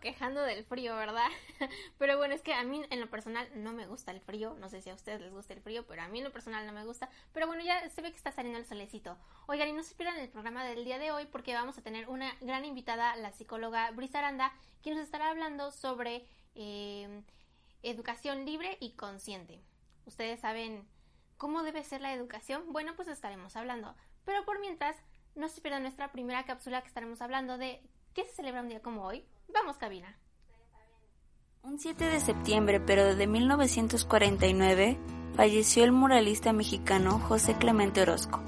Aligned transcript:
Quejando 0.00 0.42
del 0.42 0.64
frío, 0.64 0.96
¿verdad? 0.96 1.28
pero 1.98 2.18
bueno, 2.18 2.34
es 2.34 2.42
que 2.42 2.54
a 2.54 2.62
mí 2.64 2.82
en 2.90 3.00
lo 3.00 3.10
personal 3.10 3.48
no 3.54 3.72
me 3.72 3.86
gusta 3.86 4.10
el 4.10 4.20
frío. 4.20 4.54
No 4.58 4.68
sé 4.68 4.80
si 4.80 4.90
a 4.90 4.94
ustedes 4.94 5.20
les 5.20 5.32
gusta 5.32 5.54
el 5.54 5.60
frío, 5.60 5.86
pero 5.86 6.02
a 6.02 6.08
mí 6.08 6.18
en 6.18 6.24
lo 6.24 6.32
personal 6.32 6.66
no 6.66 6.72
me 6.72 6.84
gusta. 6.84 7.08
Pero 7.32 7.46
bueno, 7.46 7.62
ya 7.62 7.88
se 7.90 8.02
ve 8.02 8.10
que 8.10 8.16
está 8.16 8.32
saliendo 8.32 8.58
el 8.58 8.66
solecito. 8.66 9.16
Oigan, 9.46 9.68
y 9.68 9.72
no 9.72 9.82
se 9.82 9.94
pierdan 9.94 10.18
el 10.18 10.28
programa 10.28 10.64
del 10.64 10.84
día 10.84 10.98
de 10.98 11.12
hoy 11.12 11.26
porque 11.26 11.54
vamos 11.54 11.78
a 11.78 11.82
tener 11.82 12.08
una 12.08 12.34
gran 12.40 12.64
invitada, 12.64 13.16
la 13.16 13.32
psicóloga 13.32 13.90
Brisa 13.90 14.18
Aranda, 14.18 14.52
quien 14.82 14.96
nos 14.96 15.04
estará 15.04 15.30
hablando 15.30 15.70
sobre 15.70 16.26
eh, 16.54 17.22
educación 17.82 18.44
libre 18.44 18.76
y 18.80 18.92
consciente. 18.92 19.60
Ustedes 20.06 20.40
saben 20.40 20.86
cómo 21.36 21.62
debe 21.62 21.84
ser 21.84 22.00
la 22.00 22.12
educación. 22.12 22.72
Bueno, 22.72 22.94
pues 22.96 23.08
estaremos 23.08 23.56
hablando. 23.56 23.94
Pero 24.24 24.44
por 24.44 24.60
mientras, 24.60 24.96
no 25.34 25.48
se 25.48 25.60
pierdan 25.60 25.82
nuestra 25.82 26.12
primera 26.12 26.44
cápsula 26.44 26.82
que 26.82 26.88
estaremos 26.88 27.20
hablando 27.22 27.58
de 27.58 27.82
qué 28.14 28.24
se 28.24 28.34
celebra 28.34 28.60
un 28.60 28.68
día 28.68 28.82
como 28.82 29.04
hoy. 29.04 29.24
Vamos, 29.48 29.76
cabina. 29.76 30.16
Un 31.64 31.78
7 31.78 32.04
de 32.04 32.18
septiembre, 32.18 32.80
pero 32.80 33.14
de 33.14 33.26
1949, 33.28 34.98
falleció 35.36 35.84
el 35.84 35.92
muralista 35.92 36.52
mexicano 36.52 37.20
José 37.20 37.54
Clemente 37.54 38.02
Orozco. 38.02 38.40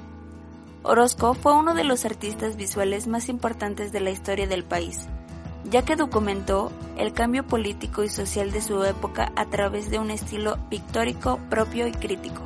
Orozco 0.83 1.35
fue 1.35 1.55
uno 1.55 1.75
de 1.75 1.85
los 1.85 2.05
artistas 2.05 2.57
visuales 2.57 3.07
más 3.07 3.29
importantes 3.29 3.93
de 3.93 4.01
la 4.01 4.11
historia 4.11 4.49
del 4.49 4.65
país, 4.65 5.07
ya 5.71 5.85
que 5.85 5.95
documentó 5.95 6.73
el 6.99 7.13
cambio 7.13 7.47
político 7.47 8.03
y 8.03 8.09
social 8.09 8.51
de 8.51 8.61
su 8.61 8.83
época 8.85 9.33
a 9.37 9.47
través 9.47 9.91
de 9.91 10.01
un 10.01 10.11
estilo 10.11 10.59
pictórico 10.69 11.39
propio 11.49 11.87
y 11.87 11.93
crítico. 11.93 12.43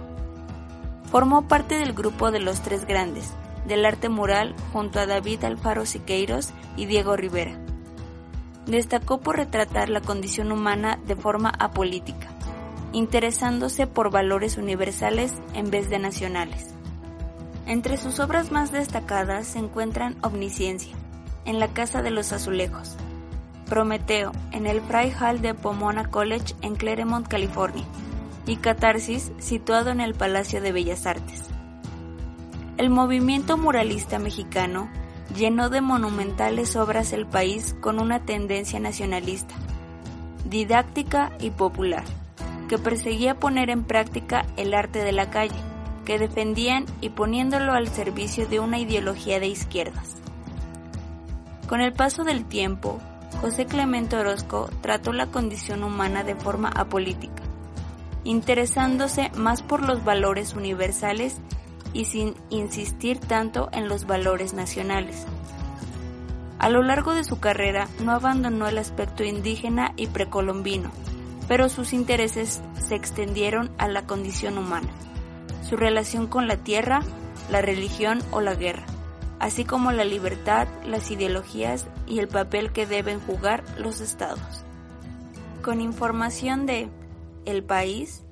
Formó 1.11 1.49
parte 1.49 1.79
del 1.79 1.95
grupo 1.95 2.31
de 2.31 2.41
los 2.41 2.61
Tres 2.61 2.85
Grandes, 2.85 3.33
del 3.67 3.87
arte 3.87 4.11
mural 4.11 4.55
junto 4.73 5.01
a 5.01 5.07
David 5.07 5.45
Alfaro 5.45 5.87
Siqueiros 5.87 6.51
y 6.77 6.85
Diego 6.85 7.17
Rivera 7.17 7.59
destacó 8.69 9.21
por 9.21 9.37
retratar 9.37 9.89
la 9.89 10.01
condición 10.01 10.53
humana 10.53 10.99
de 11.07 11.17
forma 11.17 11.53
apolítica, 11.59 12.29
interesándose 12.93 13.87
por 13.87 14.11
valores 14.11 14.57
universales 14.59 15.35
en 15.55 15.71
vez 15.71 15.91
de 15.91 15.99
nacionales. 15.99 16.75
Entre 17.67 17.97
sus 17.97 18.21
obras 18.21 18.51
más 18.51 18.71
destacadas 18.73 19.47
se 19.47 19.59
encuentran 19.59 20.17
Omnisciencia, 20.23 20.95
en 21.45 21.59
la 21.59 21.69
Casa 21.69 22.03
de 22.03 22.11
los 22.11 22.33
Azulejos, 22.33 22.97
Prometeo, 23.69 24.33
en 24.53 24.67
el 24.67 24.81
Fry 24.81 25.13
Hall 25.19 25.43
de 25.43 25.55
Pomona 25.55 26.11
College 26.11 26.55
en 26.63 26.77
Claremont, 26.77 27.27
California, 27.27 27.85
y 28.47 28.57
Catarsis, 28.57 29.33
situado 29.39 29.91
en 29.91 30.01
el 30.01 30.15
Palacio 30.15 30.63
de 30.63 30.73
Bellas 30.73 31.05
Artes. 31.07 31.45
El 32.79 32.89
movimiento 32.89 33.59
muralista 33.59 34.19
mexicano 34.19 34.89
llenó 35.35 35.71
de 35.71 35.81
monumentales 35.81 36.77
obras 36.77 37.13
el 37.13 37.27
país 37.27 37.75
con 37.81 38.01
una 38.01 38.21
tendencia 38.21 38.81
nacionalista, 38.81 39.55
didáctica 40.49 41.33
y 41.41 41.51
popular, 41.51 42.05
que 42.69 42.79
perseguía 42.79 43.35
poner 43.35 43.71
en 43.71 43.85
práctica 43.85 44.47
el 44.57 44.75
arte 44.75 45.01
de 45.01 45.13
la 45.13 45.31
calle, 45.31 45.61
que 46.05 46.19
defendían 46.19 46.87
y 47.01 47.11
poniéndolo 47.11 47.73
al 47.73 47.89
servicio 47.89 48.47
de 48.47 48.61
una 48.61 48.79
ideología 48.79 49.41
de 49.41 49.49
izquierdas. 49.49 50.17
Con 51.69 51.81
el 51.83 51.93
paso 51.93 52.25
del 52.25 52.47
tiempo, 52.47 52.99
José 53.43 53.67
Clemente 53.67 54.17
Orozco 54.17 54.71
trató 54.81 55.13
la 55.13 55.27
condición 55.27 55.85
humana 55.85 56.25
de 56.25 56.35
forma 56.35 56.71
apolítica, 56.71 57.43
interesándose 58.25 59.31
más 59.37 59.63
por 59.63 59.85
los 59.85 60.03
valores 60.03 60.55
universales 60.55 61.37
y 61.93 62.07
sin 62.07 62.35
insistir 62.51 63.19
tanto 63.19 63.69
en 63.73 63.89
los 63.89 64.07
valores 64.07 64.55
nacionales. 64.55 65.27
A 66.59 66.69
lo 66.69 66.83
largo 66.83 67.15
de 67.15 67.25
su 67.25 67.39
carrera 67.39 67.89
no 68.03 68.13
abandonó 68.13 68.67
el 68.67 68.79
aspecto 68.79 69.23
indígena 69.23 69.93
y 69.97 70.09
precolombino, 70.09 70.91
pero 71.47 71.69
sus 71.69 71.93
intereses 71.93 72.61
se 72.75 72.95
extendieron 72.95 73.71
a 73.79 73.89
la 73.89 74.07
condición 74.07 74.59
humana, 74.59 74.89
su 75.69 75.77
relación 75.77 76.27
con 76.27 76.49
la 76.49 76.57
tierra, 76.57 77.03
la 77.51 77.63
religión 77.63 78.21
o 78.33 78.41
la 78.41 78.55
guerra, 78.55 78.85
así 79.39 79.65
como 79.65 79.93
la 79.93 80.05
libertad, 80.05 80.67
las 80.85 81.11
ideologías 81.11 81.87
y 82.07 82.19
el 82.19 82.29
papel 82.29 82.73
que 82.73 82.87
deben 82.87 83.21
jugar 83.21 83.63
los 83.79 84.01
estados. 84.01 84.65
Con 85.63 85.81
información 85.81 86.67
de 86.67 86.89
El 87.45 87.63
País, 87.63 88.25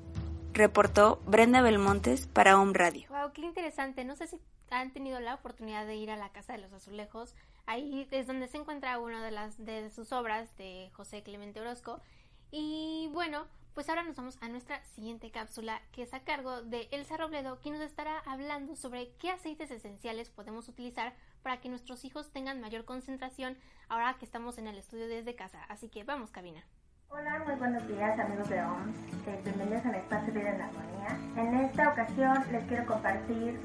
reportó 0.57 1.21
Brenda 1.27 1.61
Belmontes 1.61 2.25
para 2.25 2.59
Home 2.59 2.73
Radio. 2.73 3.07
Wow, 3.09 3.31
qué 3.31 3.41
interesante. 3.41 4.03
No 4.03 4.15
sé 4.15 4.27
si 4.27 4.41
han 4.71 4.91
tenido 4.91 5.19
la 5.19 5.35
oportunidad 5.35 5.85
de 5.85 5.95
ir 5.95 6.09
a 6.09 6.17
la 6.17 6.31
Casa 6.31 6.53
de 6.53 6.59
los 6.59 6.73
Azulejos. 6.73 7.35
Ahí 7.67 8.07
es 8.11 8.25
donde 8.25 8.47
se 8.47 8.57
encuentra 8.57 8.99
una 8.99 9.23
de 9.23 9.31
las 9.31 9.63
de 9.63 9.91
sus 9.91 10.11
obras 10.11 10.55
de 10.57 10.89
José 10.93 11.21
Clemente 11.21 11.61
Orozco. 11.61 12.01
Y 12.49 13.09
bueno, 13.13 13.45
pues 13.75 13.87
ahora 13.87 14.01
nos 14.01 14.15
vamos 14.15 14.39
a 14.41 14.49
nuestra 14.49 14.83
siguiente 14.95 15.29
cápsula 15.29 15.81
que 15.91 16.01
es 16.01 16.13
a 16.15 16.23
cargo 16.23 16.63
de 16.63 16.87
Elsa 16.91 17.17
Robledo, 17.17 17.59
quien 17.59 17.75
nos 17.75 17.83
estará 17.83 18.17
hablando 18.25 18.75
sobre 18.75 19.11
qué 19.19 19.29
aceites 19.29 19.69
esenciales 19.69 20.31
podemos 20.31 20.67
utilizar 20.67 21.13
para 21.43 21.61
que 21.61 21.69
nuestros 21.69 22.03
hijos 22.03 22.31
tengan 22.31 22.59
mayor 22.59 22.83
concentración 22.83 23.57
ahora 23.89 24.17
que 24.17 24.25
estamos 24.25 24.57
en 24.57 24.65
el 24.65 24.79
estudio 24.79 25.07
desde 25.07 25.35
casa. 25.35 25.63
Así 25.65 25.89
que 25.89 26.03
vamos, 26.03 26.31
cabina. 26.31 26.65
Hola, 27.09 27.41
muy 27.45 27.55
buenos 27.55 27.87
días 27.87 28.19
amigos 28.19 28.49
de 28.49 28.61
OMS, 28.61 28.97
eh, 29.27 29.39
bienvenidos 29.45 29.85
al 29.85 29.95
espacio 29.95 30.33
Vida 30.33 30.49
en 30.49 30.61
Armonía. 30.61 31.17
En 31.37 31.53
esta 31.61 31.89
ocasión 31.89 32.43
les 32.51 32.65
quiero 32.65 32.85
compartir 32.85 33.57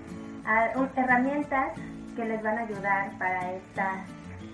uh, 0.77 0.87
herramientas 0.97 1.73
que 2.15 2.25
les 2.25 2.41
van 2.41 2.59
a 2.59 2.61
ayudar 2.63 3.11
para 3.19 3.53
esta 3.53 4.05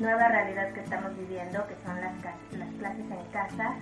nueva 0.00 0.28
realidad 0.28 0.72
que 0.72 0.80
estamos 0.80 1.14
viviendo, 1.18 1.66
que 1.66 1.76
son 1.84 2.00
las, 2.00 2.12
las 2.58 2.68
clases 2.78 3.10
en 3.10 3.24
casa, 3.30 3.74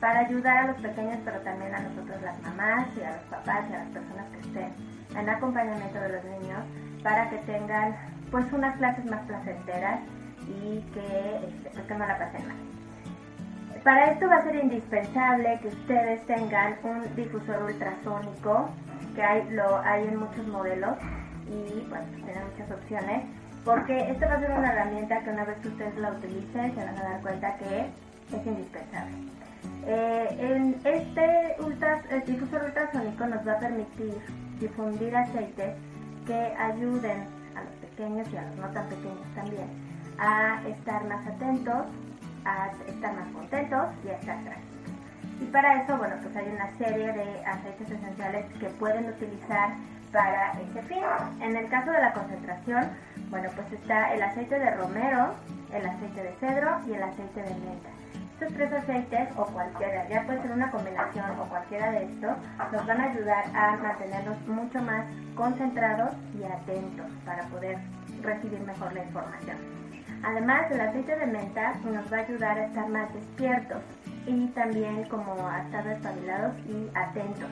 para 0.00 0.20
ayudar 0.20 0.56
a 0.56 0.66
los 0.66 0.76
pequeños, 0.78 1.18
pero 1.24 1.38
también 1.42 1.72
a 1.72 1.80
nosotros 1.80 2.20
las 2.20 2.42
mamás 2.42 2.88
y 2.96 3.02
a 3.02 3.12
los 3.12 3.22
papás 3.30 3.64
y 3.70 3.74
a 3.74 3.78
las 3.78 3.88
personas 3.88 4.26
que 4.32 4.40
estén 4.40 4.74
en 5.16 5.28
acompañamiento 5.28 6.00
de 6.00 6.08
los 6.08 6.24
niños, 6.24 6.60
para 7.04 7.30
que 7.30 7.38
tengan 7.38 7.96
pues 8.32 8.52
unas 8.52 8.76
clases 8.78 9.04
más 9.04 9.20
placenteras 9.26 10.00
y 10.48 10.80
que, 10.92 11.36
este, 11.36 11.70
pues, 11.72 11.86
que 11.86 11.94
no 11.94 12.06
la 12.06 12.18
pasen 12.18 12.48
mal. 12.48 12.69
Para 13.84 14.10
esto 14.12 14.28
va 14.28 14.36
a 14.36 14.42
ser 14.42 14.56
indispensable 14.56 15.58
que 15.62 15.68
ustedes 15.68 16.26
tengan 16.26 16.76
un 16.82 17.16
difusor 17.16 17.62
ultrasónico, 17.62 18.68
que 19.14 19.22
hay, 19.22 19.48
lo 19.50 19.78
hay 19.78 20.06
en 20.06 20.18
muchos 20.18 20.46
modelos 20.48 20.98
y 21.46 21.86
bueno, 21.88 22.04
pues 22.10 22.24
tienen 22.24 22.44
muchas 22.50 22.70
opciones, 22.70 23.24
porque 23.64 24.10
esto 24.10 24.26
va 24.26 24.34
a 24.34 24.40
ser 24.40 24.50
una 24.50 24.72
herramienta 24.72 25.20
que 25.20 25.30
una 25.30 25.44
vez 25.44 25.56
que 25.60 25.68
ustedes 25.68 25.96
la 25.96 26.10
utilicen 26.12 26.74
se 26.74 26.84
van 26.84 26.98
a 26.98 27.02
dar 27.02 27.20
cuenta 27.22 27.56
que 27.56 27.86
es 28.36 28.46
indispensable. 28.46 29.16
Eh, 29.86 30.76
este 30.84 31.56
ultras, 31.64 32.02
difusor 32.26 32.64
ultrasónico 32.64 33.26
nos 33.26 33.48
va 33.48 33.52
a 33.52 33.58
permitir 33.60 34.14
difundir 34.60 35.16
aceites 35.16 35.74
que 36.26 36.54
ayuden 36.58 37.26
a 37.56 37.62
los 37.64 37.72
pequeños 37.80 38.28
y 38.30 38.36
a 38.36 38.42
los 38.42 38.56
no 38.56 38.68
tan 38.68 38.86
pequeños 38.88 39.26
también 39.34 39.68
a 40.18 40.60
estar 40.68 41.02
más 41.06 41.26
atentos 41.26 41.86
a 42.44 42.70
estar 42.86 43.14
más 43.14 43.28
contentos 43.32 43.86
y 44.04 44.08
a 44.08 44.12
estar 44.14 44.36
tranquilos. 44.42 44.70
Y 45.40 45.44
para 45.46 45.82
eso, 45.82 45.96
bueno, 45.96 46.16
pues 46.22 46.36
hay 46.36 46.48
una 46.48 46.70
serie 46.76 47.12
de 47.12 47.44
aceites 47.46 47.90
esenciales 47.90 48.44
que 48.58 48.66
pueden 48.70 49.08
utilizar 49.08 49.70
para 50.12 50.52
ese 50.52 50.82
fin. 50.82 51.02
En 51.40 51.56
el 51.56 51.68
caso 51.68 51.90
de 51.90 52.00
la 52.00 52.12
concentración, 52.12 52.90
bueno, 53.30 53.48
pues 53.54 53.72
está 53.72 54.12
el 54.12 54.22
aceite 54.22 54.58
de 54.58 54.70
romero, 54.72 55.34
el 55.72 55.86
aceite 55.86 56.22
de 56.22 56.32
cedro 56.40 56.80
y 56.86 56.92
el 56.92 57.02
aceite 57.02 57.42
de 57.42 57.50
menta. 57.50 57.88
Estos 58.34 58.54
tres 58.54 58.72
aceites 58.72 59.28
o 59.36 59.44
cualquiera, 59.46 60.08
ya 60.08 60.22
puede 60.24 60.42
ser 60.42 60.52
una 60.52 60.70
combinación 60.70 61.30
o 61.38 61.44
cualquiera 61.44 61.90
de 61.92 62.04
estos, 62.04 62.36
nos 62.72 62.86
van 62.86 63.00
a 63.00 63.04
ayudar 63.04 63.44
a 63.54 63.76
mantenernos 63.76 64.40
mucho 64.48 64.80
más 64.82 65.04
concentrados 65.34 66.12
y 66.38 66.44
atentos 66.44 67.06
para 67.24 67.44
poder 67.44 67.78
recibir 68.22 68.60
mejor 68.60 68.92
la 68.94 69.04
información. 69.04 69.79
Además, 70.22 70.70
el 70.70 70.80
aceite 70.80 71.16
de 71.16 71.26
menta 71.26 71.74
nos 71.84 72.12
va 72.12 72.18
a 72.18 72.20
ayudar 72.20 72.58
a 72.58 72.66
estar 72.66 72.88
más 72.88 73.12
despiertos 73.14 73.82
y 74.26 74.46
también 74.48 75.04
como 75.04 75.34
a 75.48 75.62
estar 75.62 75.86
espabilados 75.86 76.54
y 76.66 76.90
atentos. 76.94 77.48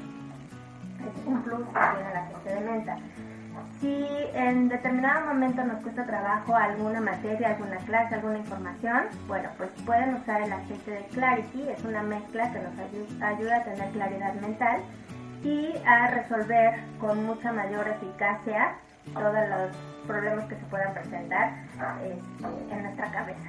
es 1.00 1.26
un 1.26 1.42
plus 1.42 1.66
que 1.66 1.72
tiene 1.72 2.10
el 2.10 2.16
aceite 2.16 2.54
de 2.54 2.60
menta. 2.60 2.96
Si 3.80 4.06
en 4.34 4.68
determinado 4.68 5.26
momento 5.26 5.64
nos 5.64 5.82
cuesta 5.82 6.04
trabajo 6.04 6.54
alguna 6.54 7.00
materia, 7.00 7.48
alguna 7.50 7.76
clase, 7.78 8.14
alguna 8.14 8.38
información, 8.38 9.04
bueno, 9.26 9.48
pues 9.56 9.70
pueden 9.86 10.14
usar 10.14 10.42
el 10.42 10.52
aceite 10.52 10.90
de 10.90 11.04
Clarity, 11.06 11.68
es 11.68 11.84
una 11.84 12.02
mezcla 12.02 12.52
que 12.52 12.60
nos 12.60 13.22
ayuda 13.22 13.56
a 13.56 13.64
tener 13.64 13.90
claridad 13.90 14.34
mental 14.34 14.80
y 15.42 15.72
a 15.86 16.08
resolver 16.08 16.80
con 17.00 17.24
mucha 17.24 17.52
mayor 17.52 17.88
eficacia 17.88 18.74
todos 19.14 19.49
los 19.49 19.76
problemas 20.06 20.44
que 20.46 20.56
se 20.56 20.64
puedan 20.66 20.94
presentar 20.94 21.52
este, 22.02 22.75
en 22.75 22.82
nuestra 22.82 23.10
cabeza. 23.10 23.49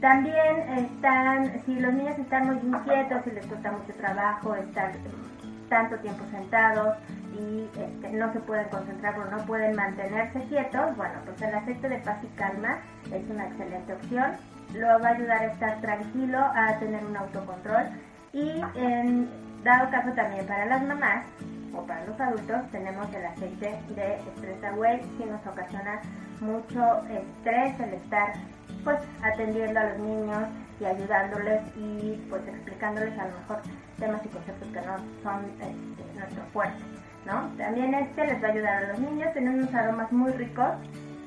También 0.00 0.68
están, 0.78 1.62
si 1.64 1.78
los 1.78 1.92
niños 1.92 2.18
están 2.18 2.46
muy 2.46 2.56
inquietos, 2.56 3.22
si 3.24 3.30
les 3.30 3.46
cuesta 3.46 3.70
mucho 3.70 3.92
trabajo 3.94 4.54
estar 4.56 4.92
tanto 5.68 5.96
tiempo 5.98 6.24
sentados 6.30 6.98
y 7.38 7.68
este, 7.80 8.12
no 8.12 8.32
se 8.32 8.40
pueden 8.40 8.68
concentrar 8.68 9.18
o 9.18 9.24
no 9.30 9.38
pueden 9.46 9.74
mantenerse 9.74 10.40
quietos, 10.48 10.96
bueno, 10.96 11.14
pues 11.24 11.40
el 11.40 11.54
aceite 11.54 11.88
de 11.88 11.98
paz 11.98 12.18
y 12.22 12.26
calma 12.36 12.78
es 13.12 13.30
una 13.30 13.46
excelente 13.46 13.92
opción. 13.94 14.32
Lo 14.74 14.86
va 15.00 15.08
a 15.08 15.12
ayudar 15.12 15.38
a 15.42 15.46
estar 15.46 15.80
tranquilo, 15.80 16.38
a 16.38 16.78
tener 16.78 17.04
un 17.04 17.16
autocontrol 17.16 17.84
y 18.32 18.62
en 18.74 19.28
dado 19.62 19.90
caso 19.90 20.12
también 20.12 20.46
para 20.46 20.66
las 20.66 20.82
mamás 20.82 21.24
o 21.74 21.82
para 21.86 22.04
los 22.06 22.20
adultos 22.20 22.70
tenemos 22.70 23.12
el 23.14 23.26
aceite 23.26 23.78
de 23.94 24.18
Stress 24.36 24.64
Away 24.64 25.00
si 25.18 25.24
nos 25.24 25.46
ocasiona 25.46 26.00
mucho 26.40 26.98
estrés 27.08 27.78
el 27.80 27.94
estar 27.94 28.32
pues 28.84 28.98
atendiendo 29.22 29.78
a 29.78 29.84
los 29.84 29.98
niños 29.98 30.44
y 30.80 30.84
ayudándoles 30.84 31.60
y 31.76 32.20
pues 32.28 32.42
explicándoles 32.48 33.16
a 33.18 33.26
lo 33.26 33.38
mejor 33.38 33.60
temas 33.98 34.24
y 34.24 34.28
conceptos 34.28 34.68
que 34.68 34.80
no 34.80 34.96
son 35.22 35.44
este, 35.60 36.18
nuestro 36.18 36.42
fuerte, 36.52 36.82
¿no? 37.24 37.48
También 37.56 37.94
este 37.94 38.26
les 38.26 38.42
va 38.42 38.48
a 38.48 38.50
ayudar 38.50 38.84
a 38.84 38.88
los 38.88 38.98
niños, 38.98 39.32
tienen 39.32 39.54
unos 39.54 39.74
aromas 39.74 40.10
muy 40.10 40.32
ricos 40.32 40.72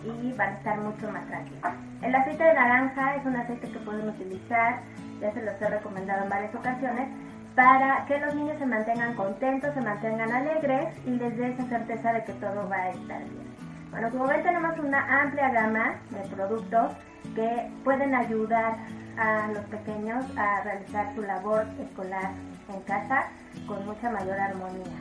y 0.03 0.33
van 0.33 0.49
a 0.49 0.57
estar 0.57 0.77
mucho 0.79 1.09
más 1.11 1.25
tranquilos. 1.27 1.61
El 2.01 2.13
aceite 2.13 2.43
de 2.43 2.53
naranja 2.53 3.15
es 3.15 3.25
un 3.25 3.35
aceite 3.37 3.69
que 3.69 3.79
pueden 3.79 4.09
utilizar, 4.09 4.81
ya 5.25 5.33
se 5.33 5.41
los 5.41 5.61
he 5.61 5.67
recomendado 5.67 6.23
en 6.23 6.29
varias 6.29 6.55
ocasiones, 6.55 7.09
para 7.55 8.05
que 8.05 8.19
los 8.19 8.35
niños 8.35 8.57
se 8.59 8.65
mantengan 8.65 9.15
contentos, 9.15 9.73
se 9.73 9.81
mantengan 9.81 10.31
alegres 10.31 10.87
y 11.05 11.11
les 11.11 11.37
dé 11.37 11.51
esa 11.51 11.63
certeza 11.63 12.13
de 12.13 12.23
que 12.25 12.33
todo 12.33 12.69
va 12.69 12.75
a 12.75 12.89
estar 12.89 13.19
bien. 13.19 13.55
Bueno, 13.91 14.09
como 14.09 14.27
ven 14.27 14.43
tenemos 14.43 14.77
una 14.77 15.21
amplia 15.21 15.49
gama 15.49 15.95
de 16.09 16.19
productos 16.35 16.91
que 17.33 17.71
pueden 17.83 18.13
ayudar 18.13 18.75
a 19.17 19.47
los 19.47 19.63
pequeños 19.65 20.25
a 20.37 20.61
realizar 20.63 21.15
su 21.15 21.21
labor 21.21 21.65
escolar 21.79 22.31
en 22.73 22.81
casa 22.81 23.23
con 23.67 23.85
mucha 23.85 24.09
mayor 24.09 24.37
armonía. 24.37 24.97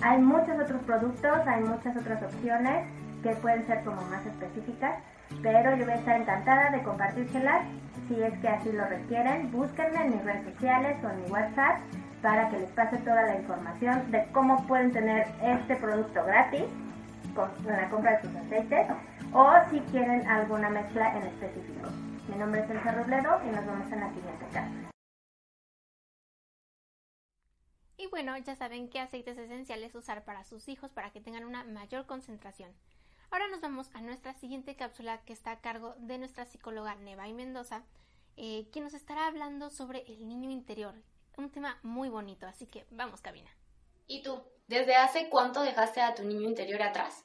Hay 0.00 0.20
muchos 0.20 0.58
otros 0.60 0.82
productos, 0.82 1.46
hay 1.46 1.62
muchas 1.62 1.96
otras 1.96 2.20
opciones 2.20 2.84
que 3.22 3.30
pueden 3.36 3.64
ser 3.68 3.84
como 3.84 4.02
más 4.02 4.26
específicas, 4.26 4.96
pero 5.40 5.76
yo 5.76 5.84
voy 5.84 5.94
a 5.94 5.98
estar 5.98 6.20
encantada 6.20 6.70
de 6.70 6.82
compartírselas 6.82 7.62
si 8.08 8.22
es 8.22 8.38
que 8.40 8.48
así 8.48 8.72
lo 8.72 8.84
requieren. 8.86 9.50
Búsquenme 9.52 10.04
en 10.04 10.10
mis 10.10 10.24
redes 10.24 10.54
sociales 10.54 10.96
o 11.04 11.10
en 11.10 11.22
mi 11.22 11.30
WhatsApp 11.30 11.80
para 12.22 12.48
que 12.50 12.58
les 12.58 12.70
pase 12.70 12.96
toda 12.98 13.22
la 13.22 13.36
información 13.36 14.10
de 14.10 14.26
cómo 14.32 14.64
pueden 14.66 14.92
tener 14.92 15.26
este 15.42 15.76
producto 15.76 16.24
gratis 16.24 16.64
con 17.34 17.50
la 17.66 17.88
compra 17.90 18.18
de 18.18 18.22
sus 18.22 18.36
aceites 18.36 18.86
o 19.32 19.50
si 19.70 19.80
quieren 19.90 20.26
alguna 20.26 20.70
mezcla 20.70 21.16
en 21.16 21.22
específico. 21.24 21.88
Mi 22.28 22.36
nombre 22.36 22.62
es 22.62 22.70
Elsa 22.70 22.92
Robledo 22.92 23.40
y 23.44 23.50
nos 23.50 23.66
vemos 23.66 23.90
en 23.90 24.00
la 24.00 24.08
siguiente 24.08 24.46
casa. 24.52 24.68
Y 27.96 28.08
bueno, 28.08 28.36
ya 28.38 28.56
saben 28.56 28.88
qué 28.88 29.00
aceites 29.00 29.38
esenciales 29.38 29.94
usar 29.94 30.24
para 30.24 30.44
sus 30.44 30.68
hijos 30.68 30.92
para 30.92 31.10
que 31.10 31.20
tengan 31.20 31.44
una 31.44 31.64
mayor 31.64 32.06
concentración. 32.06 32.72
Ahora 33.32 33.48
nos 33.48 33.62
vamos 33.62 33.88
a 33.94 34.02
nuestra 34.02 34.34
siguiente 34.34 34.76
cápsula 34.76 35.22
que 35.24 35.32
está 35.32 35.52
a 35.52 35.60
cargo 35.62 35.94
de 35.96 36.18
nuestra 36.18 36.44
psicóloga 36.44 36.96
Neva 36.96 37.26
Mendoza, 37.28 37.82
eh, 38.36 38.66
quien 38.70 38.84
nos 38.84 38.92
estará 38.92 39.26
hablando 39.26 39.70
sobre 39.70 40.04
el 40.06 40.28
niño 40.28 40.50
interior. 40.50 40.94
Un 41.38 41.50
tema 41.50 41.78
muy 41.82 42.10
bonito, 42.10 42.46
así 42.46 42.66
que 42.66 42.84
vamos, 42.90 43.22
cabina. 43.22 43.48
¿Y 44.06 44.22
tú? 44.22 44.42
¿Desde 44.66 44.96
hace 44.96 45.30
cuánto 45.30 45.62
dejaste 45.62 46.02
a 46.02 46.14
tu 46.14 46.24
niño 46.24 46.46
interior 46.46 46.82
atrás? 46.82 47.24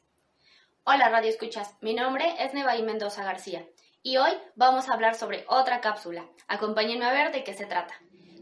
Hola, 0.86 1.09
Radio 1.09 1.30
Escuchas. 1.30 1.75
Mi 1.81 1.94
nombre 1.94 2.36
es 2.39 2.54
Neva 2.54 2.73
Mendoza 2.76 3.26
García 3.26 3.68
y 4.02 4.16
hoy 4.16 4.31
vamos 4.56 4.87
a 4.87 4.94
hablar 4.94 5.16
sobre 5.16 5.44
otra 5.49 5.81
cápsula. 5.81 6.26
Acompáñenme 6.47 7.04
a 7.04 7.11
ver 7.11 7.33
de 7.33 7.44
qué 7.44 7.54
se 7.54 7.66
trata. 7.66 7.95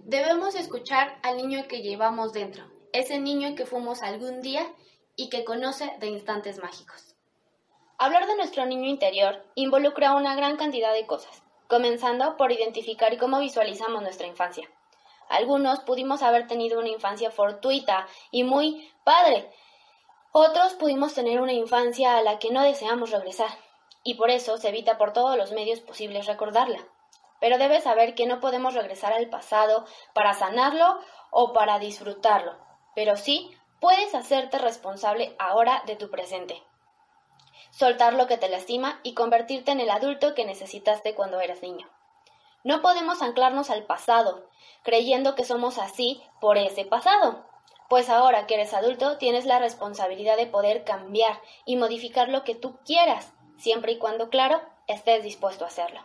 Debemos 0.04 0.54
escuchar 0.54 1.18
al 1.24 1.38
niño 1.38 1.68
que 1.68 1.82
llevamos 1.82 2.32
dentro, 2.32 2.72
ese 2.94 3.18
niño 3.18 3.56
que 3.56 3.66
fuimos 3.66 4.04
algún 4.04 4.42
día 4.42 4.72
y 5.16 5.30
que 5.30 5.44
conoce 5.44 5.92
de 6.00 6.10
instantes 6.10 6.60
mágicos. 6.60 7.15
Hablar 7.98 8.28
de 8.28 8.36
nuestro 8.36 8.66
niño 8.66 8.88
interior 8.88 9.44
involucra 9.56 10.16
una 10.16 10.36
gran 10.36 10.58
cantidad 10.58 10.94
de 10.94 11.06
cosas, 11.06 11.44
comenzando 11.68 12.38
por 12.38 12.52
identificar 12.52 13.18
cómo 13.18 13.40
visualizamos 13.40 14.02
nuestra 14.02 14.28
infancia. 14.28 14.70
Algunos 15.30 15.80
pudimos 15.80 16.22
haber 16.22 16.48
tenido 16.48 16.80
una 16.80 16.90
infancia 16.90 17.32
fortuita 17.32 18.08
y 18.32 18.44
muy 18.44 18.92
padre. 19.04 19.50
Otros 20.32 20.74
pudimos 20.74 21.14
tener 21.14 21.42
una 21.42 21.54
infancia 21.54 22.18
a 22.18 22.22
la 22.22 22.40
que 22.40 22.52
no 22.52 22.62
deseamos 22.64 23.12
regresar, 23.12 23.50
y 24.04 24.16
por 24.16 24.30
eso 24.30 24.58
se 24.58 24.70
evita 24.70 24.98
por 24.98 25.14
todos 25.14 25.38
los 25.38 25.52
medios 25.52 25.80
posibles 25.80 26.28
recordarla 26.28 26.86
pero 27.40 27.58
debes 27.58 27.84
saber 27.84 28.16
que 28.16 28.26
no 28.26 28.40
podemos 28.40 28.74
regresar 28.74 29.14
al 29.14 29.30
pasado 29.30 29.86
para 30.14 30.34
sanarlo 30.34 31.00
o 31.32 31.54
para 31.54 31.80
disfrutarlo, 31.80 32.56
pero 32.96 33.18
sí 33.18 33.52
puedes 33.80 34.16
hacerte 34.16 34.58
responsable 34.58 35.36
ahora 35.38 35.84
de 35.86 35.96
tu 35.96 36.10
presente. 36.10 36.64
Soltar 37.76 38.14
lo 38.14 38.26
que 38.26 38.38
te 38.38 38.48
lastima 38.48 39.02
y 39.04 39.16
convertirte 39.16 39.72
en 39.72 39.82
el 39.82 39.90
adulto 39.90 40.34
que 40.34 40.46
necesitaste 40.46 41.14
cuando 41.14 41.42
eras 41.42 41.62
niño. 41.62 41.90
No 42.64 42.82
podemos 42.82 43.22
anclarnos 43.22 43.70
al 43.70 43.84
pasado, 43.84 44.48
creyendo 44.82 45.36
que 45.36 45.44
somos 45.44 45.78
así 45.78 46.24
por 46.40 46.58
ese 46.58 46.86
pasado, 46.86 47.44
pues 47.90 48.10
ahora 48.10 48.48
que 48.48 48.54
eres 48.54 48.74
adulto 48.74 49.18
tienes 49.18 49.44
la 49.44 49.60
responsabilidad 49.60 50.38
de 50.38 50.48
poder 50.48 50.86
cambiar 50.86 51.42
y 51.66 51.76
modificar 51.76 52.30
lo 52.30 52.46
que 52.46 52.56
tú 52.56 52.80
quieras, 52.86 53.34
siempre 53.58 53.92
y 53.92 53.98
cuando, 53.98 54.30
claro, 54.30 54.62
estés 54.88 55.22
dispuesto 55.22 55.66
a 55.66 55.68
hacerlo. 55.68 56.00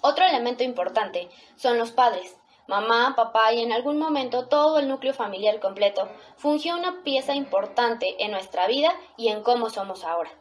Otro 0.00 0.24
elemento 0.24 0.64
importante 0.64 1.28
son 1.54 1.78
los 1.78 1.92
padres. 1.92 2.38
Mamá, 2.66 3.14
papá 3.14 3.52
y 3.52 3.62
en 3.62 3.70
algún 3.70 3.98
momento 3.98 4.48
todo 4.48 4.80
el 4.80 4.88
núcleo 4.88 5.14
familiar 5.14 5.60
completo 5.60 6.08
fungió 6.36 6.76
una 6.76 7.04
pieza 7.04 7.36
importante 7.36 8.16
en 8.24 8.32
nuestra 8.32 8.66
vida 8.66 8.92
y 9.16 9.28
en 9.28 9.44
cómo 9.44 9.70
somos 9.70 10.02
ahora. 10.02 10.32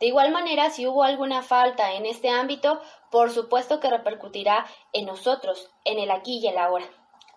De 0.00 0.06
igual 0.06 0.30
manera, 0.30 0.70
si 0.70 0.86
hubo 0.86 1.02
alguna 1.02 1.42
falta 1.42 1.94
en 1.94 2.04
este 2.04 2.28
ámbito, 2.28 2.80
por 3.10 3.30
supuesto 3.30 3.80
que 3.80 3.90
repercutirá 3.90 4.66
en 4.92 5.06
nosotros, 5.06 5.70
en 5.84 5.98
el 5.98 6.10
aquí 6.10 6.38
y 6.42 6.48
el 6.48 6.58
ahora. 6.58 6.86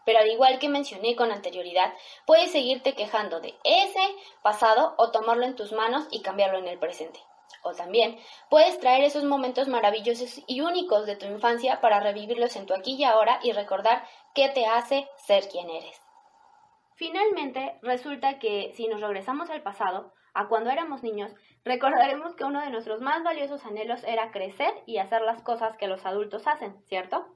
Pero 0.05 0.19
al 0.19 0.29
igual 0.29 0.59
que 0.59 0.69
mencioné 0.69 1.15
con 1.15 1.31
anterioridad, 1.31 1.93
puedes 2.25 2.51
seguirte 2.51 2.95
quejando 2.95 3.39
de 3.39 3.55
ese 3.63 4.15
pasado 4.41 4.95
o 4.97 5.11
tomarlo 5.11 5.45
en 5.45 5.55
tus 5.55 5.71
manos 5.71 6.07
y 6.11 6.21
cambiarlo 6.21 6.57
en 6.57 6.67
el 6.67 6.79
presente. 6.79 7.19
O 7.63 7.73
también 7.73 8.17
puedes 8.49 8.79
traer 8.79 9.03
esos 9.03 9.23
momentos 9.23 9.67
maravillosos 9.67 10.41
y 10.47 10.61
únicos 10.61 11.05
de 11.05 11.15
tu 11.15 11.25
infancia 11.25 11.81
para 11.81 11.99
revivirlos 11.99 12.55
en 12.55 12.65
tu 12.65 12.73
aquí 12.73 12.95
y 12.95 13.03
ahora 13.03 13.39
y 13.43 13.51
recordar 13.51 14.05
qué 14.33 14.49
te 14.49 14.65
hace 14.65 15.07
ser 15.17 15.47
quien 15.49 15.69
eres. 15.69 16.01
Finalmente, 16.95 17.77
resulta 17.81 18.39
que 18.39 18.73
si 18.75 18.87
nos 18.87 19.01
regresamos 19.01 19.49
al 19.49 19.63
pasado, 19.63 20.13
a 20.33 20.47
cuando 20.47 20.69
éramos 20.69 21.03
niños, 21.03 21.33
recordaremos 21.63 22.35
que 22.35 22.43
uno 22.43 22.61
de 22.61 22.69
nuestros 22.69 23.01
más 23.01 23.23
valiosos 23.23 23.65
anhelos 23.65 24.03
era 24.03 24.31
crecer 24.31 24.73
y 24.85 24.97
hacer 24.97 25.21
las 25.21 25.41
cosas 25.41 25.77
que 25.77 25.87
los 25.87 26.05
adultos 26.05 26.47
hacen, 26.47 26.75
¿cierto? 26.85 27.27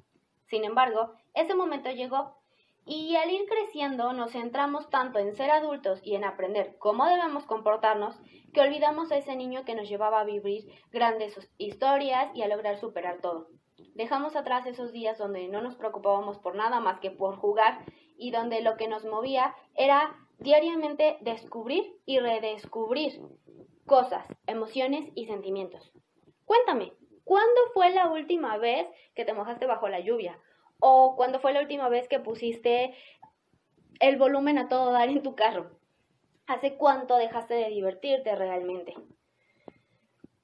Sin 0.46 0.64
embargo, 0.66 1.14
ese 1.34 1.56
momento 1.56 1.90
llegó 1.90 2.38
y 2.86 3.16
al 3.16 3.32
ir 3.32 3.46
creciendo 3.48 4.12
nos 4.14 4.32
centramos 4.32 4.90
tanto 4.90 5.20
en 5.20 5.34
ser 5.36 5.52
adultos 5.52 6.02
y 6.04 6.16
en 6.16 6.26
aprender 6.26 6.76
cómo 6.80 7.06
debemos 7.06 7.46
comportarnos 7.46 8.20
que 8.54 8.62
olvidamos 8.62 9.12
a 9.12 9.18
ese 9.18 9.36
niño 9.36 9.64
que 9.66 9.76
nos 9.76 9.88
llevaba 9.88 10.20
a 10.20 10.26
vivir 10.26 10.70
grandes 10.92 11.50
historias 11.58 12.30
y 12.36 12.44
a 12.44 12.48
lograr 12.48 12.78
superar 12.78 13.20
todo. 13.22 13.48
Dejamos 13.96 14.36
atrás 14.36 14.66
esos 14.66 14.92
días 14.92 15.18
donde 15.18 15.48
no 15.48 15.62
nos 15.62 15.76
preocupábamos 15.76 16.40
por 16.40 16.56
nada 16.56 16.80
más 16.80 17.00
que 17.00 17.12
por 17.12 17.38
jugar 17.38 17.86
y 18.18 18.32
donde 18.32 18.62
lo 18.62 18.76
que 18.76 18.88
nos 18.88 19.06
movía 19.06 19.56
era 19.76 20.16
diariamente 20.44 21.18
descubrir 21.22 21.96
y 22.06 22.20
redescubrir 22.20 23.22
cosas, 23.86 24.28
emociones 24.46 25.10
y 25.16 25.26
sentimientos. 25.26 25.92
Cuéntame, 26.46 26.94
¿cuándo 27.24 27.62
fue 27.74 27.92
la 27.92 28.10
última 28.10 28.58
vez 28.58 28.86
que 29.16 29.24
te 29.24 29.34
mojaste 29.34 29.66
bajo 29.66 29.88
la 29.88 30.02
lluvia? 30.02 30.38
¿O 30.80 31.16
cuándo 31.16 31.40
fue 31.40 31.54
la 31.54 31.62
última 31.62 31.88
vez 31.88 32.10
que 32.10 32.20
pusiste 32.20 32.94
el 34.02 34.18
volumen 34.18 34.58
a 34.58 34.68
todo 34.68 34.92
dar 34.92 35.08
en 35.08 35.24
tu 35.24 35.34
carro? 35.34 35.72
¿Hace 36.46 36.76
cuánto 36.76 37.16
dejaste 37.16 37.54
de 37.54 37.70
divertirte 37.70 38.36
realmente? 38.36 38.94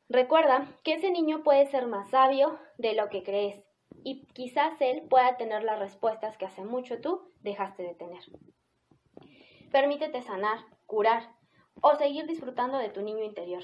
Recuerda 0.08 0.66
que 0.84 0.94
ese 0.94 1.12
niño 1.12 1.44
puede 1.44 1.68
ser 1.68 1.88
más 1.88 2.10
sabio 2.10 2.58
de 2.78 2.94
lo 2.94 3.10
que 3.10 3.22
crees 3.22 3.62
y 4.06 4.26
quizás 4.28 4.80
él 4.80 5.04
pueda 5.10 5.36
tener 5.36 5.64
las 5.64 5.78
respuestas 5.78 6.38
que 6.38 6.46
hace 6.46 6.64
mucho 6.64 7.02
tú 7.02 7.30
dejaste 7.42 7.84
de 7.84 7.96
tener. 7.96 8.24
Permítete 9.72 10.22
sanar, 10.22 10.60
curar 10.86 11.30
o 11.82 11.96
seguir 11.96 12.26
disfrutando 12.26 12.78
de 12.78 12.90
tu 12.90 13.02
niño 13.02 13.24
interior. 13.24 13.64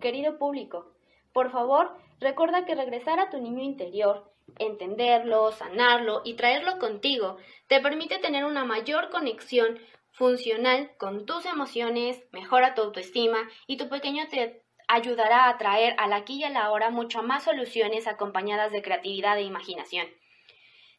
Querido 0.00 0.38
público, 0.38 0.92
por 1.32 1.50
favor, 1.50 1.96
recuerda 2.20 2.64
que 2.64 2.74
regresar 2.74 3.20
a 3.20 3.30
tu 3.30 3.38
niño 3.38 3.62
interior, 3.62 4.32
entenderlo, 4.58 5.52
sanarlo 5.52 6.22
y 6.24 6.34
traerlo 6.34 6.78
contigo 6.78 7.36
te 7.68 7.80
permite 7.80 8.18
tener 8.18 8.44
una 8.44 8.64
mayor 8.64 9.10
conexión 9.10 9.78
funcional 10.10 10.92
con 10.98 11.24
tus 11.24 11.46
emociones, 11.46 12.22
mejora 12.32 12.74
tu 12.74 12.82
autoestima 12.82 13.48
y 13.66 13.76
tu 13.76 13.88
pequeño 13.88 14.26
te 14.28 14.62
ayudará 14.88 15.48
a 15.48 15.58
traer 15.58 15.94
al 15.98 16.12
aquí 16.12 16.40
y 16.40 16.44
a 16.44 16.50
la 16.50 16.70
hora 16.70 16.90
mucho 16.90 17.22
más 17.22 17.44
soluciones 17.44 18.06
acompañadas 18.06 18.72
de 18.72 18.82
creatividad 18.82 19.38
e 19.38 19.42
imaginación. 19.42 20.06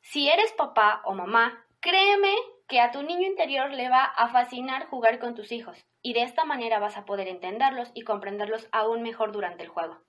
Si 0.02 0.30
eres 0.30 0.52
papá 0.54 1.02
o 1.06 1.14
mamá, 1.14 1.66
créeme 1.80 2.34
que 2.68 2.80
a 2.80 2.92
tu 2.92 3.04
niño 3.04 3.28
interior 3.28 3.72
le 3.72 3.90
va 3.90 4.04
a 4.04 4.30
fascinar 4.30 4.88
jugar 4.88 5.20
con 5.20 5.36
tus 5.36 5.52
hijos 5.52 5.86
y 6.02 6.14
de 6.14 6.24
esta 6.24 6.46
manera 6.46 6.80
vas 6.80 6.98
a 6.98 7.06
poder 7.06 7.28
entenderlos 7.28 7.92
y 7.94 8.04
comprenderlos 8.04 8.68
aún 8.72 9.02
mejor 9.02 9.32
durante 9.32 9.64
el 9.64 9.70
juego. 9.70 10.00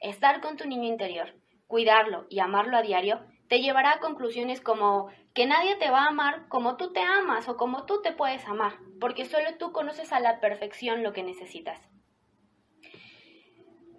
Estar 0.00 0.40
con 0.40 0.56
tu 0.56 0.66
niño 0.66 0.88
interior, 0.88 1.34
cuidarlo 1.66 2.26
y 2.28 2.40
amarlo 2.40 2.76
a 2.76 2.82
diario 2.82 3.20
te 3.48 3.60
llevará 3.60 3.92
a 3.92 4.00
conclusiones 4.00 4.60
como 4.60 5.08
que 5.34 5.46
nadie 5.46 5.76
te 5.76 5.90
va 5.90 6.04
a 6.04 6.08
amar 6.08 6.48
como 6.48 6.76
tú 6.76 6.92
te 6.92 7.00
amas 7.00 7.48
o 7.48 7.56
como 7.56 7.84
tú 7.86 8.00
te 8.02 8.12
puedes 8.12 8.46
amar, 8.46 8.78
porque 9.00 9.24
solo 9.24 9.56
tú 9.58 9.72
conoces 9.72 10.12
a 10.12 10.20
la 10.20 10.40
perfección 10.40 11.02
lo 11.02 11.12
que 11.12 11.22
necesitas. 11.22 11.93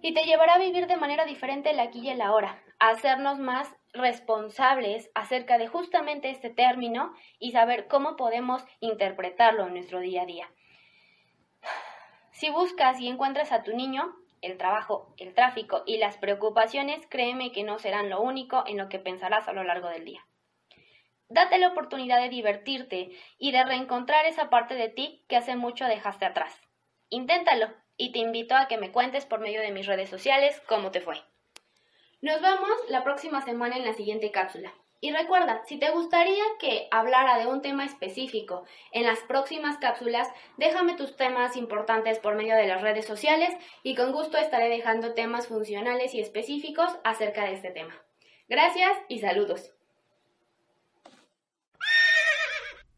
Y 0.02 0.14
te 0.14 0.24
llevará 0.24 0.54
a 0.54 0.58
vivir 0.58 0.86
de 0.86 0.96
manera 0.96 1.24
diferente 1.24 1.70
el 1.70 1.80
aquí 1.80 2.00
y 2.00 2.10
el 2.10 2.20
ahora, 2.20 2.62
a 2.78 2.90
hacernos 2.90 3.38
más 3.38 3.74
responsables 3.92 5.10
acerca 5.14 5.58
de 5.58 5.68
justamente 5.68 6.30
este 6.30 6.50
término 6.50 7.14
y 7.38 7.52
saber 7.52 7.88
cómo 7.88 8.16
podemos 8.16 8.64
interpretarlo 8.80 9.66
en 9.66 9.74
nuestro 9.74 10.00
día 10.00 10.22
a 10.22 10.26
día. 10.26 10.50
Si 12.32 12.50
buscas 12.50 13.00
y 13.00 13.08
encuentras 13.08 13.52
a 13.52 13.62
tu 13.62 13.74
niño, 13.74 14.14
el 14.42 14.58
trabajo, 14.58 15.14
el 15.16 15.34
tráfico 15.34 15.82
y 15.86 15.96
las 15.96 16.18
preocupaciones, 16.18 17.06
créeme 17.08 17.50
que 17.50 17.64
no 17.64 17.78
serán 17.78 18.10
lo 18.10 18.20
único 18.20 18.64
en 18.66 18.76
lo 18.76 18.88
que 18.88 18.98
pensarás 18.98 19.48
a 19.48 19.52
lo 19.52 19.64
largo 19.64 19.88
del 19.88 20.04
día. 20.04 20.26
Date 21.28 21.58
la 21.58 21.68
oportunidad 21.68 22.20
de 22.20 22.28
divertirte 22.28 23.10
y 23.38 23.50
de 23.50 23.64
reencontrar 23.64 24.26
esa 24.26 24.48
parte 24.50 24.74
de 24.74 24.88
ti 24.88 25.24
que 25.28 25.36
hace 25.36 25.56
mucho 25.56 25.86
dejaste 25.86 26.26
atrás. 26.26 26.60
Inténtalo 27.08 27.72
y 27.96 28.12
te 28.12 28.18
invito 28.18 28.54
a 28.54 28.68
que 28.68 28.78
me 28.78 28.92
cuentes 28.92 29.26
por 29.26 29.40
medio 29.40 29.60
de 29.60 29.72
mis 29.72 29.86
redes 29.86 30.10
sociales 30.10 30.60
cómo 30.66 30.90
te 30.90 31.00
fue. 31.00 31.16
Nos 32.22 32.40
vemos 32.40 32.70
la 32.88 33.04
próxima 33.04 33.42
semana 33.42 33.76
en 33.76 33.84
la 33.84 33.94
siguiente 33.94 34.30
cápsula. 34.30 34.72
Y 35.00 35.12
recuerda, 35.12 35.62
si 35.66 35.78
te 35.78 35.90
gustaría 35.90 36.42
que 36.58 36.88
hablara 36.90 37.38
de 37.38 37.46
un 37.46 37.60
tema 37.60 37.84
específico 37.84 38.64
en 38.92 39.04
las 39.04 39.20
próximas 39.20 39.76
cápsulas, 39.76 40.28
déjame 40.56 40.94
tus 40.94 41.16
temas 41.16 41.56
importantes 41.56 42.18
por 42.18 42.34
medio 42.34 42.56
de 42.56 42.66
las 42.66 42.80
redes 42.80 43.06
sociales 43.06 43.54
y 43.82 43.94
con 43.94 44.12
gusto 44.12 44.38
estaré 44.38 44.68
dejando 44.68 45.12
temas 45.12 45.48
funcionales 45.48 46.14
y 46.14 46.20
específicos 46.20 46.90
acerca 47.04 47.44
de 47.44 47.52
este 47.52 47.70
tema. 47.70 47.94
Gracias 48.48 48.96
y 49.08 49.18
saludos. 49.18 49.75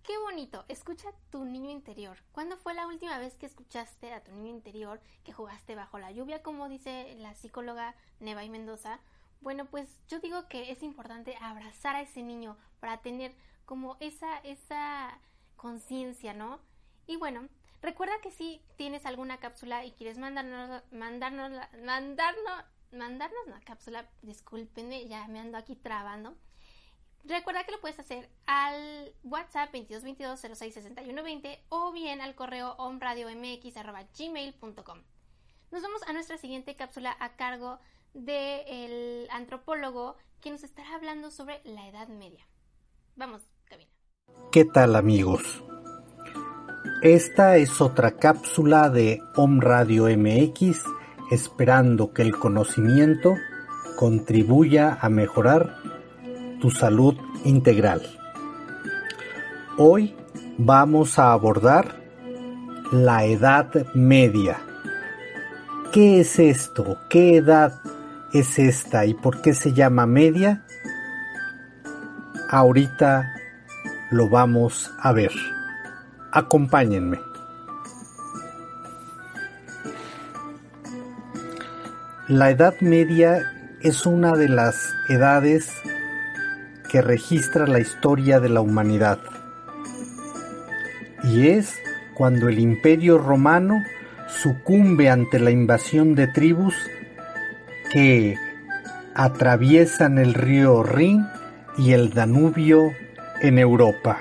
Qué 0.09 0.17
bonito, 0.17 0.65
escucha 0.69 1.11
tu 1.31 1.45
niño 1.45 1.71
interior. 1.71 2.17
¿Cuándo 2.33 2.57
fue 2.57 2.73
la 2.73 2.87
última 2.87 3.19
vez 3.19 3.35
que 3.35 3.45
escuchaste 3.45 4.15
a 4.15 4.25
tu 4.25 4.33
niño 4.33 4.49
interior 4.49 5.03
que 5.23 5.35
jugaste 5.35 5.75
bajo 5.75 5.99
la 5.99 6.11
lluvia, 6.11 6.43
como 6.43 6.71
dice 6.71 7.15
la 7.19 7.35
psicóloga 7.35 7.95
Neva 8.19 8.43
y 8.43 8.49
Mendoza? 8.49 9.01
Bueno, 9.43 9.67
pues 9.67 10.01
yo 10.09 10.19
digo 10.21 10.49
que 10.49 10.73
es 10.73 10.83
importante 10.83 11.37
abrazar 11.43 11.95
a 11.95 12.01
ese 12.01 12.23
niño 12.23 12.57
para 12.81 13.03
tener 13.03 13.35
como 13.67 13.99
esa, 14.01 14.39
esa 14.39 15.19
conciencia, 15.57 16.33
¿no? 16.33 16.59
Y 17.07 17.17
bueno, 17.17 17.47
recuerda 17.83 18.19
que 18.23 18.31
si 18.31 18.63
tienes 18.77 19.05
alguna 19.05 19.37
cápsula 19.37 19.85
y 19.85 19.93
quieres 19.93 20.17
mandarnos, 20.17 20.85
mandarnos, 20.91 21.53
mandarnos, 21.85 22.65
mandarnos 22.93 23.47
una 23.47 23.61
cápsula, 23.61 24.09
discúlpenme, 24.23 25.07
ya 25.07 25.29
me 25.29 25.39
ando 25.39 25.59
aquí 25.59 25.77
trabando. 25.77 26.35
Recuerda 27.25 27.65
que 27.65 27.73
lo 27.73 27.81
puedes 27.81 27.99
hacer 27.99 28.29
al 28.47 29.13
WhatsApp 29.23 29.73
2222 29.73 31.65
o 31.69 31.93
bien 31.93 32.21
al 32.21 32.35
correo 32.35 32.75
omradiomx.gmail.com. 32.79 34.99
Nos 35.71 35.83
vamos 35.83 36.03
a 36.07 36.15
nuestra 36.15 36.39
siguiente 36.39 36.77
cápsula 36.77 37.15
a 37.21 37.37
cargo 37.37 37.79
del 38.15 39.29
antropólogo 39.31 40.17
que 40.41 40.51
nos 40.51 40.65
estará 40.65 40.95
hablando 40.95 41.31
sobre 41.31 41.61
la 41.65 41.87
Edad 41.89 42.09
Media. 42.09 42.49
Vamos, 43.17 43.43
cabina. 43.65 43.91
¿Qué 44.51 44.65
tal 44.65 44.97
amigos? 44.97 45.63
Esta 47.03 47.59
es 47.59 47.81
otra 47.81 48.17
cápsula 48.17 48.91
de 48.91 49.21
Om 49.37 49.61
Radio 49.61 50.07
MX 50.07 50.83
esperando 51.31 52.13
que 52.13 52.23
el 52.23 52.37
conocimiento 52.39 53.35
contribuya 53.97 54.99
a 55.01 55.09
mejorar 55.09 55.77
tu 56.61 56.71
salud 56.71 57.15
integral. 57.45 58.03
Hoy 59.77 60.15
vamos 60.57 61.19
a 61.19 61.33
abordar 61.33 61.97
la 62.93 63.25
Edad 63.25 63.87
Media. 63.95 64.59
¿Qué 65.93 66.21
es 66.21 66.39
esto? 66.39 66.99
¿Qué 67.09 67.37
edad 67.37 67.81
es 68.33 68.59
esta 68.59 69.07
y 69.07 69.15
por 69.15 69.41
qué 69.41 69.55
se 69.55 69.73
llama 69.73 70.07
media? 70.07 70.65
Ahorita 72.51 73.33
lo 74.11 74.29
vamos 74.29 74.93
a 75.01 75.13
ver. 75.13 75.33
Acompáñenme. 76.33 77.21
La 82.27 82.51
Edad 82.51 82.75
Media 82.81 83.51
es 83.81 84.05
una 84.05 84.33
de 84.33 84.49
las 84.49 84.95
edades 85.09 85.73
que 86.89 87.03
registra 87.03 87.67
la 87.67 87.81
historia 87.81 88.41
de 88.41 88.49
la 88.49 88.61
humanidad. 88.61 89.19
Y 91.25 91.49
es 91.49 91.75
cuando 92.15 92.49
el 92.49 92.59
imperio 92.59 93.19
romano 93.19 93.83
sucumbe 94.29 95.11
ante 95.11 95.39
la 95.39 95.51
invasión 95.51 96.15
de 96.15 96.27
tribus 96.29 96.75
que 97.93 98.37
atraviesan 99.15 100.19
el 100.19 100.35
río 100.35 100.83
Rin 100.83 101.27
y 101.77 101.93
el 101.93 102.11
Danubio 102.11 102.93
en 103.41 103.59
Europa. 103.59 104.19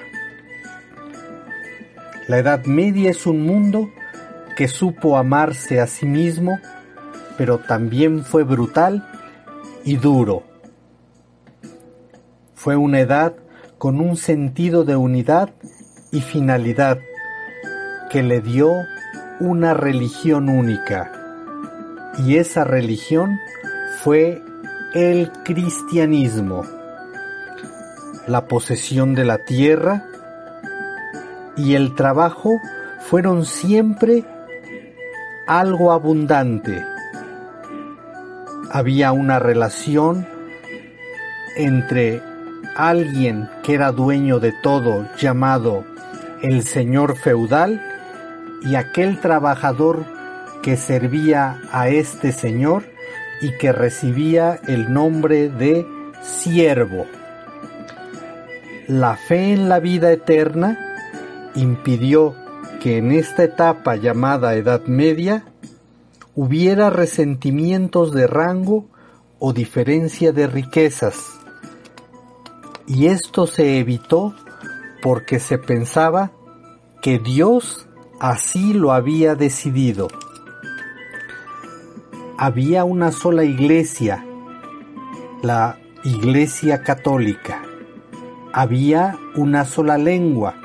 La 2.27 2.39
Edad 2.39 2.65
Media 2.65 3.11
es 3.11 3.25
un 3.25 3.45
mundo 3.45 3.89
que 4.57 4.67
supo 4.67 5.17
amarse 5.17 5.79
a 5.79 5.87
sí 5.87 6.05
mismo, 6.05 6.59
pero 7.37 7.59
también 7.59 8.25
fue 8.25 8.43
brutal 8.43 9.07
y 9.85 9.95
duro. 9.97 10.43
Fue 12.57 12.75
una 12.75 12.99
edad 13.01 13.35
con 13.77 13.99
un 13.99 14.17
sentido 14.17 14.83
de 14.83 14.95
unidad 14.95 15.51
y 16.11 16.21
finalidad 16.21 16.97
que 18.09 18.23
le 18.23 18.41
dio 18.41 18.73
una 19.39 19.75
religión 19.75 20.49
única. 20.49 21.11
Y 22.25 22.37
esa 22.37 22.63
religión 22.63 23.37
fue 24.03 24.41
el 24.95 25.31
cristianismo, 25.43 26.63
la 28.25 28.47
posesión 28.47 29.13
de 29.13 29.25
la 29.25 29.37
tierra 29.37 30.07
y 31.55 31.75
el 31.75 31.93
trabajo 31.93 32.59
fueron 33.01 33.45
siempre 33.45 34.25
algo 35.45 35.91
abundante. 35.91 36.83
Había 38.71 39.11
una 39.11 39.37
relación 39.37 40.27
entre 41.55 42.26
alguien 42.77 43.49
que 43.63 43.73
era 43.73 43.91
dueño 43.91 44.39
de 44.39 44.51
todo 44.51 45.07
llamado 45.17 45.83
el 46.41 46.63
señor 46.63 47.17
feudal 47.17 47.81
y 48.63 48.75
aquel 48.75 49.19
trabajador 49.19 50.05
que 50.61 50.77
servía 50.77 51.61
a 51.71 51.89
este 51.89 52.31
señor 52.31 52.83
y 53.41 53.57
que 53.57 53.71
recibía 53.71 54.59
el 54.67 54.93
nombre 54.93 55.49
de 55.49 55.85
siervo. 56.21 57.05
La 58.87 59.17
fe 59.17 59.53
en 59.53 59.69
la 59.69 59.79
vida 59.79 60.11
eterna 60.11 60.77
impidió 61.55 62.35
que 62.79 62.97
en 62.97 63.11
esta 63.11 63.43
etapa 63.43 63.95
llamada 63.95 64.55
Edad 64.55 64.85
Media 64.85 65.45
hubiera 66.35 66.89
resentimientos 66.89 68.13
de 68.13 68.27
rango 68.27 68.85
o 69.39 69.53
diferencia 69.53 70.31
de 70.31 70.47
riquezas. 70.47 71.36
Y 72.87 73.07
esto 73.07 73.47
se 73.47 73.79
evitó 73.79 74.33
porque 75.01 75.39
se 75.39 75.57
pensaba 75.57 76.31
que 77.01 77.19
Dios 77.19 77.87
así 78.19 78.73
lo 78.73 78.93
había 78.93 79.35
decidido. 79.35 80.07
Había 82.37 82.85
una 82.85 83.11
sola 83.11 83.43
iglesia, 83.43 84.25
la 85.43 85.77
Iglesia 86.03 86.83
Católica. 86.83 87.61
Había 88.53 89.17
una 89.35 89.65
sola 89.65 89.97
lengua, 89.97 90.55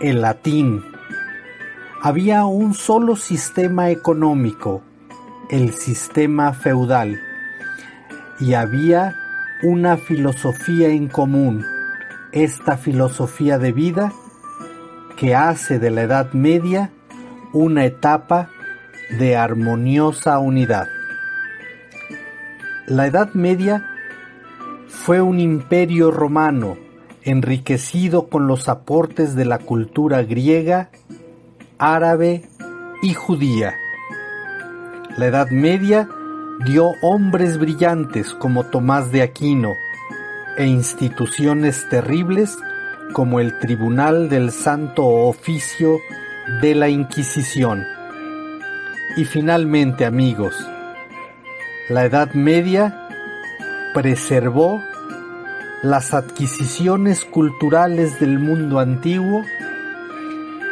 el 0.00 0.22
latín, 0.22 0.84
había 2.00 2.44
un 2.44 2.74
solo 2.74 3.16
sistema 3.16 3.90
económico, 3.90 4.82
el 5.48 5.72
sistema 5.72 6.52
feudal, 6.52 7.18
y 8.40 8.52
había 8.52 9.16
una 9.64 9.96
filosofía 9.96 10.88
en 10.88 11.08
común, 11.08 11.64
esta 12.32 12.76
filosofía 12.76 13.56
de 13.56 13.72
vida 13.72 14.12
que 15.16 15.34
hace 15.34 15.78
de 15.78 15.90
la 15.90 16.02
Edad 16.02 16.34
Media 16.34 16.90
una 17.54 17.86
etapa 17.86 18.50
de 19.18 19.36
armoniosa 19.36 20.38
unidad. 20.38 20.86
La 22.86 23.06
Edad 23.06 23.32
Media 23.32 23.88
fue 24.86 25.22
un 25.22 25.40
imperio 25.40 26.10
romano 26.10 26.76
enriquecido 27.22 28.28
con 28.28 28.46
los 28.46 28.68
aportes 28.68 29.34
de 29.34 29.46
la 29.46 29.58
cultura 29.58 30.22
griega, 30.24 30.90
árabe 31.78 32.44
y 33.02 33.14
judía. 33.14 33.74
La 35.16 35.26
Edad 35.26 35.48
Media 35.48 36.06
dio 36.60 36.94
hombres 37.02 37.58
brillantes 37.58 38.32
como 38.34 38.64
Tomás 38.64 39.10
de 39.12 39.22
Aquino 39.22 39.74
e 40.56 40.66
instituciones 40.66 41.88
terribles 41.88 42.56
como 43.12 43.40
el 43.40 43.58
Tribunal 43.58 44.28
del 44.28 44.50
Santo 44.50 45.04
Oficio 45.04 46.00
de 46.62 46.74
la 46.74 46.88
Inquisición. 46.88 47.84
Y 49.16 49.24
finalmente, 49.24 50.04
amigos, 50.04 50.54
la 51.88 52.04
Edad 52.04 52.32
Media 52.34 53.08
preservó 53.92 54.80
las 55.82 56.14
adquisiciones 56.14 57.24
culturales 57.24 58.18
del 58.18 58.38
mundo 58.38 58.78
antiguo 58.78 59.44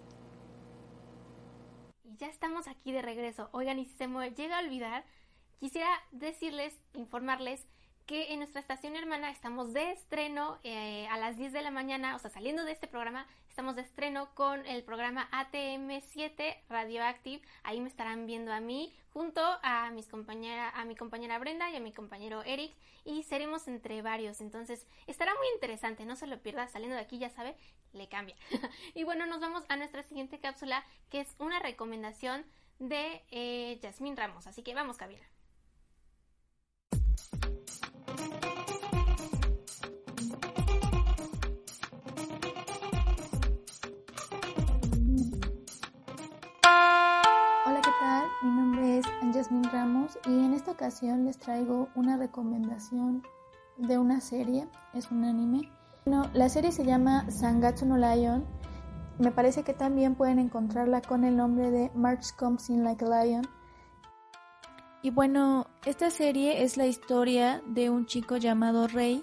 Ya 2.18 2.28
estamos 2.28 2.68
aquí 2.68 2.92
de 2.92 3.02
regreso. 3.02 3.50
Oigan, 3.52 3.80
y 3.80 3.86
si 3.86 3.96
se 3.96 4.08
me 4.08 4.32
llega 4.32 4.58
a 4.58 4.62
olvidar, 4.62 5.06
quisiera 5.60 5.90
decirles, 6.12 6.74
informarles 6.94 7.66
que 8.06 8.34
en 8.34 8.40
nuestra 8.40 8.60
estación 8.60 8.96
hermana 8.96 9.30
estamos 9.30 9.72
de 9.72 9.92
estreno 9.92 10.58
eh, 10.64 11.08
a 11.10 11.18
las 11.18 11.38
10 11.38 11.54
de 11.54 11.62
la 11.62 11.70
mañana, 11.70 12.16
o 12.16 12.20
sea, 12.20 12.32
saliendo 12.32 12.66
de 12.66 12.72
este 12.72 12.88
programa, 12.88 13.28
estamos 13.50 13.76
de 13.76 13.82
estreno 13.82 14.34
con 14.36 14.66
el 14.66 14.84
programa 14.84 15.30
ATM7 15.32 16.58
Radioactive. 16.70 17.42
Ahí 17.64 17.82
me 17.82 17.90
estarán 17.90 18.26
viendo 18.26 18.54
a 18.54 18.60
mí 18.60 18.96
junto 19.12 19.42
a 19.64 19.92
mis 19.92 20.08
compañera, 20.08 20.70
a 20.70 20.86
mi 20.86 20.96
compañera 20.96 21.40
Brenda 21.40 21.70
y 21.70 21.76
a 21.76 21.80
mi 21.80 21.92
compañero 21.92 22.44
Eric 22.44 22.74
y 23.04 23.24
seremos 23.24 23.68
entre 23.68 24.02
varios. 24.02 24.40
Entonces, 24.42 24.86
estará 25.08 25.34
muy 25.36 25.48
interesante, 25.56 26.06
no 26.06 26.16
se 26.16 26.28
lo 26.28 26.42
pierda. 26.42 26.68
Saliendo 26.68 26.96
de 26.96 27.02
aquí, 27.02 27.18
ya 27.18 27.30
sabe, 27.30 27.56
le 27.92 28.08
cambia. 28.08 28.36
y 28.94 29.04
bueno, 29.04 29.26
nos 29.26 29.40
vamos 29.40 29.64
a 29.68 29.76
nuestra 29.76 30.04
siguiente 30.04 30.40
cápsula, 30.40 30.86
que 31.10 31.22
es 31.22 31.36
una 31.40 31.60
recomendación 31.60 32.46
de 32.78 33.24
eh, 33.32 33.80
Ramos. 34.16 34.48
Así 34.48 34.64
que 34.64 34.74
vamos, 34.74 34.98
cabina. 34.98 35.26
Mi 48.42 48.52
nombre 48.52 49.00
es 49.00 49.06
Jasmine 49.34 49.68
Ramos 49.70 50.18
y 50.26 50.30
en 50.30 50.54
esta 50.54 50.72
ocasión 50.72 51.26
les 51.26 51.38
traigo 51.38 51.90
una 51.94 52.16
recomendación 52.16 53.22
de 53.76 53.98
una 53.98 54.22
serie, 54.22 54.66
es 54.94 55.12
un 55.12 55.26
anime. 55.26 55.70
la 56.06 56.48
serie 56.48 56.72
se 56.72 56.86
llama 56.86 57.30
Sangatsu 57.30 57.86
no 57.86 57.98
Lion. 57.98 58.46
Me 59.18 59.32
parece 59.32 59.64
que 59.64 59.74
también 59.74 60.16
pueden 60.16 60.40
encontrarla 60.40 61.02
con 61.02 61.26
el 61.26 61.36
nombre 61.36 61.70
de 61.70 61.92
March 61.96 62.34
Comes 62.38 62.70
In 62.70 62.86
Like 62.86 63.04
a 63.04 63.26
Lion. 63.26 63.46
Y 65.02 65.10
bueno, 65.10 65.68
esta 65.86 66.10
serie 66.10 66.64
es 66.64 66.78
la 66.78 66.88
historia 66.88 67.62
de 67.68 67.90
un 67.90 68.06
chico 68.06 68.38
llamado 68.38 68.88
Rei 68.88 69.22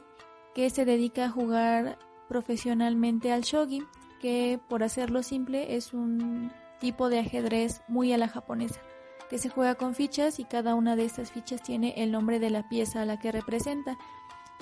que 0.55 0.69
se 0.69 0.85
dedica 0.85 1.25
a 1.25 1.31
jugar 1.31 1.99
profesionalmente 2.29 3.33
al 3.33 3.41
shogi, 3.41 3.83
que 4.21 4.61
por 4.69 4.83
hacerlo 4.83 5.23
simple 5.23 5.75
es 5.75 5.95
un 5.95 6.53
tipo 6.81 7.09
de 7.09 7.21
ajedrez 7.21 7.81
muy 7.89 8.13
a 8.13 8.19
la 8.19 8.29
japonesa 8.29 8.83
que 9.29 9.39
se 9.39 9.49
juega 9.49 9.75
con 9.75 9.95
fichas 9.95 10.39
y 10.39 10.45
cada 10.45 10.75
una 10.75 10.97
de 10.97 11.05
estas 11.05 11.33
fichas 11.33 11.63
tiene 11.63 11.95
el 11.97 12.13
nombre 12.13 12.39
de 12.39 12.51
la 12.51 12.69
pieza 12.69 13.03
a 13.03 13.07
la 13.07 13.19
que 13.19 13.33
representa. 13.33 13.99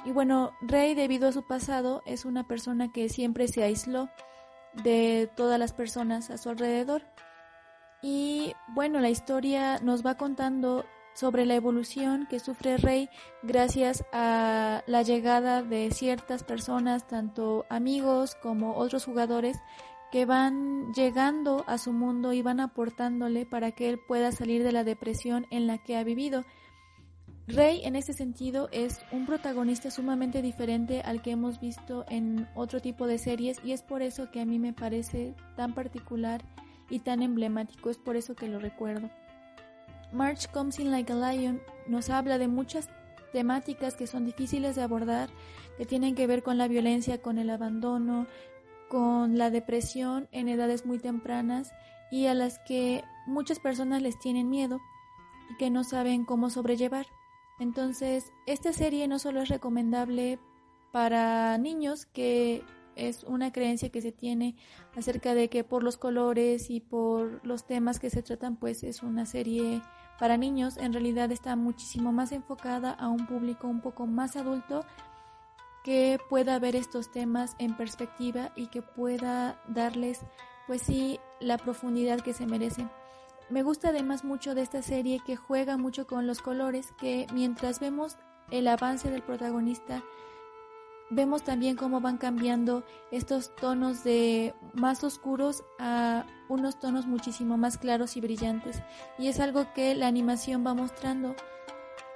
Y 0.05 0.12
bueno, 0.12 0.53
Rey, 0.61 0.94
debido 0.94 1.29
a 1.29 1.33
su 1.33 1.42
pasado, 1.42 2.03
es 2.05 2.24
una 2.24 2.46
persona 2.46 2.92
que 2.92 3.09
siempre 3.09 3.48
se 3.48 3.62
aisló 3.62 4.11
de 4.83 5.31
todas 5.37 5.59
las 5.59 5.72
personas 5.72 6.31
a 6.31 6.38
su 6.38 6.50
alrededor. 6.50 7.03
Y 8.03 8.55
bueno, 8.68 9.00
la 9.00 9.09
historia 9.09 9.79
nos 9.79 10.05
va 10.05 10.16
contando 10.16 10.85
sobre 11.14 11.46
la 11.46 11.55
evolución 11.55 12.27
que 12.29 12.40
sufre 12.40 12.77
Rey 12.77 13.09
gracias 13.42 14.05
a 14.12 14.83
la 14.87 15.03
llegada 15.03 15.62
de 15.62 15.90
ciertas 15.90 16.42
personas, 16.42 17.07
tanto 17.07 17.64
amigos 17.70 18.35
como 18.35 18.77
otros 18.77 19.05
jugadores, 19.05 19.57
que 20.14 20.27
van 20.27 20.94
llegando 20.94 21.64
a 21.66 21.77
su 21.77 21.92
mundo 21.92 22.33
y 22.33 22.40
van 22.40 22.61
aportándole 22.61 23.46
para 23.46 23.72
que 23.72 23.88
él 23.88 23.98
pueda 23.98 24.31
salir 24.31 24.62
de 24.62 24.70
la 24.70 24.85
depresión 24.85 25.44
en 25.50 25.66
la 25.66 25.79
que 25.79 25.96
ha 25.96 26.05
vivido. 26.05 26.44
Rey 27.48 27.81
en 27.83 27.96
ese 27.96 28.12
sentido 28.12 28.68
es 28.70 29.05
un 29.11 29.27
protagonista 29.27 29.90
sumamente 29.90 30.40
diferente 30.40 31.00
al 31.00 31.20
que 31.20 31.33
hemos 31.33 31.59
visto 31.59 32.05
en 32.09 32.48
otro 32.55 32.79
tipo 32.79 33.09
de 33.09 33.18
series 33.18 33.59
y 33.64 33.72
es 33.72 33.83
por 33.83 34.03
eso 34.03 34.31
que 34.31 34.40
a 34.40 34.44
mí 34.44 34.61
me 34.61 34.72
parece 34.72 35.35
tan 35.57 35.74
particular 35.74 36.44
y 36.88 37.00
tan 37.00 37.20
emblemático, 37.20 37.90
es 37.90 37.98
por 37.98 38.14
eso 38.14 38.37
que 38.37 38.46
lo 38.46 38.61
recuerdo. 38.61 39.11
March 40.12 40.48
Comes 40.53 40.79
in 40.79 40.92
Like 40.92 41.12
a 41.12 41.33
Lion 41.33 41.61
nos 41.88 42.09
habla 42.09 42.38
de 42.38 42.46
muchas 42.46 42.88
temáticas 43.33 43.96
que 43.96 44.07
son 44.07 44.27
difíciles 44.27 44.77
de 44.77 44.83
abordar, 44.83 45.29
que 45.77 45.87
tienen 45.87 46.14
que 46.14 46.29
ver 46.29 46.44
con 46.44 46.57
la 46.57 46.68
violencia, 46.68 47.20
con 47.20 47.37
el 47.38 47.50
abandono, 47.50 48.29
con 48.94 49.38
la 49.38 49.50
depresión 49.50 50.28
en 50.30 50.46
edades 50.46 50.87
muy 50.87 51.00
tempranas 51.00 51.72
y 52.12 52.26
a 52.26 52.35
las 52.35 52.61
que 52.61 53.02
muchas 53.26 53.59
personas 53.59 54.00
les 54.02 54.20
tienen 54.20 54.48
miedo 54.48 54.80
y 55.50 55.57
que 55.57 55.68
no 55.68 55.83
saben 55.83 56.24
cómo 56.24 56.48
sobrellevar. 56.48 57.07
Entonces, 57.59 58.33
esta 58.46 58.72
serie 58.72 59.09
no 59.09 59.18
solo 59.18 59.42
es 59.42 59.48
recomendable 59.48 60.38
para 60.92 61.59
niños, 61.59 62.07
que 62.07 62.62
es 62.94 63.24
una 63.24 63.50
creencia 63.50 63.88
que 63.88 64.00
se 64.00 64.12
tiene 64.12 64.54
acerca 64.96 65.35
de 65.35 65.48
que 65.48 65.64
por 65.64 65.83
los 65.83 65.96
colores 65.96 66.70
y 66.70 66.78
por 66.78 67.44
los 67.44 67.66
temas 67.66 67.98
que 67.98 68.11
se 68.11 68.22
tratan, 68.22 68.54
pues 68.54 68.85
es 68.85 69.02
una 69.02 69.26
serie 69.26 69.83
para 70.20 70.37
niños, 70.37 70.76
en 70.76 70.92
realidad 70.92 71.33
está 71.33 71.57
muchísimo 71.57 72.12
más 72.12 72.30
enfocada 72.30 72.92
a 72.92 73.09
un 73.09 73.26
público 73.26 73.66
un 73.66 73.80
poco 73.80 74.07
más 74.07 74.37
adulto 74.37 74.87
que 75.85 76.18
pueda 76.29 76.59
ver 76.59 76.75
estos 76.75 77.12
temas 77.12 77.55
en 77.59 77.77
perspectiva 77.77 78.51
y 78.57 78.66
que 78.66 78.83
pueda 78.83 79.61
darles, 79.68 80.23
pues 80.66 80.83
sí, 80.83 81.20
la 81.40 81.59
profundidad 81.59 82.20
que 82.23 82.33
se 82.33 82.47
merecen. 82.47 82.90
Me 83.51 83.62
gusta 83.62 83.90
además 83.90 84.25
mucho 84.25 84.55
de 84.55 84.62
esta 84.62 84.81
serie 84.81 85.20
que 85.25 85.37
juega 85.37 85.77
mucho 85.77 86.07
con 86.07 86.27
los 86.27 86.40
colores, 86.40 86.92
que 86.99 87.27
mientras 87.35 87.79
vemos 87.79 88.16
el 88.51 88.66
avance 88.66 89.11
del 89.11 89.23
protagonista, 89.23 90.03
vemos 91.11 91.44
también 91.44 91.77
cómo 91.77 92.01
van 92.01 92.16
cambiando 92.16 92.83
estos 93.11 93.55
tonos 93.55 94.03
de 94.05 94.55
más 94.73 95.05
oscuros 95.05 95.64
a 95.79 96.25
unos 96.49 96.81
tonos 96.81 97.07
muchísimo 97.07 97.59
más 97.59 97.77
claros 97.77 98.16
y 98.16 98.23
brillantes. 98.23 98.83
Y 99.18 99.29
es 99.29 99.38
algo 99.38 99.70
que 99.75 99.94
la 99.94 100.07
animación 100.07 100.66
va 100.66 100.73
mostrando 100.73 101.37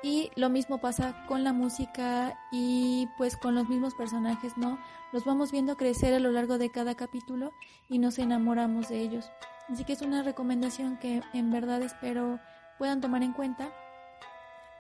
y 0.03 0.31
lo 0.37 0.49
mismo 0.49 0.79
pasa 0.79 1.25
con 1.27 1.43
la 1.43 1.53
música 1.53 2.39
y 2.53 3.09
pues 3.17 3.37
con 3.37 3.55
los 3.55 3.69
mismos 3.69 3.95
personajes, 3.95 4.57
¿no? 4.57 4.79
Los 5.13 5.25
vamos 5.25 5.51
viendo 5.51 5.77
crecer 5.77 6.15
a 6.15 6.21
lo 6.21 6.31
largo 6.31 6.59
de 6.59 6.71
cada 6.71 6.95
capítulo 6.95 7.53
y 7.89 7.99
nos 7.99 8.19
enamoramos 8.19 8.89
de 8.89 9.01
ellos. 9.01 9.31
Así 9.69 9.85
que 9.85 9.95
es 9.95 10.03
una 10.03 10.23
recomendación 10.23 10.99
que 10.99 11.23
en 11.33 11.51
verdad 11.51 11.83
espero 11.83 12.39
puedan 12.79 13.01
tomar 13.01 13.23
en 13.23 13.33
cuenta. 13.33 13.73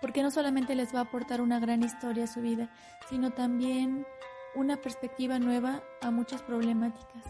porque 0.00 0.22
no 0.22 0.30
solamente 0.30 0.74
les 0.74 0.94
va 0.94 1.00
a 1.00 1.02
aportar 1.02 1.40
una 1.40 1.58
gran 1.58 1.82
historia 1.82 2.24
a 2.24 2.28
su 2.28 2.40
vida, 2.40 2.70
sino 3.08 3.30
también 3.30 4.06
una 4.54 4.76
perspectiva 4.76 5.38
nueva 5.38 5.82
a 6.00 6.10
muchas 6.10 6.42
problemáticas. 6.42 7.24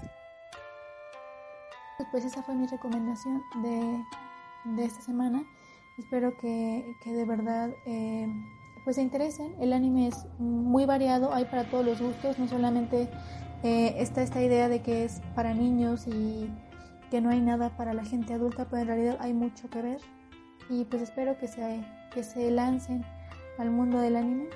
Pues 2.11 2.25
esa 2.25 2.43
fue 2.43 2.55
mi 2.55 2.67
recomendación 2.67 3.43
de, 3.63 4.05
de 4.65 4.85
esta 4.85 5.01
semana. 5.01 5.43
Espero 5.99 6.37
que, 6.39 6.95
que 7.03 7.13
de 7.13 7.25
verdad 7.25 7.71
eh, 7.85 8.29
pues 8.85 8.97
se 8.97 9.03
interesen. 9.03 9.55
El 9.61 9.73
anime 9.73 10.09
es 10.09 10.27
muy 10.39 10.87
variado, 10.87 11.35
hay 11.35 11.45
para 11.45 11.65
todos 11.65 11.85
los 11.85 12.01
gustos, 12.01 12.39
no 12.39 12.49
solamente 12.49 13.09
eh, 13.63 13.95
está 13.99 14.23
esta 14.23 14.41
idea 14.41 14.69
de 14.69 14.81
que 14.81 15.05
es 15.05 15.21
para 15.35 15.53
niños 15.53 16.07
y 16.07 16.49
que 17.11 17.21
no 17.21 17.31
hay 17.31 17.41
nada 17.41 17.77
para 17.77 17.95
la 17.95 18.05
gente 18.05 18.35
adulta, 18.35 18.67
pero 18.67 18.83
en 18.83 18.89
realidad 18.89 19.17
hay 19.21 19.33
mucho 19.33 19.69
que 19.69 19.83
ver. 19.83 20.01
Y 20.71 20.85
pues 20.85 21.03
espero 21.03 21.39
que 21.39 21.49
se, 21.49 21.85
que 22.13 22.23
se 22.23 22.51
lancen 22.51 23.05
al 23.59 23.71
mundo 23.71 23.99
del 24.01 24.17
anime 24.17 24.49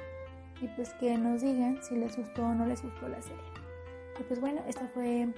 y 0.61 0.69
pues 0.69 0.95
que 0.95 1.17
nos 1.19 1.43
digan 1.43 1.79
si 1.83 1.97
les 1.97 2.17
gustó 2.17 2.45
o 2.45 2.55
no 2.55 2.67
les 2.67 2.83
gustó 2.83 3.09
la 3.09 3.21
serie. 3.21 3.43
Y 4.21 4.23
pues 4.23 4.41
bueno, 4.41 4.61
esta 4.69 4.87
fue 4.89 5.29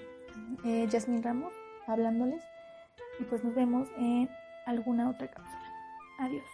eh, 0.64 0.88
Jasmine 0.90 1.22
Ramos 1.22 1.52
hablándoles 1.86 2.42
y 3.18 3.24
pues 3.24 3.42
nos 3.42 3.54
vemos 3.54 3.88
en 3.96 4.28
alguna 4.66 5.08
otra 5.08 5.28
cápsula. 5.28 5.53
Adiós. 6.18 6.44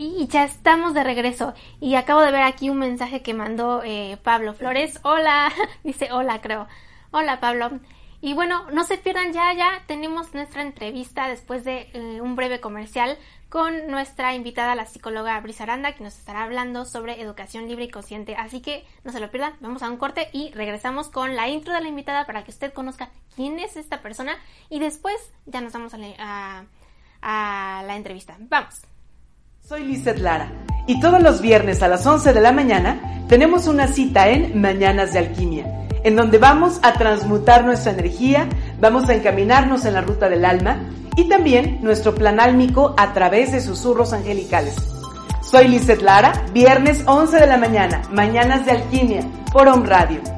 Y 0.00 0.28
ya 0.28 0.44
estamos 0.44 0.94
de 0.94 1.02
regreso. 1.02 1.54
Y 1.80 1.96
acabo 1.96 2.20
de 2.20 2.30
ver 2.30 2.42
aquí 2.42 2.70
un 2.70 2.78
mensaje 2.78 3.22
que 3.22 3.34
mandó 3.34 3.82
eh, 3.84 4.18
Pablo 4.22 4.54
Flores. 4.54 5.00
Hola, 5.02 5.50
dice 5.84 6.12
hola 6.12 6.40
creo. 6.40 6.68
Hola 7.10 7.40
Pablo. 7.40 7.80
Y 8.20 8.34
bueno, 8.34 8.68
no 8.72 8.84
se 8.84 8.98
pierdan 8.98 9.32
ya, 9.32 9.52
ya 9.54 9.84
tenemos 9.86 10.34
nuestra 10.34 10.62
entrevista 10.62 11.28
después 11.28 11.64
de 11.64 11.88
eh, 11.92 12.20
un 12.20 12.34
breve 12.34 12.60
comercial 12.60 13.16
con 13.48 13.86
nuestra 13.86 14.34
invitada, 14.34 14.74
la 14.74 14.86
psicóloga 14.86 15.40
Brisa 15.40 15.62
Aranda, 15.62 15.94
que 15.94 16.02
nos 16.02 16.18
estará 16.18 16.42
hablando 16.42 16.84
sobre 16.84 17.20
educación 17.20 17.68
libre 17.68 17.84
y 17.84 17.90
consciente. 17.90 18.34
Así 18.34 18.60
que 18.60 18.84
no 19.04 19.12
se 19.12 19.20
lo 19.20 19.30
pierdan, 19.30 19.54
vamos 19.60 19.82
a 19.82 19.88
un 19.88 19.98
corte 19.98 20.28
y 20.32 20.50
regresamos 20.50 21.08
con 21.08 21.36
la 21.36 21.48
intro 21.48 21.72
de 21.72 21.80
la 21.80 21.88
invitada 21.88 22.26
para 22.26 22.42
que 22.42 22.50
usted 22.50 22.72
conozca 22.72 23.10
quién 23.36 23.60
es 23.60 23.76
esta 23.76 24.02
persona 24.02 24.36
y 24.68 24.80
después 24.80 25.14
ya 25.46 25.60
nos 25.60 25.72
vamos 25.72 25.94
a, 25.94 25.98
a, 26.18 26.64
a 27.22 27.82
la 27.84 27.96
entrevista. 27.96 28.36
Vamos. 28.40 28.82
Soy 29.62 29.84
Lizeth 29.84 30.18
Lara 30.18 30.50
y 30.88 30.98
todos 31.00 31.22
los 31.22 31.40
viernes 31.40 31.82
a 31.82 31.88
las 31.88 32.04
11 32.04 32.32
de 32.32 32.40
la 32.40 32.50
mañana 32.50 33.26
tenemos 33.28 33.68
una 33.68 33.86
cita 33.86 34.28
en 34.28 34.60
Mañanas 34.60 35.12
de 35.12 35.20
Alquimia 35.20 35.87
en 36.04 36.16
donde 36.16 36.38
vamos 36.38 36.78
a 36.82 36.94
transmutar 36.94 37.64
nuestra 37.64 37.92
energía, 37.92 38.48
vamos 38.80 39.08
a 39.08 39.14
encaminarnos 39.14 39.84
en 39.84 39.94
la 39.94 40.00
ruta 40.00 40.28
del 40.28 40.44
alma 40.44 40.80
y 41.16 41.28
también 41.28 41.80
nuestro 41.82 42.14
plan 42.14 42.40
álmico 42.40 42.94
a 42.96 43.12
través 43.12 43.52
de 43.52 43.60
susurros 43.60 44.12
angelicales. 44.12 44.76
Soy 45.42 45.68
Lizeth 45.68 46.02
Lara, 46.02 46.44
viernes 46.52 47.02
11 47.06 47.38
de 47.38 47.46
la 47.46 47.56
mañana, 47.56 48.02
Mañanas 48.12 48.66
de 48.66 48.72
Alquimia, 48.72 49.22
por 49.52 49.66
Home 49.66 49.86
Radio. 49.86 50.37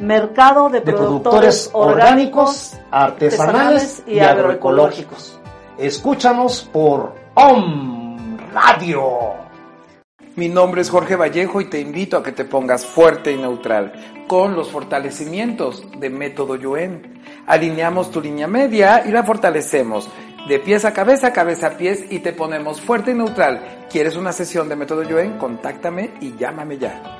Mercado 0.00 0.70
de, 0.70 0.80
de 0.80 0.92
Productores, 0.92 1.68
productores 1.68 1.70
orgánicos, 1.72 2.78
artesanales 2.90 4.02
y 4.06 4.18
agroecológicos. 4.20 5.38
Escúchanos 5.76 6.68
por 6.72 7.14
OM 7.34 8.38
Radio. 8.52 9.34
Mi 10.36 10.48
nombre 10.48 10.80
es 10.80 10.88
Jorge 10.88 11.16
Vallejo 11.16 11.60
y 11.60 11.68
te 11.68 11.80
invito 11.80 12.16
a 12.16 12.22
que 12.22 12.32
te 12.32 12.46
pongas 12.46 12.86
fuerte 12.86 13.32
y 13.32 13.36
neutral 13.36 14.24
con 14.26 14.54
los 14.54 14.70
fortalecimientos 14.70 15.84
de 15.98 16.08
Método 16.08 16.56
Yuen. 16.56 17.22
Alineamos 17.46 18.10
tu 18.10 18.22
línea 18.22 18.46
media 18.46 19.04
y 19.06 19.10
la 19.10 19.22
fortalecemos 19.22 20.08
de 20.48 20.58
pies 20.60 20.86
a 20.86 20.94
cabeza, 20.94 21.32
cabeza 21.32 21.66
a 21.66 21.76
pies 21.76 22.04
y 22.10 22.20
te 22.20 22.32
ponemos 22.32 22.80
fuerte 22.80 23.10
y 23.10 23.14
neutral. 23.14 23.86
¿Quieres 23.90 24.16
una 24.16 24.32
sesión 24.32 24.68
de 24.68 24.76
Método 24.76 25.02
Yuen? 25.02 25.36
Contáctame 25.36 26.14
y 26.20 26.34
llámame 26.36 26.78
ya. 26.78 27.19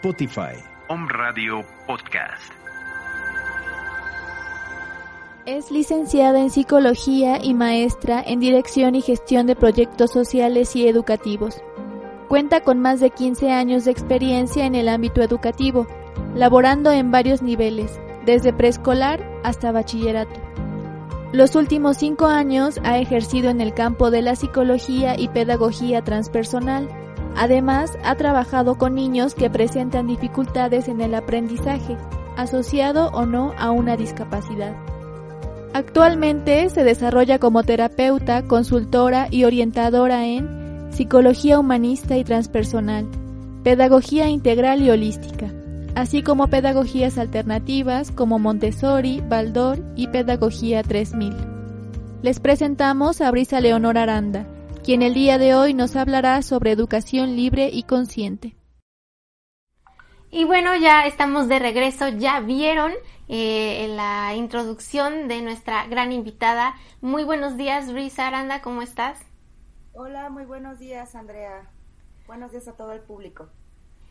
Spotify. 0.00 0.54
Home 0.88 1.08
Radio 1.10 1.64
Podcast. 1.88 2.52
Es 5.44 5.72
licenciada 5.72 6.38
en 6.38 6.50
Psicología 6.50 7.42
y 7.42 7.52
maestra 7.52 8.22
en 8.24 8.38
Dirección 8.38 8.94
y 8.94 9.02
Gestión 9.02 9.48
de 9.48 9.56
Proyectos 9.56 10.12
Sociales 10.12 10.76
y 10.76 10.86
Educativos. 10.86 11.60
Cuenta 12.28 12.60
con 12.60 12.78
más 12.78 13.00
de 13.00 13.10
15 13.10 13.50
años 13.50 13.86
de 13.86 13.90
experiencia 13.90 14.66
en 14.66 14.76
el 14.76 14.88
ámbito 14.88 15.20
educativo, 15.20 15.88
laborando 16.32 16.92
en 16.92 17.10
varios 17.10 17.42
niveles, 17.42 17.98
desde 18.24 18.52
preescolar 18.52 19.28
hasta 19.42 19.72
bachillerato. 19.72 20.40
Los 21.32 21.56
últimos 21.56 21.96
cinco 21.96 22.26
años 22.26 22.78
ha 22.84 22.98
ejercido 22.98 23.50
en 23.50 23.60
el 23.60 23.74
campo 23.74 24.12
de 24.12 24.22
la 24.22 24.36
psicología 24.36 25.18
y 25.18 25.26
pedagogía 25.26 26.04
transpersonal. 26.04 26.88
Además, 27.36 27.96
ha 28.04 28.16
trabajado 28.16 28.78
con 28.78 28.94
niños 28.94 29.34
que 29.34 29.50
presentan 29.50 30.06
dificultades 30.06 30.88
en 30.88 31.00
el 31.00 31.14
aprendizaje, 31.14 31.96
asociado 32.36 33.08
o 33.08 33.26
no 33.26 33.52
a 33.58 33.70
una 33.70 33.96
discapacidad. 33.96 34.74
Actualmente 35.74 36.68
se 36.70 36.82
desarrolla 36.82 37.38
como 37.38 37.62
terapeuta, 37.62 38.42
consultora 38.42 39.28
y 39.30 39.44
orientadora 39.44 40.26
en 40.26 40.88
psicología 40.90 41.58
humanista 41.58 42.16
y 42.16 42.24
transpersonal, 42.24 43.06
pedagogía 43.62 44.28
integral 44.28 44.82
y 44.82 44.90
holística, 44.90 45.52
así 45.94 46.22
como 46.22 46.48
pedagogías 46.48 47.18
alternativas 47.18 48.10
como 48.10 48.38
Montessori, 48.38 49.22
Baldor 49.28 49.78
y 49.94 50.08
pedagogía 50.08 50.82
3000. 50.82 51.34
Les 52.22 52.40
presentamos 52.40 53.20
a 53.20 53.30
Brisa 53.30 53.60
Leonor 53.60 53.98
Aranda, 53.98 54.46
quien 54.88 55.02
el 55.02 55.12
día 55.12 55.36
de 55.36 55.54
hoy 55.54 55.74
nos 55.74 55.96
hablará 55.96 56.40
sobre 56.40 56.72
educación 56.72 57.36
libre 57.36 57.68
y 57.70 57.82
consciente. 57.82 58.56
Y 60.30 60.46
bueno, 60.46 60.74
ya 60.76 61.04
estamos 61.04 61.46
de 61.46 61.58
regreso, 61.58 62.08
ya 62.08 62.40
vieron 62.40 62.92
eh, 63.28 63.92
la 63.94 64.34
introducción 64.34 65.28
de 65.28 65.42
nuestra 65.42 65.86
gran 65.88 66.10
invitada. 66.10 66.74
Muy 67.02 67.22
buenos 67.24 67.58
días, 67.58 67.92
Brisa 67.92 68.28
Aranda, 68.28 68.62
¿cómo 68.62 68.80
estás? 68.80 69.20
Hola, 69.92 70.30
muy 70.30 70.46
buenos 70.46 70.78
días, 70.78 71.14
Andrea. 71.14 71.68
Buenos 72.26 72.52
días 72.52 72.66
a 72.66 72.72
todo 72.72 72.92
el 72.92 73.00
público 73.00 73.50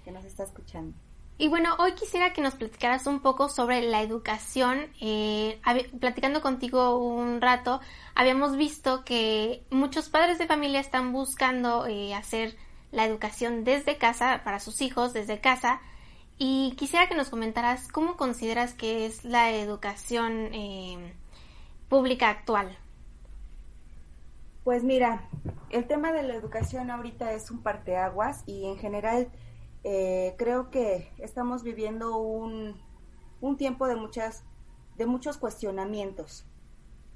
que 0.06 0.12
nos 0.12 0.26
está 0.26 0.44
escuchando. 0.44 0.96
Y 1.40 1.50
bueno, 1.50 1.76
hoy 1.78 1.92
quisiera 1.92 2.34
que 2.34 2.42
nos 2.42 2.56
platicaras 2.56 3.06
un 3.06 3.20
poco 3.20 3.48
sobre 3.48 3.82
la 3.82 4.02
educación. 4.02 4.88
Eh, 5.00 5.62
platicando 6.00 6.42
contigo 6.42 6.98
un 6.98 7.42
rato, 7.42 7.80
habíamos 8.16 8.58
visto 8.58 9.06
que 9.06 9.64
muchos 9.70 10.10
padres 10.10 10.40
de 10.40 10.48
familia 10.48 10.80
están 10.80 11.14
buscando 11.14 11.86
eh, 11.86 12.16
hacer 12.16 12.56
la 12.92 13.06
educación 13.06 13.64
desde 13.64 13.98
casa 13.98 14.42
para 14.44 14.60
sus 14.60 14.82
hijos, 14.82 15.14
desde 15.14 15.40
casa. 15.40 15.80
Y 16.40 16.74
quisiera 16.76 17.08
que 17.08 17.16
nos 17.16 17.30
comentaras 17.30 17.88
cómo 17.88 18.18
consideras 18.18 18.74
que 18.74 19.06
es 19.06 19.24
la 19.24 19.52
educación 19.52 20.50
eh, 20.54 21.14
pública 21.88 22.30
actual. 22.30 22.76
Pues 24.64 24.84
mira, 24.84 25.22
el 25.70 25.86
tema 25.86 26.12
de 26.12 26.24
la 26.24 26.34
educación 26.34 26.90
ahorita 26.90 27.32
es 27.34 27.52
un 27.52 27.62
parteaguas 27.62 28.44
y 28.48 28.66
en 28.66 28.78
general 28.80 29.30
eh, 29.90 30.36
creo 30.38 30.70
que 30.70 31.14
estamos 31.18 31.64
viviendo 31.64 32.18
un, 32.18 32.76
un 33.40 33.56
tiempo 33.56 33.88
de 33.88 33.96
muchas 33.96 34.44
de 34.98 35.06
muchos 35.06 35.38
cuestionamientos. 35.38 36.46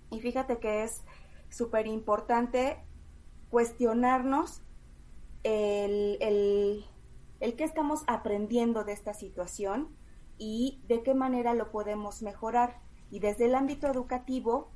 Y 0.10 0.22
fíjate 0.22 0.58
que 0.60 0.84
es 0.84 1.04
súper 1.50 1.86
importante 1.86 2.78
cuestionarnos 3.50 4.62
el, 5.44 6.18
el, 6.22 6.86
el 7.42 7.56
qué 7.58 7.66
estamos 7.66 8.04
aprendiendo 8.08 8.86
de 8.86 8.94
esta 8.94 9.14
situación 9.14 9.94
y 10.38 10.82
de 10.88 11.04
qué 11.04 11.14
manera 11.14 11.54
lo 11.54 11.72
podemos 11.72 12.22
mejorar. 12.22 12.80
Y 13.10 13.20
desde 13.20 13.48
el 13.48 13.56
ámbito 13.56 13.88
educativo, 13.88 14.72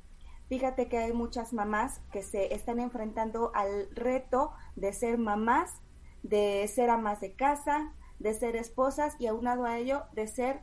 fíjate 0.50 0.90
que 0.90 0.98
hay 0.98 1.14
muchas 1.14 1.54
mamás 1.54 2.02
que 2.12 2.22
se 2.22 2.52
están 2.52 2.78
enfrentando 2.78 3.52
al 3.54 3.88
reto 3.94 4.52
de 4.74 4.92
ser 4.92 5.16
mamás, 5.16 5.80
de 6.28 6.66
ser 6.68 6.90
amas 6.90 7.20
de 7.20 7.32
casa, 7.34 7.92
de 8.18 8.34
ser 8.34 8.56
esposas 8.56 9.14
y 9.18 9.26
aunado 9.26 9.64
a 9.64 9.78
ello 9.78 10.04
de 10.12 10.26
ser 10.26 10.62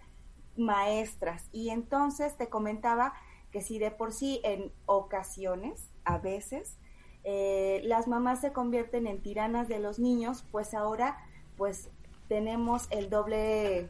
maestras. 0.57 1.49
Y 1.51 1.69
entonces 1.69 2.37
te 2.37 2.49
comentaba 2.49 3.13
que 3.51 3.61
si 3.61 3.79
de 3.79 3.91
por 3.91 4.11
sí 4.11 4.41
en 4.43 4.71
ocasiones, 4.85 5.89
a 6.05 6.17
veces, 6.17 6.77
eh, 7.23 7.81
las 7.85 8.07
mamás 8.07 8.41
se 8.41 8.51
convierten 8.51 9.07
en 9.07 9.21
tiranas 9.21 9.67
de 9.67 9.79
los 9.79 9.99
niños, 9.99 10.43
pues 10.51 10.73
ahora 10.73 11.17
pues 11.57 11.89
tenemos 12.27 12.87
el 12.89 13.09
doble, 13.09 13.89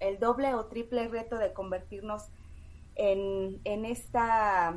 el 0.00 0.18
doble 0.18 0.54
o 0.54 0.66
triple 0.66 1.08
reto 1.08 1.38
de 1.38 1.52
convertirnos 1.52 2.28
en, 2.96 3.60
en 3.64 3.84
esta, 3.84 4.74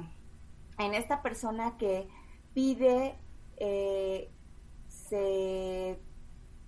en 0.77 0.93
esta 0.93 1.21
persona 1.21 1.77
que 1.77 2.07
pide 2.53 3.15
eh, 3.57 4.29
se 4.87 5.99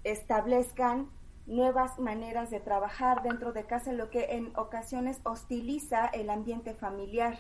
establezcan 0.04 1.10
nuevas 1.46 1.98
maneras 2.00 2.52
de 2.52 2.60
trabajar 2.60 3.24
dentro 3.24 3.54
de 3.54 3.66
casa, 3.66 3.92
lo 3.92 4.10
que 4.10 4.36
en 4.36 4.56
ocasiones 4.56 5.20
hostiliza 5.24 6.06
el 6.08 6.30
ambiente 6.30 6.74
familiar. 6.74 7.40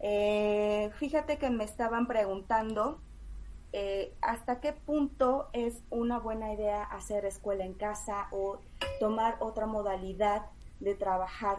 Eh, 0.00 0.90
fíjate 0.98 1.38
que 1.38 1.50
me 1.50 1.64
estaban 1.64 2.06
preguntando 2.06 3.00
eh, 3.72 4.14
hasta 4.22 4.60
qué 4.60 4.72
punto 4.72 5.48
es 5.52 5.82
una 5.90 6.18
buena 6.18 6.52
idea 6.54 6.84
hacer 6.84 7.26
escuela 7.26 7.64
en 7.64 7.74
casa 7.74 8.28
o 8.30 8.60
tomar 9.00 9.36
otra 9.40 9.66
modalidad 9.66 10.46
de 10.80 10.94
trabajar. 10.94 11.58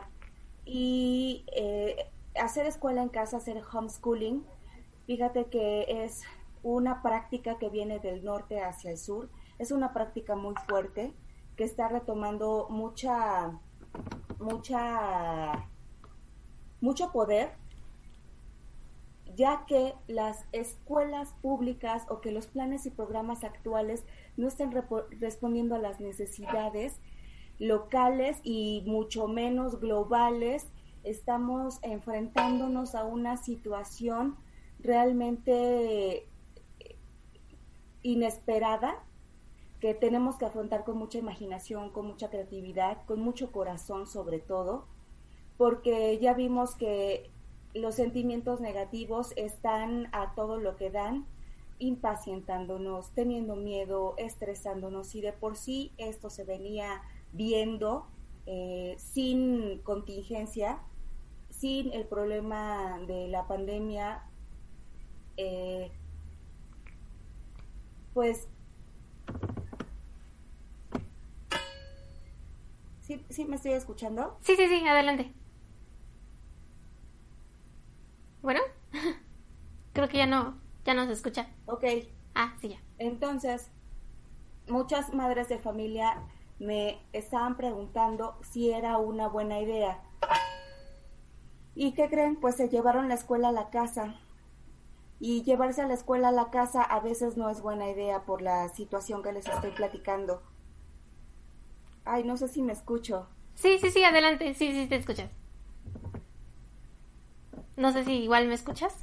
Y 0.66 1.46
eh, 1.56 2.10
hacer 2.40 2.66
escuela 2.66 3.02
en 3.02 3.10
casa, 3.10 3.38
hacer 3.38 3.62
homeschooling, 3.72 4.46
fíjate 5.06 5.46
que 5.46 6.04
es 6.04 6.24
una 6.64 7.02
práctica 7.02 7.58
que 7.58 7.70
viene 7.70 8.00
del 8.00 8.24
norte 8.24 8.62
hacia 8.62 8.92
el 8.92 8.98
sur, 8.98 9.30
es 9.60 9.72
una 9.72 9.94
práctica 9.94 10.36
muy 10.36 10.56
fuerte 10.68 11.14
que 11.56 11.66
está 11.66 11.90
retomando 11.90 12.68
mucha, 12.70 13.60
mucha, 14.40 15.68
mucho 16.82 17.12
poder 17.12 17.52
ya 19.36 19.66
que 19.68 19.94
las 20.08 20.46
escuelas 20.52 21.34
públicas 21.42 22.06
o 22.10 22.20
que 22.20 22.32
los 22.32 22.48
planes 22.48 22.86
y 22.86 22.90
programas 22.90 23.44
actuales 23.44 24.04
no 24.36 24.48
estén 24.48 24.72
respondiendo 24.72 25.76
a 25.76 25.80
las 25.80 26.02
necesidades 26.02 27.00
locales 27.58 28.38
y 28.44 28.84
mucho 28.86 29.28
menos 29.28 29.80
globales, 29.80 30.68
estamos 31.04 31.80
enfrentándonos 31.84 32.96
a 32.96 33.06
una 33.06 33.38
situación 33.38 34.36
realmente 34.80 36.28
inesperada 38.02 39.04
que 39.80 39.94
tenemos 39.94 40.36
que 40.36 40.46
afrontar 40.46 40.84
con 40.84 40.98
mucha 40.98 41.18
imaginación, 41.18 41.92
con 41.92 42.06
mucha 42.06 42.30
creatividad, 42.30 43.06
con 43.06 43.22
mucho 43.22 43.52
corazón 43.52 44.08
sobre 44.08 44.40
todo, 44.40 44.86
porque 45.58 46.18
ya 46.20 46.34
vimos 46.34 46.76
que 46.76 47.30
los 47.74 47.96
sentimientos 47.96 48.60
negativos 48.60 49.34
están 49.36 50.10
a 50.12 50.34
todo 50.36 50.58
lo 50.58 50.76
que 50.76 50.90
dan, 50.90 51.26
impacientándonos, 51.78 53.12
teniendo 53.12 53.56
miedo, 53.56 54.16
estresándonos 54.18 55.16
y 55.16 55.22
de 55.22 55.32
por 55.32 55.56
sí 55.56 55.94
esto 55.98 56.30
se 56.30 56.44
venía 56.44 57.02
viendo 57.32 58.08
eh, 58.46 58.96
sin 58.98 59.80
contingencia, 59.80 60.80
sin 61.50 61.94
el 61.94 62.06
problema 62.06 63.00
de 63.08 63.28
la 63.28 63.48
pandemia, 63.48 64.24
eh, 65.38 65.92
pues 68.14 68.48
¿Sí, 73.10 73.26
¿Sí 73.30 73.46
me 73.46 73.56
estoy 73.56 73.72
escuchando? 73.72 74.38
Sí, 74.42 74.56
sí, 74.56 74.68
sí, 74.68 74.88
adelante. 74.88 75.34
no, 80.28 80.62
ya 80.86 80.94
no 80.94 81.08
se 81.08 81.14
escucha. 81.14 81.50
Ok. 81.66 81.86
Ah, 82.36 82.54
sí, 82.62 82.70
ya. 82.70 82.78
Entonces, 83.00 83.72
muchas 84.68 85.12
madres 85.12 85.50
de 85.50 85.58
familia 85.58 86.22
me 86.60 87.02
estaban 87.12 87.58
preguntando 87.58 88.38
si 88.44 88.70
era 88.70 89.00
una 89.00 89.28
buena 89.28 89.60
idea. 89.60 90.04
¿Y 91.74 91.94
qué 91.94 92.10
creen? 92.12 92.36
Pues 92.36 92.58
se 92.58 92.70
llevaron 92.70 93.08
la 93.08 93.16
escuela 93.16 93.50
a 93.50 93.54
la 93.54 93.72
casa. 93.72 94.20
Y 95.20 95.42
llevarse 95.42 95.82
a 95.82 95.88
la 95.88 95.96
escuela 95.96 96.28
a 96.28 96.32
la 96.32 96.52
casa 96.52 96.84
a 96.84 97.00
veces 97.00 97.38
no 97.38 97.50
es 97.50 97.64
buena 97.64 97.90
idea 97.90 98.22
por 98.26 98.44
la 98.44 98.70
situación 98.70 99.24
que 99.24 99.34
les 99.34 99.48
estoy 99.48 99.72
platicando. 99.72 100.44
Ay, 102.12 102.24
no 102.24 102.38
sé 102.38 102.48
si 102.48 102.64
me 102.64 102.74
escucho. 102.74 103.28
Sí, 103.54 103.78
sí, 103.80 103.92
sí, 103.92 104.04
adelante. 104.04 104.56
Sí, 104.56 104.72
sí, 104.72 104.88
te 104.88 104.96
escuchas. 104.96 105.30
No 107.78 107.94
sé 107.94 108.04
si 108.04 108.14
igual 108.14 108.48
me 108.48 108.56
escuchas. 108.56 108.96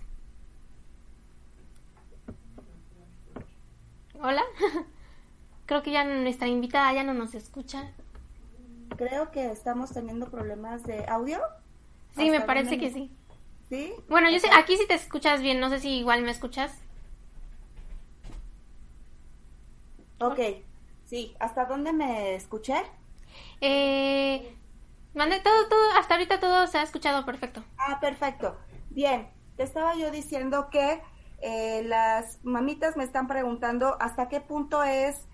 Hola. 4.20 4.42
Creo 5.66 5.84
que 5.84 5.92
ya 5.92 6.02
nuestra 6.02 6.48
invitada 6.48 6.92
ya 6.94 7.04
no 7.04 7.14
nos 7.14 7.36
escucha. 7.36 7.92
Creo 8.96 9.30
que 9.30 9.52
estamos 9.52 9.92
teniendo 9.92 10.28
problemas 10.28 10.82
de 10.82 11.06
audio. 11.06 11.38
Sí, 12.16 12.28
me 12.28 12.40
parece 12.40 12.76
que 12.76 12.90
sí. 12.90 13.12
¿Sí? 13.68 13.92
Bueno, 14.08 14.30
yo 14.30 14.40
sé, 14.40 14.48
aquí 14.52 14.76
sí 14.76 14.86
te 14.88 14.94
escuchas 14.94 15.42
bien, 15.42 15.60
no 15.60 15.70
sé 15.70 15.78
si 15.78 15.90
igual 15.90 16.22
me 16.22 16.32
escuchas. 16.32 16.76
Ok, 20.18 20.40
sí. 21.04 21.36
¿Hasta 21.38 21.66
dónde 21.66 21.92
me 21.92 22.34
escuché? 22.34 22.82
Eh, 23.60 24.56
mande 25.14 25.40
todo, 25.40 25.68
todo, 25.68 25.92
hasta 25.98 26.14
ahorita 26.14 26.40
todo 26.40 26.66
se 26.66 26.78
ha 26.78 26.82
escuchado 26.82 27.24
perfecto. 27.24 27.64
Ah, 27.78 27.98
perfecto. 28.00 28.56
Bien, 28.90 29.30
te 29.56 29.62
estaba 29.62 29.94
yo 29.96 30.10
diciendo 30.10 30.68
que 30.70 31.00
eh, 31.42 31.82
las 31.84 32.44
mamitas 32.44 32.96
me 32.96 33.04
están 33.04 33.26
preguntando 33.26 33.96
hasta 34.00 34.28
qué 34.28 34.40
punto 34.40 34.82
es 34.82 35.26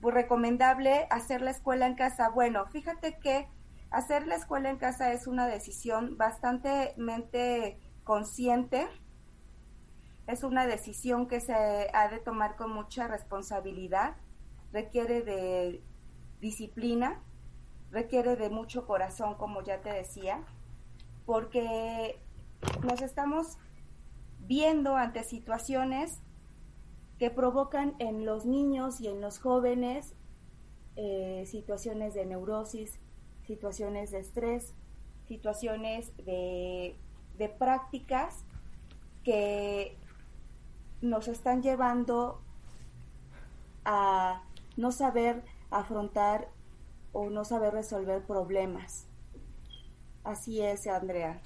pues, 0.00 0.14
recomendable 0.14 1.06
hacer 1.10 1.42
la 1.42 1.50
escuela 1.50 1.86
en 1.86 1.94
casa. 1.94 2.30
Bueno, 2.30 2.66
fíjate 2.66 3.18
que 3.18 3.48
hacer 3.90 4.26
la 4.26 4.36
escuela 4.36 4.70
en 4.70 4.78
casa 4.78 5.12
es 5.12 5.26
una 5.26 5.46
decisión 5.46 6.16
bastante 6.16 6.94
consciente. 8.04 8.88
Es 10.26 10.44
una 10.44 10.66
decisión 10.66 11.26
que 11.26 11.40
se 11.40 11.54
ha 11.92 12.08
de 12.08 12.18
tomar 12.18 12.56
con 12.56 12.72
mucha 12.72 13.08
responsabilidad. 13.08 14.16
Requiere 14.72 15.22
de 15.22 15.82
disciplina, 16.40 17.20
requiere 17.90 18.36
de 18.36 18.50
mucho 18.50 18.86
corazón, 18.86 19.34
como 19.34 19.62
ya 19.62 19.80
te 19.80 19.92
decía, 19.92 20.44
porque 21.26 22.18
nos 22.82 23.02
estamos 23.02 23.58
viendo 24.40 24.96
ante 24.96 25.24
situaciones 25.24 26.20
que 27.18 27.30
provocan 27.30 27.94
en 27.98 28.24
los 28.24 28.46
niños 28.46 29.00
y 29.00 29.08
en 29.08 29.20
los 29.20 29.38
jóvenes 29.38 30.14
eh, 30.96 31.44
situaciones 31.46 32.14
de 32.14 32.26
neurosis, 32.26 32.98
situaciones 33.46 34.10
de 34.10 34.20
estrés, 34.20 34.74
situaciones 35.26 36.16
de, 36.16 36.96
de 37.36 37.48
prácticas 37.48 38.44
que 39.22 39.96
nos 41.00 41.28
están 41.28 41.62
llevando 41.62 42.40
a 43.84 44.42
no 44.76 44.92
saber 44.92 45.44
afrontar 45.70 46.48
o 47.12 47.30
no 47.30 47.44
saber 47.44 47.72
resolver 47.72 48.22
problemas. 48.22 49.06
Así 50.24 50.60
es, 50.60 50.86
Andrea. 50.86 51.40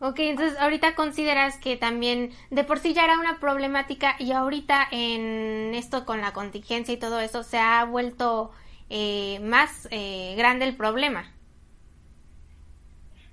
Ok, 0.00 0.20
entonces 0.20 0.56
ahorita 0.58 0.94
consideras 0.94 1.56
que 1.56 1.76
también 1.76 2.30
de 2.50 2.62
por 2.62 2.78
sí 2.78 2.94
ya 2.94 3.04
era 3.04 3.18
una 3.18 3.40
problemática 3.40 4.14
y 4.20 4.30
ahorita 4.30 4.86
en 4.92 5.74
esto 5.74 6.06
con 6.06 6.20
la 6.20 6.32
contingencia 6.32 6.94
y 6.94 6.98
todo 6.98 7.18
eso 7.18 7.42
se 7.42 7.58
ha 7.58 7.84
vuelto 7.84 8.52
eh, 8.90 9.40
más 9.40 9.88
eh, 9.90 10.34
grande 10.36 10.66
el 10.66 10.76
problema. 10.76 11.34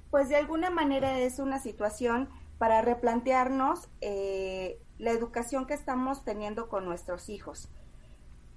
Pues 0.09 0.29
de 0.29 0.37
alguna 0.37 0.71
manera 0.71 1.19
es 1.19 1.37
una 1.37 1.59
situación 1.59 2.29
para 2.57 2.81
replantearnos 2.81 3.87
eh, 4.01 4.79
la 4.97 5.11
educación 5.11 5.67
que 5.67 5.75
estamos 5.75 6.23
teniendo 6.23 6.67
con 6.67 6.85
nuestros 6.85 7.29
hijos. 7.29 7.69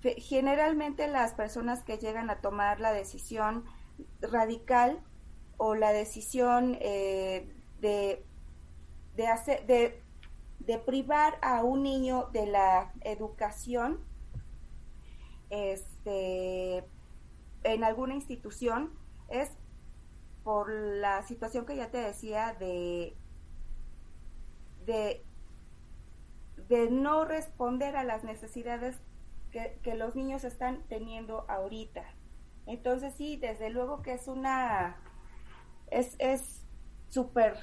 Generalmente 0.02 1.08
las 1.08 1.34
personas 1.34 1.82
que 1.82 1.98
llegan 1.98 2.30
a 2.30 2.40
tomar 2.40 2.80
la 2.80 2.92
decisión 2.92 3.64
radical 4.20 5.02
o 5.56 5.74
la 5.74 5.92
decisión 5.92 6.72
de, 6.72 8.24
de, 9.16 9.26
hacer, 9.26 9.66
de, 9.66 10.02
de 10.61 10.78
privar 10.78 11.38
a 11.42 11.64
un 11.64 11.82
niño 11.82 12.28
de 12.32 12.46
la 12.46 12.92
educación 13.00 14.00
este, 15.50 16.84
en 17.64 17.84
alguna 17.84 18.14
institución 18.14 18.92
es 19.28 19.50
por 20.44 20.70
la 20.70 21.22
situación 21.22 21.66
que 21.66 21.76
ya 21.76 21.90
te 21.90 21.98
decía 21.98 22.54
de, 22.58 23.16
de, 24.87 25.24
de 26.68 26.90
no 26.90 27.24
responder 27.24 27.96
a 27.96 28.04
las 28.04 28.24
necesidades 28.24 28.96
que, 29.50 29.78
que, 29.82 29.94
los 29.94 30.16
niños 30.16 30.44
están 30.44 30.82
teniendo 30.88 31.44
ahorita. 31.48 32.04
Entonces 32.66 33.14
sí, 33.14 33.37
desde 33.37 33.70
luego 33.70 34.02
que 34.02 34.12
es 34.12 34.28
una, 34.28 34.96
es, 35.90 36.16
es 36.18 36.66
súper. 37.08 37.54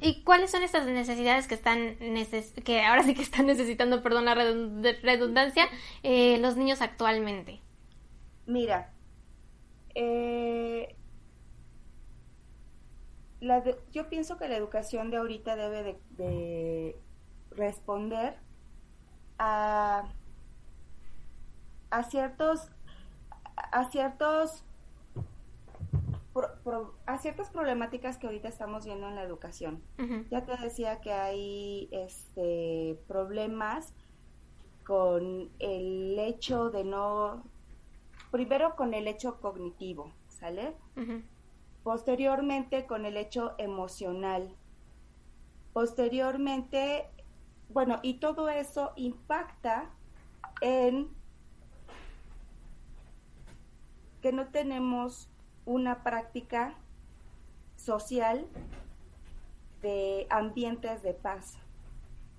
¿Y 0.00 0.22
cuáles 0.24 0.50
son 0.50 0.62
estas 0.62 0.86
necesidades 0.86 1.46
que 1.46 1.54
están 1.54 1.96
que 2.64 2.82
ahora 2.82 3.02
sí 3.02 3.14
que 3.14 3.22
están 3.22 3.46
necesitando, 3.46 4.02
perdón 4.02 4.26
la 4.26 4.34
redundancia, 4.34 5.66
eh, 6.02 6.38
los 6.38 6.56
niños 6.56 6.82
actualmente? 6.82 7.60
Mira, 8.46 8.92
eh, 9.94 10.96
yo 13.92 14.08
pienso 14.08 14.36
que 14.36 14.48
la 14.48 14.56
educación 14.56 15.10
de 15.10 15.16
ahorita 15.16 15.56
debe 15.56 15.82
de, 15.82 15.98
de 16.10 16.96
responder 17.50 18.45
a, 19.38 20.04
a 21.90 22.02
ciertos 22.04 22.70
a 23.54 23.90
ciertos 23.90 24.64
a 27.06 27.18
ciertas 27.18 27.48
problemáticas 27.50 28.18
que 28.18 28.26
ahorita 28.26 28.48
estamos 28.48 28.84
viendo 28.84 29.08
en 29.08 29.14
la 29.14 29.22
educación. 29.22 29.82
Ya 30.30 30.44
te 30.44 30.56
decía 30.56 31.00
que 31.00 31.12
hay 31.12 31.88
este 31.92 33.00
problemas 33.08 33.94
con 34.84 35.50
el 35.58 36.18
hecho 36.18 36.70
de 36.70 36.84
no, 36.84 37.42
primero 38.30 38.76
con 38.76 38.94
el 38.94 39.08
hecho 39.08 39.40
cognitivo, 39.40 40.12
¿sale? 40.28 40.74
Posteriormente 41.82 42.86
con 42.86 43.06
el 43.06 43.16
hecho 43.16 43.54
emocional. 43.58 44.54
Posteriormente, 45.72 47.08
bueno, 47.68 47.98
y 48.02 48.14
todo 48.14 48.48
eso 48.48 48.92
impacta 48.96 49.90
en 50.60 51.08
que 54.22 54.32
no 54.32 54.48
tenemos 54.48 55.28
una 55.64 56.02
práctica 56.02 56.74
social 57.76 58.46
de 59.82 60.26
ambientes 60.30 61.02
de 61.02 61.14
paz, 61.14 61.58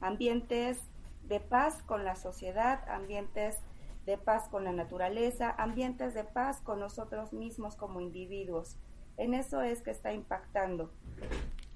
ambientes 0.02 0.82
de 1.24 1.40
paz 1.40 1.84
con 1.84 2.04
la 2.04 2.16
sociedad, 2.16 2.88
ambientes 2.90 3.58
de 4.06 4.18
paz 4.18 4.48
con 4.48 4.64
la 4.64 4.72
naturaleza, 4.72 5.54
ambientes 5.58 6.14
de 6.14 6.24
paz 6.24 6.62
con 6.62 6.80
nosotros 6.80 7.34
mismos 7.34 7.76
como 7.76 8.00
individuos. 8.02 8.78
En 9.18 9.34
eso 9.34 9.62
es 9.62 9.82
que 9.82 9.92
está 9.92 10.14
impactando. 10.14 10.92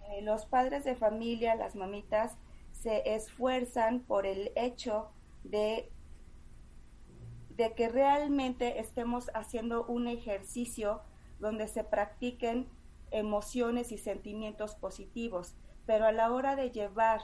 Eh, 0.10 0.22
los 0.22 0.45
padres 0.45 0.84
de 0.84 0.95
familia, 0.95 1.56
las 1.56 1.76
mamitas, 1.76 2.38
se 2.82 3.14
esfuerzan 3.14 4.00
por 4.00 4.26
el 4.26 4.52
hecho 4.56 5.12
de, 5.44 5.92
de 7.50 7.74
que 7.76 7.90
realmente 7.90 8.80
estemos 8.80 9.30
haciendo 9.36 9.86
un 9.86 10.08
ejercicio 10.08 11.02
donde 11.40 11.68
se 11.68 11.84
practiquen 11.84 12.68
emociones 13.12 13.92
y 13.92 14.00
sentimientos 14.00 14.76
positivos, 14.76 15.56
pero 15.86 16.06
a 16.06 16.12
la 16.12 16.32
hora 16.32 16.56
de 16.56 16.72
llevar 16.72 17.22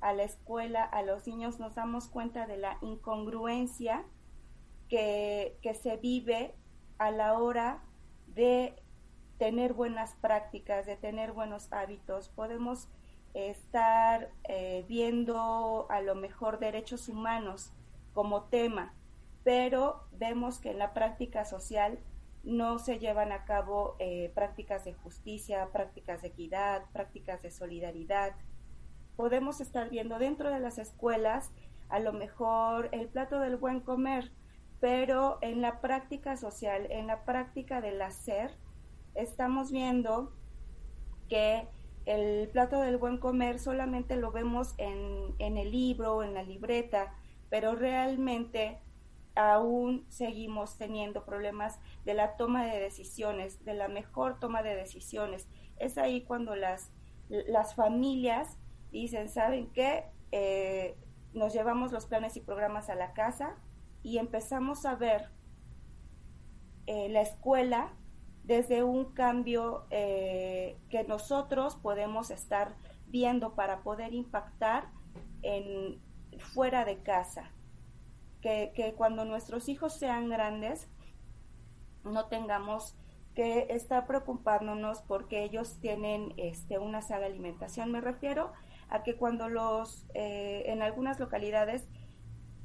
a 0.00 0.12
la 0.12 0.24
escuela 0.24 0.82
a 0.82 1.02
los 1.02 1.28
niños 1.28 1.60
nos 1.60 1.76
damos 1.76 2.08
cuenta 2.08 2.48
de 2.48 2.56
la 2.56 2.78
incongruencia 2.82 4.04
que, 4.88 5.56
se 5.80 5.96
vive 5.96 6.56
a 6.98 7.12
la 7.12 7.38
hora 7.38 7.84
de 8.26 8.74
tener 9.38 9.74
buenas 9.74 10.14
prácticas, 10.16 10.86
de 10.86 10.96
tener 10.96 11.32
buenos 11.32 11.72
hábitos. 11.72 12.28
Podemos 12.30 12.88
estar 13.34 14.30
eh, 14.44 14.84
viendo 14.88 15.86
a 15.90 16.00
lo 16.00 16.14
mejor 16.14 16.58
derechos 16.58 17.08
humanos 17.08 17.72
como 18.12 18.44
tema, 18.44 18.94
pero 19.44 20.04
vemos 20.12 20.58
que 20.58 20.70
en 20.70 20.78
la 20.78 20.92
práctica 20.92 21.44
social 21.44 21.98
no 22.44 22.78
se 22.78 22.98
llevan 22.98 23.32
a 23.32 23.44
cabo 23.44 23.96
eh, 23.98 24.30
prácticas 24.34 24.84
de 24.84 24.94
justicia, 24.94 25.68
prácticas 25.72 26.22
de 26.22 26.28
equidad, 26.28 26.82
prácticas 26.92 27.42
de 27.42 27.50
solidaridad. 27.50 28.34
podemos 29.16 29.60
estar 29.60 29.90
viendo 29.90 30.18
dentro 30.18 30.50
de 30.50 30.58
las 30.58 30.78
escuelas 30.78 31.52
a 31.88 32.00
lo 32.00 32.12
mejor 32.12 32.88
el 32.92 33.08
plato 33.08 33.38
del 33.38 33.56
buen 33.56 33.80
comer, 33.80 34.32
pero 34.80 35.38
en 35.42 35.60
la 35.60 35.80
práctica 35.80 36.36
social, 36.36 36.86
en 36.90 37.06
la 37.06 37.24
práctica 37.24 37.80
del 37.80 38.00
hacer, 38.00 38.56
estamos 39.14 39.70
viendo 39.70 40.32
que 41.28 41.68
el 42.06 42.48
plato 42.48 42.80
del 42.80 42.96
buen 42.96 43.18
comer 43.18 43.58
solamente 43.58 44.16
lo 44.16 44.32
vemos 44.32 44.74
en, 44.78 45.34
en 45.38 45.56
el 45.56 45.70
libro, 45.70 46.22
en 46.22 46.34
la 46.34 46.42
libreta, 46.42 47.14
pero 47.48 47.74
realmente 47.74 48.80
aún 49.34 50.04
seguimos 50.08 50.76
teniendo 50.76 51.24
problemas 51.24 51.78
de 52.04 52.14
la 52.14 52.36
toma 52.36 52.66
de 52.66 52.80
decisiones, 52.80 53.64
de 53.64 53.74
la 53.74 53.88
mejor 53.88 54.38
toma 54.40 54.62
de 54.62 54.74
decisiones. 54.74 55.48
Es 55.78 55.98
ahí 55.98 56.22
cuando 56.22 56.54
las, 56.54 56.90
las 57.28 57.74
familias 57.74 58.58
dicen, 58.90 59.28
¿saben 59.28 59.70
qué? 59.72 60.04
Eh, 60.32 60.96
nos 61.32 61.52
llevamos 61.52 61.92
los 61.92 62.06
planes 62.06 62.36
y 62.36 62.40
programas 62.40 62.90
a 62.90 62.94
la 62.94 63.14
casa 63.14 63.56
y 64.02 64.18
empezamos 64.18 64.84
a 64.84 64.96
ver 64.96 65.30
eh, 66.86 67.08
la 67.08 67.22
escuela 67.22 67.92
desde 68.44 68.82
un 68.82 69.12
cambio 69.12 69.86
eh, 69.90 70.76
que 70.90 71.04
nosotros 71.04 71.76
podemos 71.76 72.30
estar 72.30 72.74
viendo 73.06 73.54
para 73.54 73.82
poder 73.82 74.14
impactar 74.14 74.88
en 75.42 76.00
fuera 76.38 76.84
de 76.84 77.02
casa. 77.02 77.50
Que, 78.40 78.72
que 78.74 78.94
cuando 78.94 79.24
nuestros 79.24 79.68
hijos 79.68 79.94
sean 79.94 80.28
grandes 80.28 80.88
no 82.04 82.26
tengamos 82.26 82.96
que 83.34 83.68
estar 83.70 84.06
preocupándonos 84.06 85.02
porque 85.02 85.42
ellos 85.42 85.78
tienen 85.80 86.34
este, 86.36 86.78
una 86.78 87.02
sala 87.02 87.20
de 87.20 87.26
alimentación. 87.26 87.90
Me 87.90 88.00
refiero 88.00 88.52
a 88.88 89.02
que 89.02 89.16
cuando 89.16 89.48
los, 89.48 90.06
eh, 90.14 90.64
en 90.66 90.82
algunas 90.82 91.18
localidades, 91.18 91.88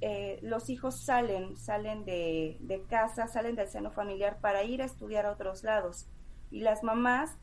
eh, 0.01 0.39
los 0.41 0.69
hijos 0.69 0.99
salen, 1.03 1.57
salen 1.57 2.05
de, 2.05 2.85
casa, 2.89 3.27
salen 3.27 3.55
del 3.55 3.67
seno 3.67 3.91
familiar 3.91 4.39
para 4.39 4.63
ir 4.63 4.81
a 4.81 4.85
estudiar 4.85 5.25
a 5.25 5.31
otros 5.31 5.63
lados. 5.63 6.07
Y 6.51 6.61
las 6.61 6.83
mamás, 6.83 7.37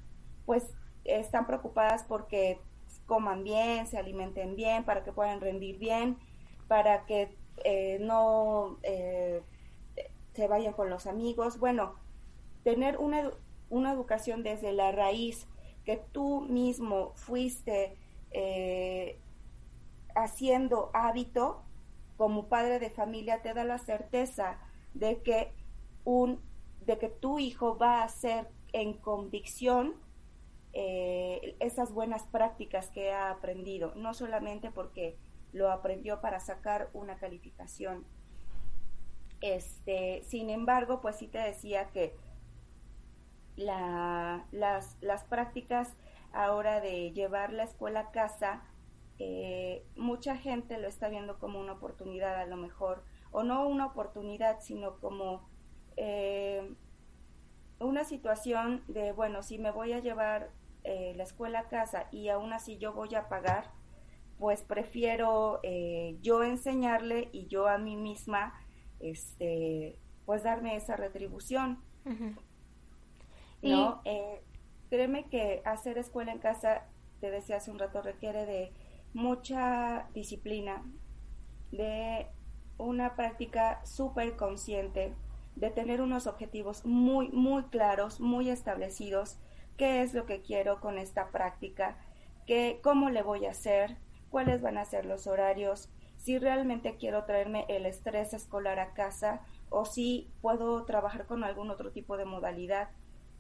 pues, 0.47 0.65
están 1.05 1.47
preocupadas 1.47 2.05
porque 2.05 2.61
coman 3.07 3.45
bien, 3.45 3.87
se 3.87 3.99
alimenten 3.99 4.57
bien, 4.57 4.85
para 4.85 5.05
que 5.05 5.13
puedan 5.13 5.41
rendir 5.41 5.79
bien, 5.79 6.17
para 6.69 7.05
que 7.05 7.37
eh, 7.65 7.99
no 8.01 8.79
se 10.35 10.49
vayan 10.49 10.73
con 10.73 10.91
los 10.91 11.07
amigos. 11.07 11.59
Bueno, 11.59 11.95
tener 12.63 12.99
una, 12.99 13.31
una 13.71 13.93
educación 13.93 14.43
desde 14.43 14.73
la 14.73 14.93
raíz, 14.93 15.47
que 15.85 16.03
tú 16.13 16.41
mismo 16.43 17.13
fuiste 17.15 17.97
eh, 18.31 19.19
haciendo 20.15 20.91
hábito 20.95 21.64
como 22.17 22.49
padre 22.49 22.79
de 22.79 22.91
familia 22.91 23.43
te 23.43 23.55
da 23.55 23.65
la 23.65 23.79
certeza 23.79 24.59
de 24.95 25.23
que 25.23 25.53
un 26.05 26.41
de 26.87 26.99
que 26.99 27.09
tu 27.09 27.39
hijo 27.39 27.79
va 27.79 28.01
a 28.01 28.05
hacer 28.05 28.49
en 28.73 28.93
convicción 28.95 29.95
eh, 30.75 31.57
esas 31.61 31.93
buenas 31.93 32.25
prácticas 32.25 32.91
que 32.91 33.13
ha 33.13 33.31
aprendido, 33.31 33.95
no 33.95 34.13
solamente 34.13 34.71
porque 34.71 35.17
lo 35.53 35.71
aprendió 35.71 36.21
para 36.21 36.41
sacar 36.41 36.91
una 36.93 37.17
calificación. 37.17 38.05
Este, 39.41 40.23
sin 40.25 40.51
embargo, 40.51 41.01
pues 41.01 41.17
sí 41.17 41.29
te 41.29 41.39
decía 41.39 41.91
que 41.91 42.17
la, 43.57 44.47
las, 44.51 44.97
las 45.01 45.23
prácticas 45.25 45.95
ahora 46.33 46.81
de 46.81 47.13
llevar 47.13 47.53
la 47.53 47.63
escuela 47.63 48.01
a 48.01 48.11
casa, 48.11 48.63
eh, 49.19 49.87
mucha 49.97 50.37
gente 50.37 50.79
lo 50.79 50.89
está 50.89 51.09
viendo 51.09 51.39
como 51.39 51.61
una 51.61 51.73
oportunidad 51.73 52.41
a 52.41 52.47
lo 52.47 52.57
mejor, 52.57 53.05
o 53.31 53.43
no 53.43 53.67
una 53.69 53.87
oportunidad, 53.87 54.61
sino 54.61 54.99
como 54.99 55.49
eh, 55.97 56.75
una 57.79 58.05
situación 58.05 58.83
de, 58.89 59.13
bueno, 59.13 59.43
si 59.43 59.59
me 59.59 59.71
voy 59.71 59.93
a 59.93 60.01
llevar 60.01 60.51
eh, 60.83 61.15
la 61.17 61.23
escuela 61.23 61.61
a 61.61 61.69
casa 61.69 62.09
y 62.11 62.29
aún 62.29 62.53
así 62.53 62.77
yo 62.79 62.93
voy 62.93 63.15
a 63.15 63.29
pagar, 63.29 63.71
pues 64.39 64.63
prefiero 64.63 65.61
yo 66.21 66.43
enseñarle 66.43 67.29
y 67.31 67.47
yo 67.47 67.69
a 67.69 67.79
mí 67.79 67.97
misma, 67.97 68.53
este, 68.99 69.97
pues 70.27 70.43
darme 70.43 70.75
esa 70.75 70.97
retribución. 70.97 71.83
¿No? 73.63 74.03
créeme 74.91 75.25
que 75.25 75.63
hacer 75.65 75.99
escuela 75.99 76.33
en 76.33 76.39
casa, 76.39 76.87
te 77.21 77.31
decía 77.31 77.57
hace 77.57 77.71
un 77.71 77.79
rato, 77.79 78.03
requiere 78.03 78.45
de 78.45 78.73
mucha 79.15 80.09
disciplina, 80.13 80.85
de 81.71 82.27
una 82.77 83.17
práctica 83.17 83.85
súper 83.85 84.37
consciente, 84.37 85.15
de 85.57 85.71
tener 85.71 86.01
unos 86.01 86.27
objetivos 86.27 86.85
muy, 86.85 87.29
muy 87.31 87.65
claros, 87.65 88.21
muy 88.21 88.51
establecidos, 88.51 89.39
qué 89.77 90.03
es 90.03 90.15
lo 90.15 90.27
que 90.27 90.43
quiero 90.43 90.81
con 90.81 90.99
esta 90.99 91.31
práctica, 91.31 91.97
qué, 92.47 92.81
cómo 92.83 93.11
le 93.11 93.23
voy 93.23 93.47
a 93.47 93.53
hacer, 93.53 93.97
cuáles 94.31 94.63
van 94.63 94.79
a 94.79 94.85
ser 94.85 95.07
los 95.07 95.27
horarios, 95.27 95.89
si 96.17 96.39
realmente 96.39 96.97
quiero 96.97 97.25
traerme 97.25 97.67
el 97.69 97.87
estrés 97.87 98.35
escolar 98.35 98.79
a 98.79 98.95
casa 98.95 99.43
o 99.69 99.85
si 99.85 100.31
puedo 100.41 100.85
trabajar 100.85 101.27
con 101.27 101.45
algún 101.45 101.71
otro 101.71 101.93
tipo 101.93 102.17
de 102.17 102.25
modalidad. 102.25 102.91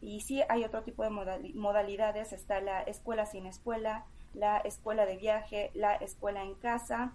Y 0.01 0.21
sí 0.21 0.43
hay 0.49 0.65
otro 0.65 0.83
tipo 0.83 1.03
de 1.03 1.11
modalidades, 1.55 2.33
está 2.33 2.61
la 2.61 2.83
escuela 2.83 3.27
sin 3.27 3.47
escuela, 3.47 4.05
la 4.35 4.59
escuela 4.59 5.07
de 5.07 5.17
viaje, 5.17 5.71
la 5.75 5.95
escuela 5.95 6.43
en 6.43 6.55
casa, 6.55 7.15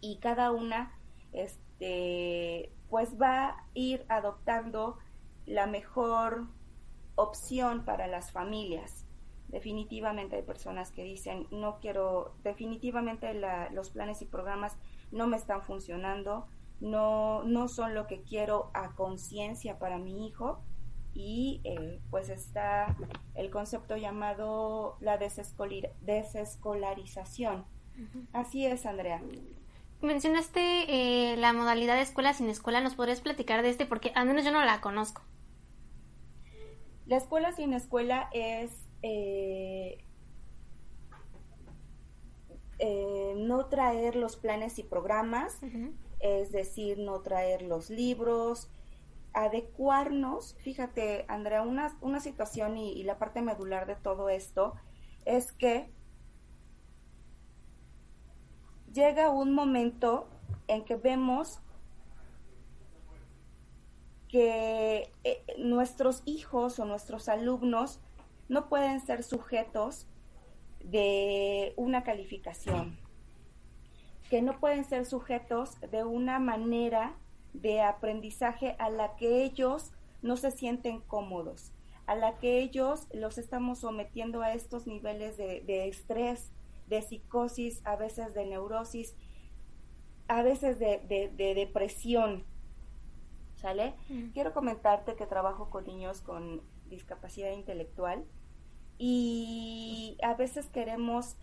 y 0.00 0.18
cada 0.18 0.52
una 0.52 0.92
este, 1.32 2.72
pues 2.88 3.20
va 3.20 3.46
a 3.46 3.66
ir 3.74 4.04
adoptando 4.08 4.98
la 5.46 5.66
mejor 5.66 6.46
opción 7.14 7.84
para 7.84 8.06
las 8.06 8.32
familias. 8.32 9.06
Definitivamente 9.48 10.36
hay 10.36 10.42
personas 10.42 10.92
que 10.92 11.02
dicen, 11.02 11.46
no 11.50 11.78
quiero, 11.80 12.34
definitivamente 12.42 13.32
los 13.72 13.90
planes 13.90 14.20
y 14.22 14.26
programas 14.26 14.76
no 15.10 15.26
me 15.26 15.36
están 15.36 15.62
funcionando, 15.62 16.46
no, 16.80 17.42
no 17.44 17.68
son 17.68 17.94
lo 17.94 18.06
que 18.06 18.22
quiero 18.22 18.70
a 18.74 18.94
conciencia 18.94 19.78
para 19.78 19.98
mi 19.98 20.26
hijo 20.26 20.62
y 21.18 21.60
eh, 21.64 22.00
pues 22.10 22.28
está 22.28 22.94
el 23.34 23.50
concepto 23.50 23.96
llamado 23.96 24.96
la 25.00 25.18
desescolarización. 25.18 27.64
Así 28.32 28.64
es, 28.64 28.86
Andrea. 28.86 29.20
Mencionaste 30.00 31.32
eh, 31.32 31.36
la 31.36 31.52
modalidad 31.52 31.96
de 31.96 32.02
escuela 32.02 32.32
sin 32.32 32.48
escuela, 32.48 32.80
¿nos 32.80 32.94
podrías 32.94 33.20
platicar 33.20 33.62
de 33.62 33.70
este? 33.70 33.84
Porque 33.84 34.12
al 34.14 34.28
menos 34.28 34.44
yo 34.44 34.52
no 34.52 34.64
la 34.64 34.80
conozco. 34.80 35.22
La 37.06 37.16
escuela 37.16 37.50
sin 37.50 37.72
escuela 37.72 38.30
es 38.32 38.86
eh, 39.02 40.04
no 43.36 43.66
traer 43.66 44.14
los 44.14 44.36
planes 44.36 44.78
y 44.78 44.84
programas, 44.84 45.58
es 46.20 46.52
decir, 46.52 47.00
no 47.00 47.22
traer 47.22 47.62
los 47.62 47.90
libros, 47.90 48.70
adecuarnos, 49.32 50.56
fíjate, 50.60 51.24
Andrea, 51.28 51.62
una, 51.62 51.96
una 52.00 52.20
situación 52.20 52.76
y, 52.76 53.02
la 53.04 53.18
parte 53.18 53.42
medular 53.42 53.86
de 53.86 53.96
todo 53.96 54.28
esto 54.28 54.74
es 55.24 55.52
que 55.52 55.92
llega 58.92 59.30
un 59.30 59.54
momento 59.54 60.28
en 60.66 60.84
que 60.84 60.96
vemos 60.96 61.60
que 64.28 65.10
eh, 65.24 65.44
nuestros 65.58 66.22
hijos 66.26 66.78
o 66.78 66.84
nuestros 66.84 67.28
alumnos 67.28 68.00
no 68.48 68.68
pueden 68.68 69.00
ser 69.00 69.22
sujetos 69.22 70.06
de 70.80 71.74
una 71.76 72.02
calificación, 72.02 72.98
que 74.30 74.42
no 74.42 74.58
pueden 74.60 74.84
ser 74.84 75.06
sujetos 75.06 75.80
de 75.80 76.04
una 76.04 76.38
manera 76.38 77.16
de 77.52 77.80
aprendizaje 77.80 78.76
a 78.78 78.90
la 78.90 79.16
que 79.16 79.42
ellos 79.44 79.92
no 80.22 80.36
se 80.36 80.50
sienten 80.50 81.00
cómodos, 81.00 81.72
a 82.06 82.14
la 82.14 82.38
que 82.38 82.60
ellos 82.60 83.06
los 83.12 83.38
estamos 83.38 83.78
sometiendo 83.78 84.42
a 84.42 84.54
estos 84.54 84.86
niveles 84.86 85.36
de, 85.36 85.88
estrés, 85.88 86.50
de 86.86 87.02
psicosis, 87.02 87.80
a 87.84 87.96
veces 87.96 88.34
de 88.34 88.46
neurosis, 88.46 89.14
a 90.26 90.42
veces 90.42 90.78
de, 90.78 91.32
depresión. 91.36 92.44
¿Sale? 93.56 93.94
Mm. 94.08 94.28
Quiero 94.30 94.54
comentarte 94.54 95.16
que 95.16 95.26
trabajo 95.26 95.68
con 95.68 95.84
niños 95.84 96.20
con 96.20 96.62
discapacidad 96.88 97.50
intelectual 97.50 98.24
y 98.98 100.16
a 100.22 100.34
veces 100.34 100.68
queremos 100.68 101.36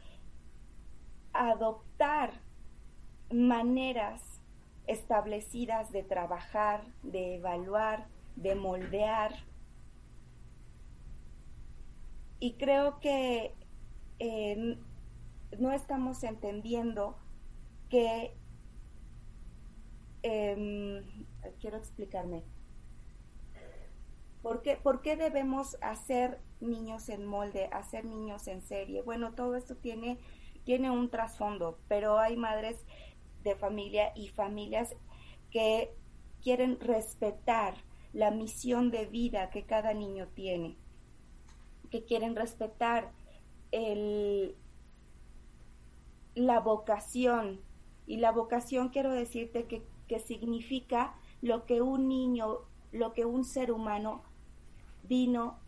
adoptar 1.34 2.32
maneras 3.32 4.35
establecidas 4.88 5.92
de 5.92 6.04
trabajar, 6.04 6.86
de 7.04 7.36
evaluar, 7.36 8.08
de 8.36 8.56
moldear. 8.56 9.34
Y 12.40 12.54
creo 12.54 13.00
que 13.00 13.54
no 15.58 15.72
estamos 15.72 16.24
entendiendo 16.24 17.18
que, 17.90 18.34
em, 20.24 21.04
quiero 21.60 21.78
explicarme, 21.78 22.44
¿Por 24.46 24.62
qué, 24.62 24.76
¿Por 24.78 25.02
qué, 25.02 25.16
debemos 25.16 25.76
hacer 25.82 26.40
niños 26.62 27.10
en 27.10 27.26
molde, 27.26 27.68
hacer 27.72 28.06
niños 28.06 28.48
en 28.48 28.62
serie? 28.62 29.02
Bueno, 29.02 29.34
todo 29.34 29.56
esto 29.56 29.76
tiene, 29.76 30.20
tiene 30.64 30.92
un 30.92 31.10
trasfondo, 31.10 31.80
pero 31.88 32.20
hay 32.20 32.38
madres 32.38 32.78
de 33.46 33.56
familia 33.56 34.12
y 34.16 34.28
familias 34.28 34.94
que 35.52 35.94
quieren 36.42 36.80
respetar 36.82 37.76
la 38.12 38.32
misión 38.32 38.92
de 38.92 39.06
vida 39.06 39.50
que 39.52 39.64
cada 39.64 39.94
niño 39.94 40.28
tiene, 40.34 40.76
que 41.92 42.04
quieren 42.04 42.36
respetar 42.36 43.12
el, 43.72 44.56
la 46.34 46.60
vocación. 46.60 47.62
Y 48.08 48.18
la 48.18 48.32
vocación 48.32 48.90
quiero 48.90 49.12
decirte 49.14 49.66
que, 49.66 49.84
que 50.08 50.20
significa 50.20 51.16
lo 51.42 51.66
que 51.66 51.82
un 51.82 52.08
niño, 52.08 52.60
lo 52.92 53.14
que 53.14 53.26
un 53.26 53.46
ser 53.46 53.72
humano 53.72 54.24
vino 55.04 55.60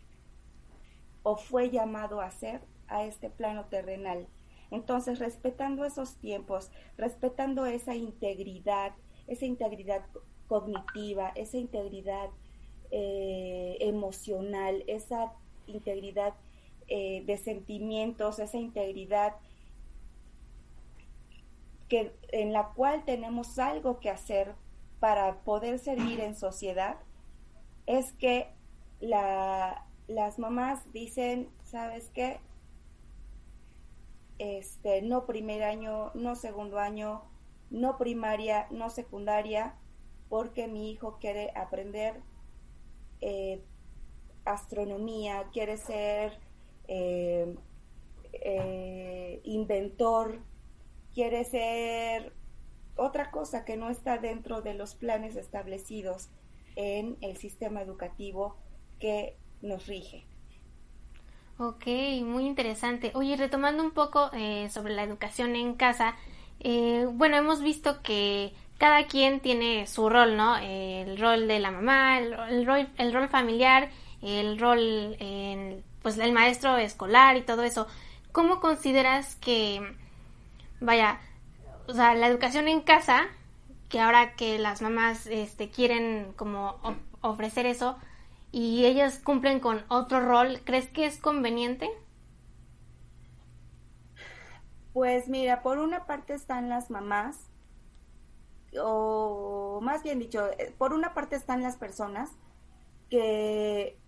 o 1.22 1.36
fue 1.36 1.70
llamado 1.70 2.20
a 2.20 2.26
hacer 2.26 2.60
a 2.88 3.04
este 3.04 3.30
plano 3.30 3.66
terrenal. 3.66 4.26
Entonces, 4.70 5.18
respetando 5.18 5.84
esos 5.84 6.16
tiempos, 6.16 6.70
respetando 6.96 7.66
esa 7.66 7.94
integridad, 7.94 8.92
esa 9.26 9.46
integridad 9.46 10.04
cognitiva, 10.46 11.30
esa 11.34 11.56
integridad 11.56 12.30
eh, 12.90 13.76
emocional, 13.80 14.84
esa 14.86 15.32
integridad 15.66 16.34
eh, 16.88 17.22
de 17.26 17.36
sentimientos, 17.36 18.38
esa 18.38 18.56
integridad 18.56 19.34
que, 21.88 22.14
en 22.32 22.52
la 22.52 22.70
cual 22.74 23.04
tenemos 23.04 23.58
algo 23.58 24.00
que 24.00 24.10
hacer 24.10 24.54
para 25.00 25.40
poder 25.40 25.78
servir 25.78 26.20
en 26.20 26.34
sociedad, 26.34 26.96
es 27.86 28.12
que 28.12 28.48
la, 29.00 29.86
las 30.08 30.38
mamás 30.38 30.92
dicen, 30.92 31.48
¿sabes 31.64 32.10
qué? 32.14 32.40
Este, 34.38 35.02
no 35.02 35.26
primer 35.26 35.62
año, 35.62 36.12
no 36.14 36.36
segundo 36.36 36.78
año, 36.78 37.22
no 37.70 37.98
primaria, 37.98 38.68
no 38.70 38.88
secundaria, 38.88 39.74
porque 40.28 40.68
mi 40.68 40.90
hijo 40.90 41.18
quiere 41.18 41.50
aprender 41.56 42.22
eh, 43.20 43.64
astronomía, 44.44 45.48
quiere 45.52 45.76
ser 45.76 46.38
eh, 46.86 47.54
eh, 48.32 49.40
inventor, 49.44 50.40
quiere 51.12 51.44
ser 51.44 52.32
otra 52.96 53.30
cosa 53.30 53.64
que 53.64 53.76
no 53.76 53.90
está 53.90 54.18
dentro 54.18 54.62
de 54.62 54.74
los 54.74 54.94
planes 54.94 55.36
establecidos 55.36 56.30
en 56.76 57.16
el 57.20 57.36
sistema 57.36 57.82
educativo 57.82 58.56
que 58.98 59.36
nos 59.62 59.86
rige. 59.86 60.27
Ok, 61.60 61.86
muy 62.22 62.46
interesante. 62.46 63.10
Oye, 63.14 63.36
retomando 63.36 63.82
un 63.82 63.90
poco 63.90 64.30
eh, 64.32 64.68
sobre 64.70 64.94
la 64.94 65.02
educación 65.02 65.56
en 65.56 65.74
casa, 65.74 66.14
eh, 66.60 67.08
bueno, 67.12 67.36
hemos 67.36 67.62
visto 67.62 68.00
que 68.00 68.52
cada 68.78 69.08
quien 69.08 69.40
tiene 69.40 69.88
su 69.88 70.08
rol, 70.08 70.36
¿no? 70.36 70.56
el 70.56 71.18
rol 71.18 71.48
de 71.48 71.58
la 71.58 71.72
mamá, 71.72 72.20
el, 72.20 72.64
rol, 72.64 72.88
el 72.96 73.12
rol 73.12 73.28
familiar, 73.28 73.90
el 74.22 74.56
rol, 74.60 75.16
en, 75.18 75.82
pues 76.00 76.16
el 76.18 76.32
maestro 76.32 76.76
escolar 76.76 77.36
y 77.36 77.42
todo 77.42 77.64
eso. 77.64 77.88
¿Cómo 78.30 78.60
consideras 78.60 79.34
que, 79.34 79.82
vaya, 80.80 81.18
o 81.88 81.92
sea, 81.92 82.14
la 82.14 82.28
educación 82.28 82.68
en 82.68 82.82
casa, 82.82 83.26
que 83.88 83.98
ahora 83.98 84.34
que 84.34 84.60
las 84.60 84.80
mamás 84.80 85.26
este, 85.26 85.70
quieren 85.70 86.32
como 86.36 86.76
ofrecer 87.20 87.66
eso, 87.66 87.98
y 88.50 88.86
ellas 88.86 89.18
cumplen 89.18 89.60
con 89.60 89.84
otro 89.88 90.20
rol, 90.20 90.60
¿crees 90.64 90.88
que 90.88 91.06
es 91.06 91.18
conveniente? 91.18 91.90
Pues 94.92 95.28
mira, 95.28 95.62
por 95.62 95.78
una 95.78 96.06
parte 96.06 96.34
están 96.34 96.68
las 96.68 96.90
mamás, 96.90 97.50
o 98.82 99.80
más 99.82 100.02
bien 100.02 100.18
dicho, 100.18 100.50
eh, 100.58 100.74
por 100.76 100.92
una 100.92 101.14
parte 101.14 101.36
están 101.36 101.62
las 101.62 101.76
personas 101.76 102.30
que 103.10 103.98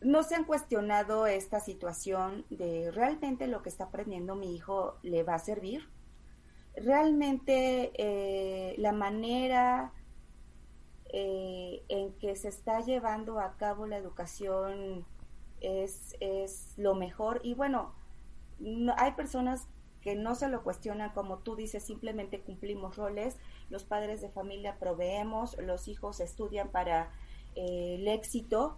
no 0.00 0.22
se 0.22 0.34
han 0.34 0.44
cuestionado 0.44 1.26
esta 1.26 1.60
situación 1.60 2.44
de 2.50 2.90
realmente 2.90 3.46
lo 3.46 3.62
que 3.62 3.70
está 3.70 3.84
aprendiendo 3.84 4.34
mi 4.34 4.54
hijo 4.54 4.98
le 5.02 5.22
va 5.22 5.34
a 5.34 5.38
servir. 5.38 5.88
Realmente 6.76 7.92
eh, 7.94 8.74
la 8.78 8.92
manera 8.92 9.92
eh, 11.16 11.84
en 11.88 12.12
que 12.14 12.34
se 12.34 12.48
está 12.48 12.80
llevando 12.80 13.38
a 13.38 13.56
cabo 13.56 13.86
la 13.86 13.96
educación 13.96 15.06
es, 15.60 16.16
es 16.18 16.74
lo 16.76 16.96
mejor. 16.96 17.40
Y 17.44 17.54
bueno, 17.54 17.94
hay 18.96 19.12
personas 19.12 19.68
que 20.00 20.16
no 20.16 20.34
se 20.34 20.48
lo 20.48 20.64
cuestionan, 20.64 21.12
como 21.12 21.38
tú 21.38 21.54
dices, 21.54 21.84
simplemente 21.84 22.40
cumplimos 22.40 22.96
roles, 22.96 23.38
los 23.70 23.84
padres 23.84 24.22
de 24.22 24.28
familia 24.28 24.80
proveemos, 24.80 25.56
los 25.58 25.86
hijos 25.86 26.18
estudian 26.18 26.70
para 26.70 27.12
eh, 27.54 27.98
el 28.00 28.08
éxito 28.08 28.76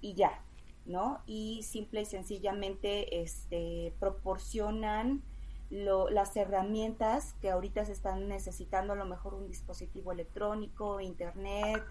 y 0.00 0.14
ya, 0.14 0.42
¿no? 0.84 1.22
Y 1.26 1.62
simple 1.62 2.00
y 2.00 2.06
sencillamente 2.06 3.22
este, 3.22 3.94
proporcionan 4.00 5.22
las 5.70 6.36
herramientas 6.36 7.34
que 7.40 7.50
ahorita 7.50 7.84
se 7.84 7.92
están 7.92 8.28
necesitando, 8.28 8.94
a 8.94 8.96
lo 8.96 9.04
mejor 9.04 9.34
un 9.34 9.46
dispositivo 9.46 10.12
electrónico, 10.12 11.00
internet, 11.00 11.84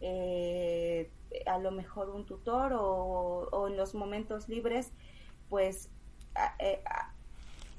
eh, 0.00 1.10
a 1.46 1.58
lo 1.58 1.70
mejor 1.70 2.08
un 2.10 2.24
tutor 2.24 2.72
o, 2.74 3.68
en 3.68 3.76
los 3.76 3.94
momentos 3.94 4.48
libres, 4.48 4.92
pues 5.50 5.90
eh, 6.58 6.82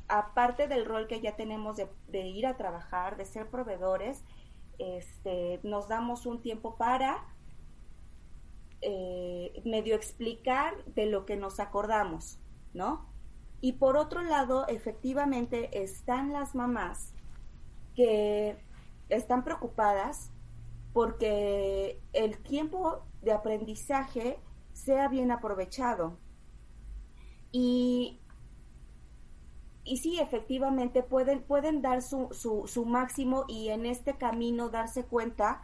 aparte 0.08 0.68
del 0.68 0.86
rol 0.86 1.08
que 1.08 1.22
ya 1.22 1.36
tenemos 1.36 1.78
de, 1.78 2.28
ir 2.28 2.46
a 2.46 2.58
trabajar, 2.58 3.18
de 3.18 3.26
ser 3.26 3.50
proveedores, 3.50 4.24
este, 4.78 5.60
nos 5.64 5.88
damos 5.88 6.26
un 6.26 6.42
tiempo 6.42 6.76
para 6.76 7.26
eh, 8.82 9.62
medio 9.66 9.96
explicar 9.96 10.84
de 10.86 11.08
lo 11.08 11.26
que 11.26 11.36
nos 11.36 11.60
acordamos, 11.60 12.39
¿no? 12.74 13.11
Y 13.62 13.74
por 13.74 13.95
otro 13.95 14.24
lado, 14.24 14.68
efectivamente, 14.68 15.84
están 15.84 16.34
las 16.34 16.55
mamás 16.55 17.14
que 17.95 18.57
están 19.09 19.43
preocupadas 19.43 20.32
porque 20.93 22.01
el 22.12 22.39
tiempo 22.39 23.05
de 23.22 23.32
aprendizaje 23.32 24.39
sea 24.74 25.07
bien 25.07 25.32
aprovechado. 25.32 26.18
Y, 27.51 28.20
y 29.84 29.97
sí, 29.97 30.20
efectivamente, 30.20 31.03
pueden, 31.03 31.43
pueden 31.43 31.82
dar 31.82 32.01
su, 32.01 32.30
su, 32.32 32.86
máximo 32.86 33.45
y 33.47 33.70
en 33.70 33.86
este 33.86 34.18
camino 34.18 34.70
darse 34.70 35.05
cuenta 35.05 35.62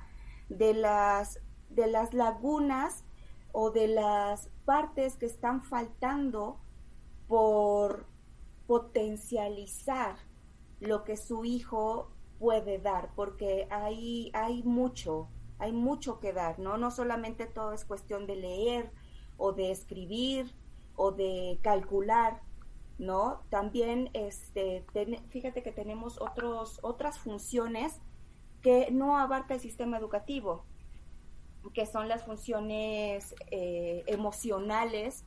de 0.49 0.73
las, 0.73 1.39
de 1.69 1.87
las 1.87 2.13
lagunas 2.13 3.03
o 3.53 3.71
de 3.71 3.87
las 3.87 4.49
partes 4.65 5.15
que 5.15 5.25
están 5.25 5.63
faltando 5.63 6.59
por 7.27 8.05
potencializar 8.67 10.17
lo 10.79 11.03
que 11.03 11.17
su 11.17 11.45
hijo 11.45 12.09
puede 12.39 12.77
dar, 12.77 13.09
porque 13.15 13.67
hay, 13.71 14.31
hay 14.33 14.63
mucho, 14.63 15.27
hay 15.59 15.71
mucho 15.71 16.19
que 16.19 16.33
dar, 16.33 16.59
¿no? 16.59 16.77
No 16.77 16.91
solamente 16.91 17.47
todo 17.47 17.73
es 17.73 17.85
cuestión 17.85 18.27
de 18.27 18.35
leer 18.35 18.91
o 19.37 19.53
de 19.53 19.71
escribir 19.71 20.53
o 20.95 21.11
de 21.11 21.59
calcular, 21.61 22.41
¿no? 22.97 23.41
También, 23.49 24.09
este, 24.13 24.85
fíjate 25.29 25.63
que 25.63 25.71
tenemos 25.71 26.19
otros, 26.21 26.79
otras 26.83 27.19
funciones 27.19 27.99
que 28.61 28.89
no 28.91 29.17
abarca 29.17 29.53
el 29.53 29.59
sistema 29.59 29.97
educativo, 29.97 30.65
que 31.73 31.85
son 31.85 32.07
las 32.07 32.23
funciones 32.23 33.35
eh, 33.51 34.03
emocionales 34.07 35.25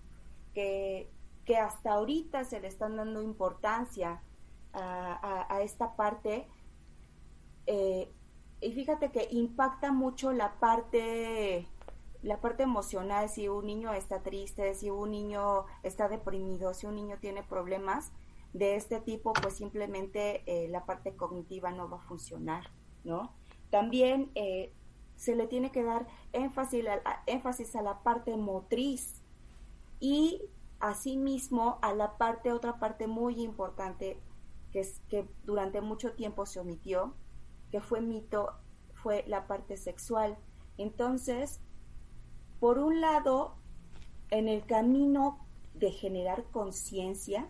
que 0.54 1.10
que 1.44 1.56
hasta 1.56 1.92
ahorita 1.92 2.44
se 2.44 2.60
le 2.60 2.68
están 2.68 2.96
dando 2.96 3.22
importancia 3.22 4.22
a, 4.72 5.60
esta 5.62 5.96
parte. 5.96 6.46
Eh, 7.66 8.12
y 8.60 8.72
fíjate 8.72 9.10
que 9.10 9.28
impacta 9.30 9.92
mucho 9.92 10.32
la 10.32 10.58
parte 10.60 11.66
la 12.22 12.40
parte 12.40 12.62
emocional, 12.62 13.28
si 13.28 13.48
un 13.48 13.66
niño 13.66 13.94
está 13.94 14.22
triste, 14.22 14.74
si 14.74 14.90
un 14.90 15.10
niño 15.10 15.64
está 15.82 16.08
deprimido, 16.08 16.74
si 16.74 16.86
un 16.86 16.96
niño 16.96 17.16
tiene 17.18 17.42
problemas 17.42 18.12
de 18.52 18.76
este 18.76 19.00
tipo, 19.00 19.32
pues 19.32 19.54
simplemente 19.54 20.42
eh, 20.46 20.68
la 20.68 20.84
parte 20.84 21.14
cognitiva 21.16 21.70
no 21.70 21.88
va 21.88 21.98
a 21.98 22.00
funcionar, 22.00 22.64
¿no? 23.04 23.32
También 23.70 24.30
eh, 24.34 24.72
se 25.16 25.36
le 25.36 25.46
tiene 25.46 25.70
que 25.70 25.82
dar 25.82 26.06
énfasis 26.32 26.84
a, 26.86 27.22
énfasis 27.26 27.74
a 27.76 27.82
la 27.82 28.02
parte 28.02 28.36
motriz 28.36 29.22
y 30.00 30.42
asimismo 30.80 31.78
a 31.82 31.94
la 31.94 32.16
parte, 32.16 32.52
otra 32.52 32.78
parte 32.78 33.06
muy 33.06 33.40
importante 33.40 34.18
que, 34.72 34.80
es, 34.80 35.00
que 35.08 35.28
durante 35.44 35.80
mucho 35.80 36.14
tiempo 36.14 36.46
se 36.46 36.60
omitió, 36.60 37.14
que 37.70 37.80
fue 37.80 38.00
mito, 38.00 38.54
fue 38.94 39.24
la 39.26 39.46
parte 39.46 39.76
sexual. 39.76 40.36
Entonces, 40.78 41.60
por 42.58 42.78
un 42.78 43.00
lado, 43.00 43.56
en 44.30 44.48
el 44.48 44.64
camino 44.64 45.46
de 45.74 45.90
generar 45.90 46.44
conciencia, 46.50 47.48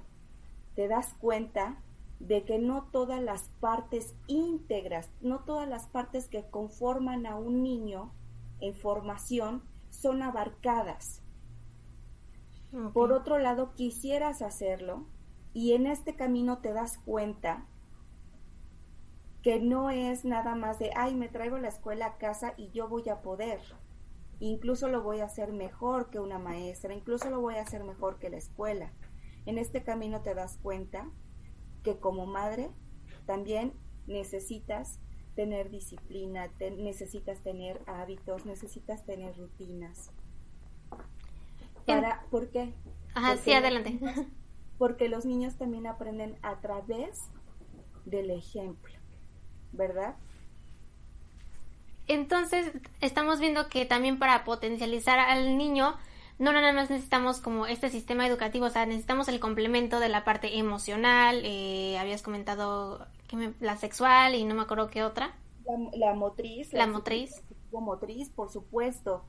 te 0.75 0.89
das 0.89 1.15
cuenta 1.21 1.83
de 2.21 2.45
que 2.45 2.59
no 2.59 2.85
todas 2.93 3.23
las 3.23 3.49
partes 3.61 4.15
íntegras, 4.27 5.11
no 5.21 5.41
todas 5.41 5.69
las 5.69 5.87
partes 5.87 6.29
que 6.29 6.45
conforman 6.49 7.27
a 7.27 7.37
un 7.37 7.63
niño 7.63 8.13
en 8.61 8.75
formación 8.75 9.63
son 9.91 10.23
abarcadas. 10.23 11.23
Por 12.93 13.13
otro 13.13 13.39
lado, 13.39 13.75
quisieras 13.75 14.43
hacerlo 14.43 15.07
y 15.53 15.73
en 15.73 15.87
este 15.87 16.15
camino 16.15 16.59
te 16.59 16.73
das 16.73 16.99
cuenta 16.99 17.67
que 19.43 19.59
no 19.59 19.91
es 19.91 20.25
nada 20.25 20.55
más 20.55 20.79
de, 20.79 20.91
ay, 20.95 21.15
me 21.15 21.29
traigo 21.29 21.59
la 21.59 21.69
escuela 21.69 22.07
a 22.07 22.19
casa 22.19 22.55
y 22.57 22.71
yo 22.71 22.89
voy 22.89 23.09
a 23.09 23.23
poder. 23.23 23.61
Incluso 24.39 24.89
lo 24.89 25.03
voy 25.03 25.21
a 25.21 25.25
hacer 25.25 25.53
mejor 25.53 26.11
que 26.11 26.21
una 26.21 26.39
maestra, 26.39 26.95
incluso 26.95 27.29
lo 27.31 27.41
voy 27.41 27.57
a 27.57 27.63
hacer 27.63 27.85
mejor 27.85 28.19
que 28.19 28.31
la 28.31 28.37
escuela. 28.37 28.93
En 29.47 29.59
este 29.59 29.83
camino 29.83 30.23
te 30.23 30.35
das 30.35 30.59
cuenta 30.59 31.11
que 31.83 31.99
como 31.99 32.27
madre 32.27 32.71
también 33.27 33.73
necesitas 34.07 35.01
tener 35.35 35.71
disciplina, 35.71 36.51
necesitas 36.61 37.43
tener 37.43 37.83
hábitos, 37.87 38.45
necesitas 38.47 39.05
tener 39.05 39.37
rutinas. 39.37 40.13
Para, 41.91 42.23
¿Por 42.31 42.51
qué? 42.51 42.73
Ajá, 43.15 43.37
sí, 43.37 43.53
adelante. 43.53 43.99
porque 44.81 45.11
los 45.11 45.27
niños 45.27 45.57
también 45.57 45.87
aprenden 45.87 46.39
a 46.41 46.61
través 46.61 47.27
del 48.07 48.31
ejemplo, 48.31 48.95
¿verdad? 49.73 50.17
Entonces, 52.09 52.73
estamos 53.03 53.41
viendo 53.41 53.69
que 53.69 53.85
también 53.85 54.19
para 54.19 54.43
potencializar 54.43 55.19
al 55.19 55.59
niño, 55.59 55.97
no 56.39 56.51
nada 56.53 56.73
más 56.73 56.89
necesitamos 56.89 57.41
como 57.41 57.67
este 57.67 57.91
sistema 57.91 58.27
educativo, 58.27 58.65
o 58.65 58.71
sea, 58.71 58.87
necesitamos 58.87 59.29
el 59.29 59.39
complemento 59.39 60.01
de 60.01 60.09
la 60.09 60.25
parte 60.25 60.59
emocional, 60.59 61.43
eh, 61.45 61.99
habías 61.99 62.23
comentado 62.23 63.07
que 63.29 63.53
la 63.61 63.77
sexual 63.77 64.35
y 64.35 64.45
no 64.45 64.55
me 64.55 64.63
acuerdo 64.63 64.89
qué 64.89 65.03
otra. 65.03 65.37
La, 65.93 66.15
motriz. 66.15 66.73
La, 66.73 66.87
motriz. 66.87 67.43
Motriz, 67.71 68.31
por 68.31 68.51
supuesto. 68.51 69.23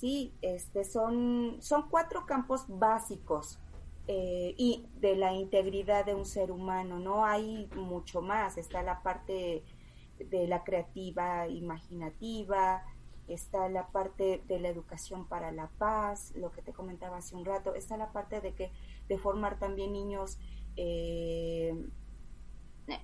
Sí, 0.00 0.32
este, 0.40 0.84
son, 0.84 1.58
son 1.60 1.90
cuatro 1.90 2.24
campos 2.24 2.64
básicos 2.68 3.58
eh, 4.08 4.54
y 4.56 4.86
de 4.98 5.14
la 5.14 5.34
integridad 5.34 6.06
de 6.06 6.14
un 6.14 6.24
ser 6.24 6.50
humano, 6.50 6.98
¿no? 6.98 7.26
Hay 7.26 7.68
mucho 7.76 8.22
más, 8.22 8.56
está 8.56 8.82
la 8.82 9.02
parte 9.02 9.62
de 10.18 10.48
la 10.48 10.64
creativa, 10.64 11.46
imaginativa, 11.48 12.82
está 13.28 13.68
la 13.68 13.88
parte 13.88 14.42
de 14.48 14.58
la 14.58 14.70
educación 14.70 15.28
para 15.28 15.52
la 15.52 15.68
paz, 15.76 16.32
lo 16.34 16.50
que 16.50 16.62
te 16.62 16.72
comentaba 16.72 17.18
hace 17.18 17.36
un 17.36 17.44
rato, 17.44 17.74
está 17.74 17.98
la 17.98 18.10
parte 18.10 18.40
de 18.40 18.54
que 18.54 18.72
de 19.06 19.18
formar 19.18 19.58
también 19.58 19.92
niños 19.92 20.38
eh, 20.76 21.74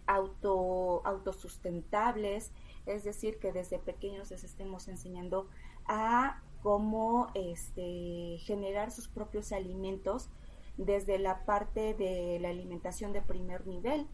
auto 0.07 1.03
autosustentables, 1.05 2.53
es 2.87 3.05
decir, 3.05 3.39
que 3.39 3.53
desde 3.53 3.79
pequeños 3.79 4.31
les 4.31 4.45
estemos 4.45 4.89
enseñando 4.89 5.51
a 5.85 6.41
cómo 6.63 7.29
este, 7.35 8.39
generar 8.41 8.91
sus 8.91 9.09
propios 9.09 9.53
alimentos 9.53 10.29
desde 10.77 11.19
la 11.19 11.45
parte 11.45 11.95
de 11.95 12.39
la 12.41 12.51
alimentación 12.51 13.13
de 13.13 13.23
primer 13.23 13.67
nivel, 13.67 14.07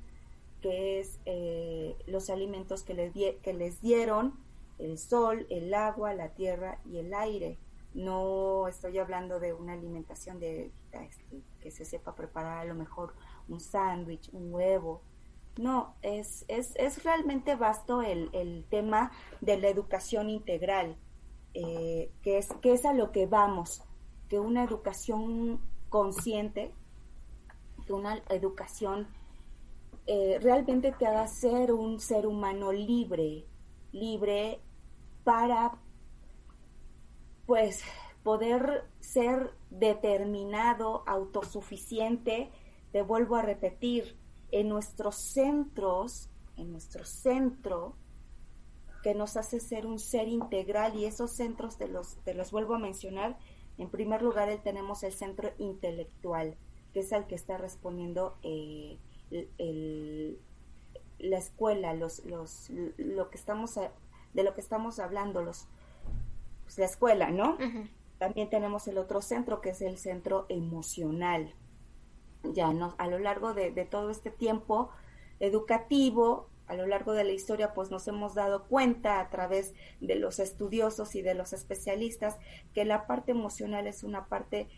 que 0.60 1.00
es 1.00 1.18
eh, 1.24 1.96
los 2.06 2.30
alimentos 2.30 2.82
que 2.82 2.94
les, 2.94 3.12
que 3.12 3.52
les 3.52 3.80
dieron 3.80 4.34
el 4.78 4.98
sol, 4.98 5.46
el 5.50 5.72
agua, 5.74 6.14
la 6.14 6.30
tierra 6.30 6.78
y 6.84 6.98
el 6.98 7.14
aire. 7.14 7.58
No 7.94 8.68
estoy 8.68 8.98
hablando 8.98 9.38
de 9.38 9.52
una 9.52 9.74
alimentación 9.74 10.40
de 10.40 10.70
este, 10.92 11.42
que 11.60 11.70
se 11.70 11.84
sepa 11.84 12.14
preparar 12.14 12.58
a 12.58 12.64
lo 12.64 12.74
mejor 12.74 13.14
un 13.48 13.60
sándwich, 13.60 14.30
un 14.32 14.52
huevo. 14.52 15.02
No, 15.58 15.94
es, 16.00 16.46
es, 16.48 16.74
es 16.76 17.04
realmente 17.04 17.54
vasto 17.56 18.00
el, 18.00 18.30
el, 18.32 18.64
tema 18.70 19.12
de 19.42 19.58
la 19.58 19.68
educación 19.68 20.30
integral, 20.30 20.96
eh, 21.54 22.10
que, 22.22 22.38
es, 22.38 22.48
que 22.60 22.72
es 22.72 22.84
a 22.84 22.92
lo 22.92 23.12
que 23.12 23.26
vamos, 23.26 23.82
que 24.28 24.38
una 24.38 24.64
educación 24.64 25.60
consciente, 25.88 26.74
que 27.86 27.92
una 27.92 28.22
educación 28.30 29.08
eh, 30.06 30.38
realmente 30.40 30.92
te 30.92 31.06
haga 31.06 31.26
ser 31.26 31.72
un 31.72 32.00
ser 32.00 32.26
humano 32.26 32.72
libre, 32.72 33.46
libre 33.92 34.60
para 35.24 35.78
pues 37.46 37.82
poder 38.22 38.84
ser 39.00 39.52
determinado, 39.70 41.04
autosuficiente, 41.06 42.50
te 42.92 43.02
vuelvo 43.02 43.36
a 43.36 43.42
repetir, 43.42 44.16
en 44.52 44.68
nuestros 44.68 45.16
centros, 45.16 46.28
en 46.56 46.70
nuestro 46.70 47.04
centro, 47.04 47.96
que 49.02 49.14
nos 49.14 49.36
hace 49.36 49.60
ser 49.60 49.86
un 49.86 49.98
ser 49.98 50.28
integral 50.28 50.96
y 50.96 51.04
esos 51.04 51.32
centros 51.32 51.76
te 51.76 51.88
los, 51.88 52.16
te 52.24 52.34
los 52.34 52.52
vuelvo 52.52 52.74
a 52.74 52.78
mencionar. 52.78 53.38
En 53.78 53.90
primer 53.90 54.22
lugar, 54.22 54.48
tenemos 54.62 55.02
el 55.02 55.12
centro 55.12 55.50
intelectual, 55.58 56.56
que 56.92 57.00
es 57.00 57.12
al 57.12 57.26
que 57.26 57.34
está 57.34 57.58
respondiendo 57.58 58.36
eh, 58.42 58.98
el, 59.58 60.38
la 61.18 61.38
escuela, 61.38 61.94
los, 61.94 62.24
los, 62.24 62.70
lo 62.96 63.30
que 63.30 63.36
estamos, 63.36 63.74
de 64.34 64.42
lo 64.42 64.54
que 64.54 64.60
estamos 64.60 64.98
hablando, 64.98 65.42
los, 65.42 65.66
pues, 66.64 66.78
la 66.78 66.86
escuela, 66.86 67.30
¿no? 67.30 67.56
También 68.18 68.50
tenemos 68.50 68.86
el 68.86 68.98
otro 68.98 69.20
centro, 69.20 69.60
que 69.60 69.70
es 69.70 69.80
el 69.80 69.98
centro 69.98 70.46
emocional. 70.48 71.54
Ya 72.44 72.72
no, 72.72 72.94
a 72.98 73.08
lo 73.08 73.18
largo 73.18 73.54
de, 73.54 73.72
de 73.72 73.84
todo 73.84 74.10
este 74.10 74.30
tiempo 74.30 74.90
educativo, 75.40 76.48
a 76.72 76.76
lo 76.76 76.86
largo 76.86 77.12
de 77.12 77.24
la 77.24 77.32
historia, 77.32 77.74
pues 77.74 77.90
nos 77.90 78.08
hemos 78.08 78.34
dado 78.34 78.64
cuenta 78.64 79.20
a 79.20 79.30
través 79.30 79.74
de 80.00 80.16
los 80.16 80.38
estudiosos 80.38 81.14
y 81.14 81.22
de 81.22 81.34
los 81.34 81.52
especialistas 81.52 82.38
que 82.74 82.84
la 82.84 83.06
parte 83.06 83.32
emocional 83.32 83.86
es 83.86 84.02
una 84.02 84.26
parte 84.26 84.68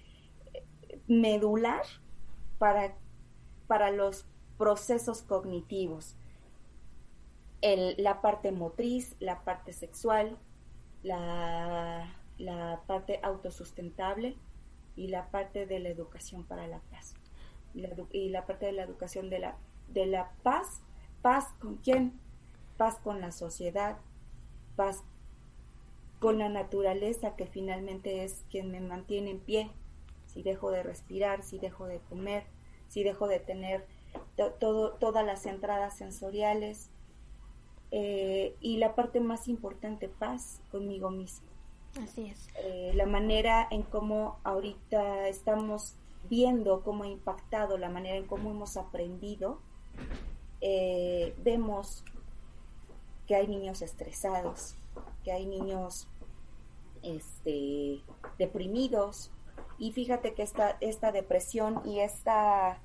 eh, 0.52 0.64
medular 1.06 1.82
para, 2.58 2.96
para 3.66 3.90
los 3.90 4.26
procesos 4.58 5.22
cognitivos 5.22 6.16
la 7.96 8.20
parte 8.20 8.52
motriz, 8.52 9.16
la 9.20 9.42
parte 9.42 9.72
sexual, 9.72 10.36
la, 11.02 12.10
parte 12.86 13.20
autosustentable 13.22 14.36
y 14.96 15.08
la 15.08 15.30
parte 15.30 15.66
de 15.66 15.78
la 15.78 15.88
educación 15.88 16.44
para 16.44 16.66
la 16.66 16.80
paz. 16.90 17.14
y 18.12 18.28
la 18.28 18.46
parte 18.46 18.66
de 18.66 18.72
la 18.72 18.82
educación 18.82 19.30
de 19.30 19.38
la, 19.38 19.56
de 19.88 20.06
la 20.06 20.30
paz, 20.42 20.82
paz 21.24 21.46
con 21.58 21.76
quién? 21.76 22.12
Paz 22.76 22.98
con 23.02 23.22
la 23.22 23.32
sociedad, 23.32 23.96
paz 24.76 25.02
con 26.20 26.38
la 26.38 26.50
naturaleza 26.50 27.34
que 27.34 27.46
finalmente 27.46 28.24
es 28.24 28.44
quien 28.50 28.70
me 28.70 28.82
mantiene 28.82 29.30
en 29.30 29.40
pie. 29.40 29.70
Si 30.26 30.42
dejo 30.42 30.70
de 30.70 30.82
respirar, 30.82 31.42
si 31.42 31.58
dejo 31.58 31.86
de 31.86 32.00
comer, 32.10 32.44
si 32.88 33.04
dejo 33.04 33.26
de 33.26 33.40
tener 33.40 33.86
todo, 34.60 34.92
todas 34.96 35.24
las 35.24 35.46
entradas 35.46 35.96
sensoriales, 35.96 36.90
eh, 37.90 38.54
y 38.60 38.76
la 38.76 38.94
parte 38.94 39.20
más 39.20 39.48
importante, 39.48 40.10
paz 40.10 40.60
conmigo 40.70 41.08
mismo. 41.08 41.48
Así 42.02 42.26
es. 42.26 42.48
Eh, 42.62 42.92
la 42.94 43.06
manera 43.06 43.66
en 43.70 43.82
cómo 43.82 44.40
ahorita 44.44 45.28
estamos 45.28 45.94
viendo 46.28 46.82
cómo 46.82 47.04
ha 47.04 47.08
impactado, 47.08 47.78
la 47.78 47.88
manera 47.88 48.16
en 48.16 48.26
cómo 48.26 48.50
hemos 48.50 48.76
aprendido, 48.76 49.60
eh, 50.66 51.34
vemos 51.44 52.02
que 53.26 53.34
hay 53.34 53.46
niños 53.46 53.82
estresados, 53.82 54.76
que 55.22 55.30
hay 55.30 55.44
niños 55.44 56.08
este, 57.02 58.00
deprimidos, 58.38 59.30
y 59.78 59.92
fíjate 59.92 60.32
que 60.32 60.42
esta, 60.42 60.78
esta 60.80 61.12
depresión 61.12 61.82
y 61.84 62.00
esta 62.00 62.78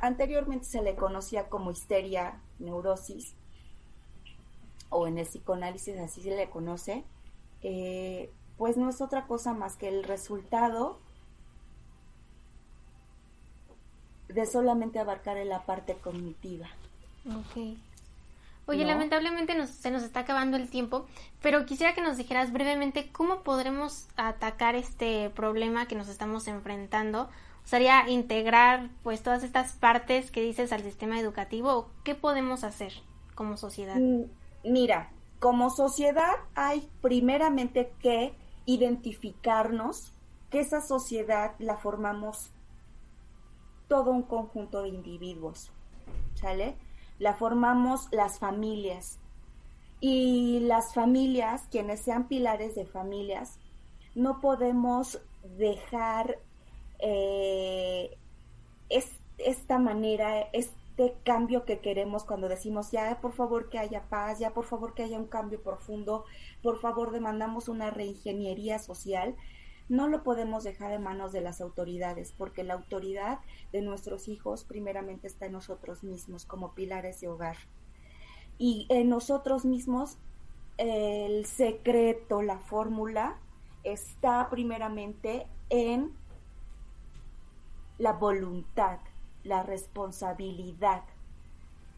anteriormente 0.00 0.64
se 0.64 0.80
le 0.80 0.94
conocía 0.94 1.48
como 1.48 1.72
histeria, 1.72 2.40
neurosis, 2.60 3.34
o 4.90 5.08
en 5.08 5.18
el 5.18 5.26
psicoanálisis 5.26 5.98
así 5.98 6.22
se 6.22 6.36
le 6.36 6.50
conoce, 6.50 7.02
eh, 7.62 8.30
pues 8.58 8.76
no 8.76 8.88
es 8.88 9.00
otra 9.00 9.26
cosa 9.26 9.54
más 9.54 9.76
que 9.76 9.88
el 9.88 10.04
resultado 10.04 11.00
de 14.34 14.46
solamente 14.46 14.98
abarcar 14.98 15.36
en 15.36 15.48
la 15.48 15.64
parte 15.64 15.94
cognitiva. 15.94 16.66
Ok. 17.26 17.76
Oye, 18.66 18.84
lamentablemente 18.84 19.54
nos, 19.54 19.68
se 19.70 19.90
nos 19.90 20.02
está 20.02 20.20
acabando 20.20 20.56
el 20.56 20.70
tiempo, 20.70 21.06
pero 21.42 21.66
quisiera 21.66 21.94
que 21.94 22.00
nos 22.00 22.16
dijeras 22.16 22.50
brevemente 22.50 23.12
cómo 23.12 23.42
podremos 23.42 24.08
atacar 24.16 24.74
este 24.74 25.28
problema 25.30 25.86
que 25.86 25.96
nos 25.96 26.08
estamos 26.08 26.48
enfrentando. 26.48 27.28
¿Sería 27.64 28.08
integrar 28.08 28.88
pues 29.02 29.22
todas 29.22 29.44
estas 29.44 29.72
partes 29.72 30.30
que 30.30 30.40
dices 30.40 30.72
al 30.72 30.82
sistema 30.82 31.20
educativo 31.20 31.72
o 31.72 31.88
qué 32.04 32.14
podemos 32.14 32.64
hacer 32.64 32.92
como 33.34 33.56
sociedad? 33.58 33.96
Mm, 33.96 34.24
mira, 34.64 35.10
como 35.40 35.68
sociedad 35.70 36.32
hay 36.54 36.88
primeramente 37.02 37.92
que 38.00 38.34
identificarnos 38.64 40.12
que 40.50 40.60
esa 40.60 40.80
sociedad 40.80 41.52
la 41.58 41.76
formamos 41.76 42.53
todo 43.88 44.10
un 44.10 44.22
conjunto 44.22 44.82
de 44.82 44.88
individuos, 44.88 45.70
¿sale? 46.34 46.76
La 47.18 47.34
formamos 47.34 48.08
las 48.10 48.38
familias. 48.38 49.18
Y 50.00 50.60
las 50.60 50.92
familias, 50.92 51.66
quienes 51.70 52.00
sean 52.00 52.28
pilares 52.28 52.74
de 52.74 52.84
familias, 52.84 53.58
no 54.14 54.40
podemos 54.40 55.20
dejar 55.56 56.38
eh, 56.98 58.16
esta 59.38 59.78
manera, 59.78 60.48
este 60.52 61.14
cambio 61.24 61.64
que 61.64 61.80
queremos 61.80 62.24
cuando 62.24 62.48
decimos 62.48 62.90
ya 62.90 63.20
por 63.20 63.32
favor 63.32 63.68
que 63.68 63.78
haya 63.78 64.02
paz, 64.08 64.38
ya 64.38 64.52
por 64.52 64.64
favor 64.64 64.94
que 64.94 65.02
haya 65.02 65.18
un 65.18 65.26
cambio 65.26 65.62
profundo, 65.62 66.24
por 66.62 66.78
favor 66.80 67.10
demandamos 67.10 67.68
una 67.68 67.90
reingeniería 67.90 68.78
social, 68.78 69.34
no 69.88 70.08
lo 70.08 70.22
podemos 70.22 70.64
dejar 70.64 70.92
en 70.92 71.02
manos 71.02 71.32
de 71.32 71.40
las 71.40 71.60
autoridades, 71.60 72.32
porque 72.32 72.64
la 72.64 72.74
autoridad 72.74 73.40
de 73.72 73.82
nuestros 73.82 74.28
hijos 74.28 74.64
primeramente 74.64 75.26
está 75.26 75.46
en 75.46 75.52
nosotros 75.52 76.04
mismos 76.04 76.46
como 76.46 76.74
pilares 76.74 77.20
de 77.20 77.28
hogar. 77.28 77.56
Y 78.58 78.86
en 78.88 79.08
nosotros 79.08 79.64
mismos 79.64 80.18
el 80.76 81.44
secreto, 81.46 82.42
la 82.42 82.58
fórmula, 82.58 83.38
está 83.84 84.48
primeramente 84.50 85.46
en 85.70 86.12
la 87.98 88.12
voluntad, 88.12 88.98
la 89.42 89.62
responsabilidad 89.62 91.04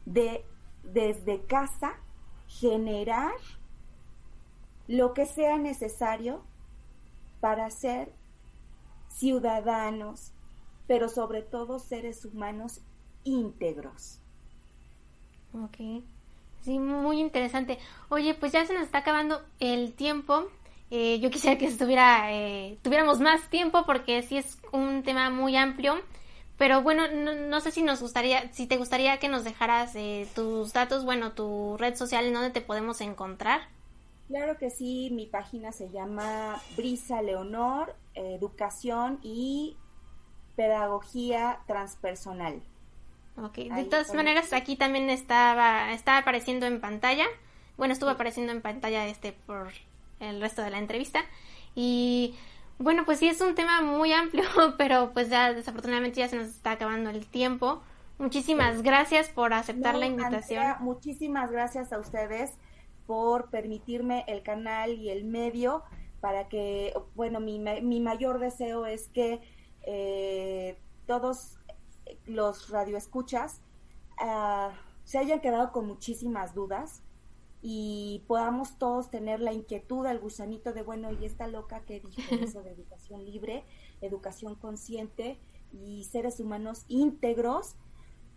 de 0.05 0.45
desde 0.83 1.45
casa 1.47 1.95
generar 2.49 3.35
lo 4.87 5.15
que 5.15 5.27
sea 5.27 5.59
necesario 5.59 6.43
para 7.47 7.71
ser 7.71 8.09
ciudadanos, 9.09 10.33
pero 10.89 11.09
sobre 11.09 11.43
todo 11.43 11.79
seres 11.79 12.25
humanos 12.25 12.81
íntegros. 13.23 14.19
Ok, 15.53 16.03
sí, 16.63 16.81
muy 16.81 17.21
interesante. 17.21 17.79
Oye, 18.09 18.35
pues 18.35 18.51
ya 18.51 18.67
se 18.67 18.75
nos 18.75 18.83
está 18.83 18.99
acabando 18.99 19.45
el 19.61 19.93
tiempo. 19.93 20.49
Eh, 20.91 21.21
yo 21.21 21.31
quisiera 21.31 21.57
que 21.57 21.67
estuviera, 21.67 22.33
eh, 22.33 22.79
tuviéramos 22.83 23.21
más 23.21 23.49
tiempo 23.49 23.85
porque 23.87 24.23
sí 24.23 24.39
es 24.39 24.59
un 24.73 25.05
tema 25.05 25.31
muy 25.31 25.55
amplio. 25.55 25.95
Pero 26.59 26.83
bueno, 26.83 27.05
no, 27.07 27.61
sé 27.61 27.71
si 27.71 27.85
nos 27.85 28.01
gustaría, 28.01 28.53
si 28.53 28.67
te 28.67 28.77
gustaría 28.77 29.21
que 29.21 29.29
nos 29.29 29.45
dejaras 29.45 29.95
eh, 29.95 30.27
tus 30.35 30.73
datos, 30.73 31.05
bueno, 31.05 31.31
tu 31.31 31.77
red 31.77 31.95
social 31.95 32.25
en 32.25 32.35
donde 32.35 32.51
te 32.51 32.61
podemos 32.61 33.01
encontrar. 33.01 33.76
Claro 34.29 34.59
que 34.59 34.71
sí, 34.71 35.11
mi 35.13 35.27
página 35.27 35.73
se 35.73 35.91
llama 35.91 36.61
Brisa 36.77 37.23
Leonor, 37.23 37.95
Educación 38.15 39.21
y 39.23 39.77
Pedagogía 40.57 41.61
Transpersonal. 41.67 42.63
Ok, 43.37 43.57
de 43.57 43.85
todas 43.85 44.15
maneras 44.15 44.53
aquí 44.53 44.77
también 44.77 45.11
estaba, 45.11 45.93
estaba 45.93 46.19
apareciendo 46.19 46.67
en 46.67 46.81
pantalla, 46.81 47.27
bueno, 47.77 47.93
estuvo 47.93 48.09
apareciendo 48.11 48.51
en 48.53 48.63
pantalla 48.63 49.07
este 49.07 49.33
por 49.33 49.73
el 50.21 50.41
resto 50.41 50.63
de 50.63 50.71
la 50.71 50.79
entrevista 50.79 51.21
y 51.75 52.35
bueno, 52.79 53.05
pues 53.05 53.19
sí 53.19 53.29
es 53.29 53.41
un 53.41 53.55
tema 53.55 53.83
muy 53.83 54.13
amplio, 54.13 54.45
pero 54.79 55.13
pues 55.13 55.29
ya 55.29 55.53
desafortunadamente 55.53 56.21
ya 56.21 56.29
se 56.29 56.37
nos 56.37 56.49
está 56.49 56.73
acabando 56.73 57.11
el 57.11 57.27
tiempo. 57.27 57.83
Muchísimas 58.19 58.83
gracias 58.83 59.29
por 59.29 59.53
aceptar 59.53 59.95
la 59.95 60.07
invitación. 60.07 60.65
muchísimas 60.81 61.51
gracias 61.51 61.93
a 61.93 61.99
ustedes 61.99 62.55
por 63.07 63.51
permitirme 63.51 64.25
el 64.27 64.43
canal 64.43 64.95
y 64.95 65.11
el 65.11 65.25
medio 65.25 65.83
para 66.21 66.49
que, 66.49 66.93
bueno, 67.15 67.41
mi, 67.41 67.59
mi 67.59 68.01
mayor 68.01 68.39
deseo 68.39 68.87
es 68.87 69.09
que 69.09 69.41
eh, 69.83 70.79
todos 71.07 71.59
los 72.27 72.69
radioescuchas 72.71 73.61
uh, 74.21 74.73
se 75.05 75.19
hayan 75.19 75.41
quedado 75.41 75.73
con 75.73 75.87
muchísimas 75.87 76.55
dudas 76.55 77.03
y 77.63 78.25
podamos 78.27 78.79
todos 78.79 79.11
tener 79.11 79.41
la 79.41 79.53
inquietud, 79.53 80.07
el 80.07 80.19
gusanito 80.19 80.73
de, 80.73 80.83
bueno, 80.83 81.11
y 81.13 81.25
esta 81.25 81.47
loca 81.47 81.81
que 81.85 82.01
dijo 82.01 82.35
eso 82.41 82.63
de 82.63 82.71
educación 82.71 83.25
libre, 83.25 83.65
educación 84.01 84.55
consciente 84.57 85.39
y 85.73 86.05
seres 86.05 86.41
humanos 86.41 86.85
íntegros 86.89 87.77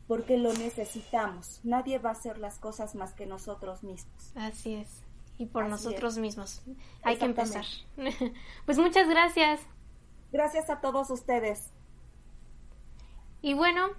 porque 0.10 0.38
lo 0.38 0.52
necesitamos. 0.54 1.60
Nadie 1.64 2.00
va 2.00 2.10
a 2.10 2.14
hacer 2.14 2.40
las 2.40 2.58
cosas 2.58 2.96
más 2.96 3.14
que 3.14 3.28
nosotros 3.28 3.84
mismos. 3.84 4.32
Así 4.36 4.74
es. 4.74 5.04
Y 5.38 5.46
por 5.46 5.70
nosotros 5.70 6.18
mismos. 6.18 6.64
Hay 7.04 7.18
que 7.18 7.26
empezar. 7.26 7.64
pues 8.66 8.80
muchas 8.80 9.08
gracias. 9.08 9.62
Gracias 10.32 10.72
a 10.72 10.82
todos 10.82 11.12
ustedes. 11.12 11.70
Y 13.44 13.54
bueno, 13.54 13.90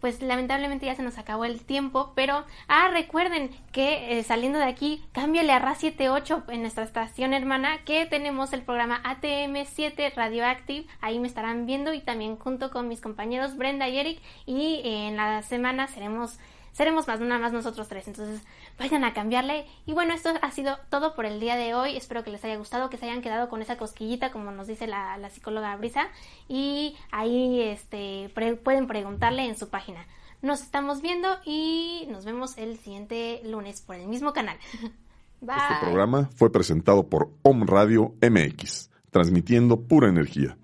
pues 0.00 0.22
lamentablemente 0.22 0.86
ya 0.86 0.94
se 0.94 1.02
nos 1.02 1.18
acabó 1.18 1.44
el 1.44 1.60
tiempo, 1.60 2.12
pero 2.14 2.44
ah, 2.68 2.88
recuerden 2.92 3.50
que 3.72 4.18
eh, 4.18 4.22
saliendo 4.22 4.58
de 4.58 4.64
aquí, 4.64 5.02
cámbiale 5.12 5.52
a 5.52 5.60
RA78 5.60 6.44
en 6.48 6.62
nuestra 6.62 6.84
estación 6.84 7.32
hermana 7.32 7.78
que 7.84 8.06
tenemos 8.06 8.52
el 8.52 8.62
programa 8.62 9.02
ATM7 9.04 10.14
Radioactive, 10.14 10.86
ahí 11.00 11.18
me 11.18 11.28
estarán 11.28 11.66
viendo 11.66 11.92
y 11.92 12.00
también 12.00 12.36
junto 12.36 12.70
con 12.70 12.88
mis 12.88 13.00
compañeros 13.00 13.56
Brenda 13.56 13.88
y 13.88 13.98
Eric. 13.98 14.20
Y 14.46 14.80
eh, 14.84 15.08
en 15.08 15.16
la 15.16 15.42
semana 15.42 15.86
seremos 15.86 16.38
seremos 16.72 17.08
más, 17.08 17.20
nada 17.20 17.40
más 17.40 17.52
nosotros 17.52 17.88
tres. 17.88 18.06
Entonces, 18.08 18.42
vayan 18.78 19.04
a 19.04 19.12
cambiarle. 19.12 19.66
Y 19.86 19.92
bueno, 19.92 20.14
esto 20.14 20.30
ha 20.40 20.50
sido 20.50 20.78
todo 20.88 21.14
por 21.14 21.26
el 21.26 21.40
día 21.40 21.56
de 21.56 21.74
hoy. 21.74 21.96
Espero 21.96 22.24
que 22.24 22.30
les 22.30 22.44
haya 22.44 22.56
gustado, 22.56 22.90
que 22.90 22.96
se 22.96 23.06
hayan 23.06 23.22
quedado 23.22 23.48
con 23.48 23.62
esa 23.62 23.76
cosquillita, 23.76 24.30
como 24.30 24.50
nos 24.50 24.66
dice 24.66 24.86
la, 24.86 25.18
psicóloga 25.30 25.76
Brisa. 25.76 26.08
Y 26.48 26.96
ahí 27.10 27.60
este, 27.62 28.32
pueden 28.62 28.86
preguntarle 28.86 29.44
en 29.44 29.56
su 29.56 29.68
página. 29.68 30.06
Nos 30.42 30.62
estamos 30.62 31.02
viendo 31.02 31.28
y 31.44 32.08
nos 32.10 32.24
vemos 32.24 32.56
el 32.56 32.78
siguiente 32.78 33.42
lunes 33.44 33.82
por 33.82 33.96
el 33.96 34.08
mismo 34.08 34.32
canal. 34.32 34.56
Bye. 35.40 35.56
Este 35.56 35.86
programa 35.86 36.30
fue 36.34 36.52
presentado 36.52 37.08
por 37.08 37.30
Om 37.42 37.66
Radio 37.66 38.14
MX, 38.22 38.90
transmitiendo 39.10 39.82
pura 39.82 40.08
energía. 40.08 40.56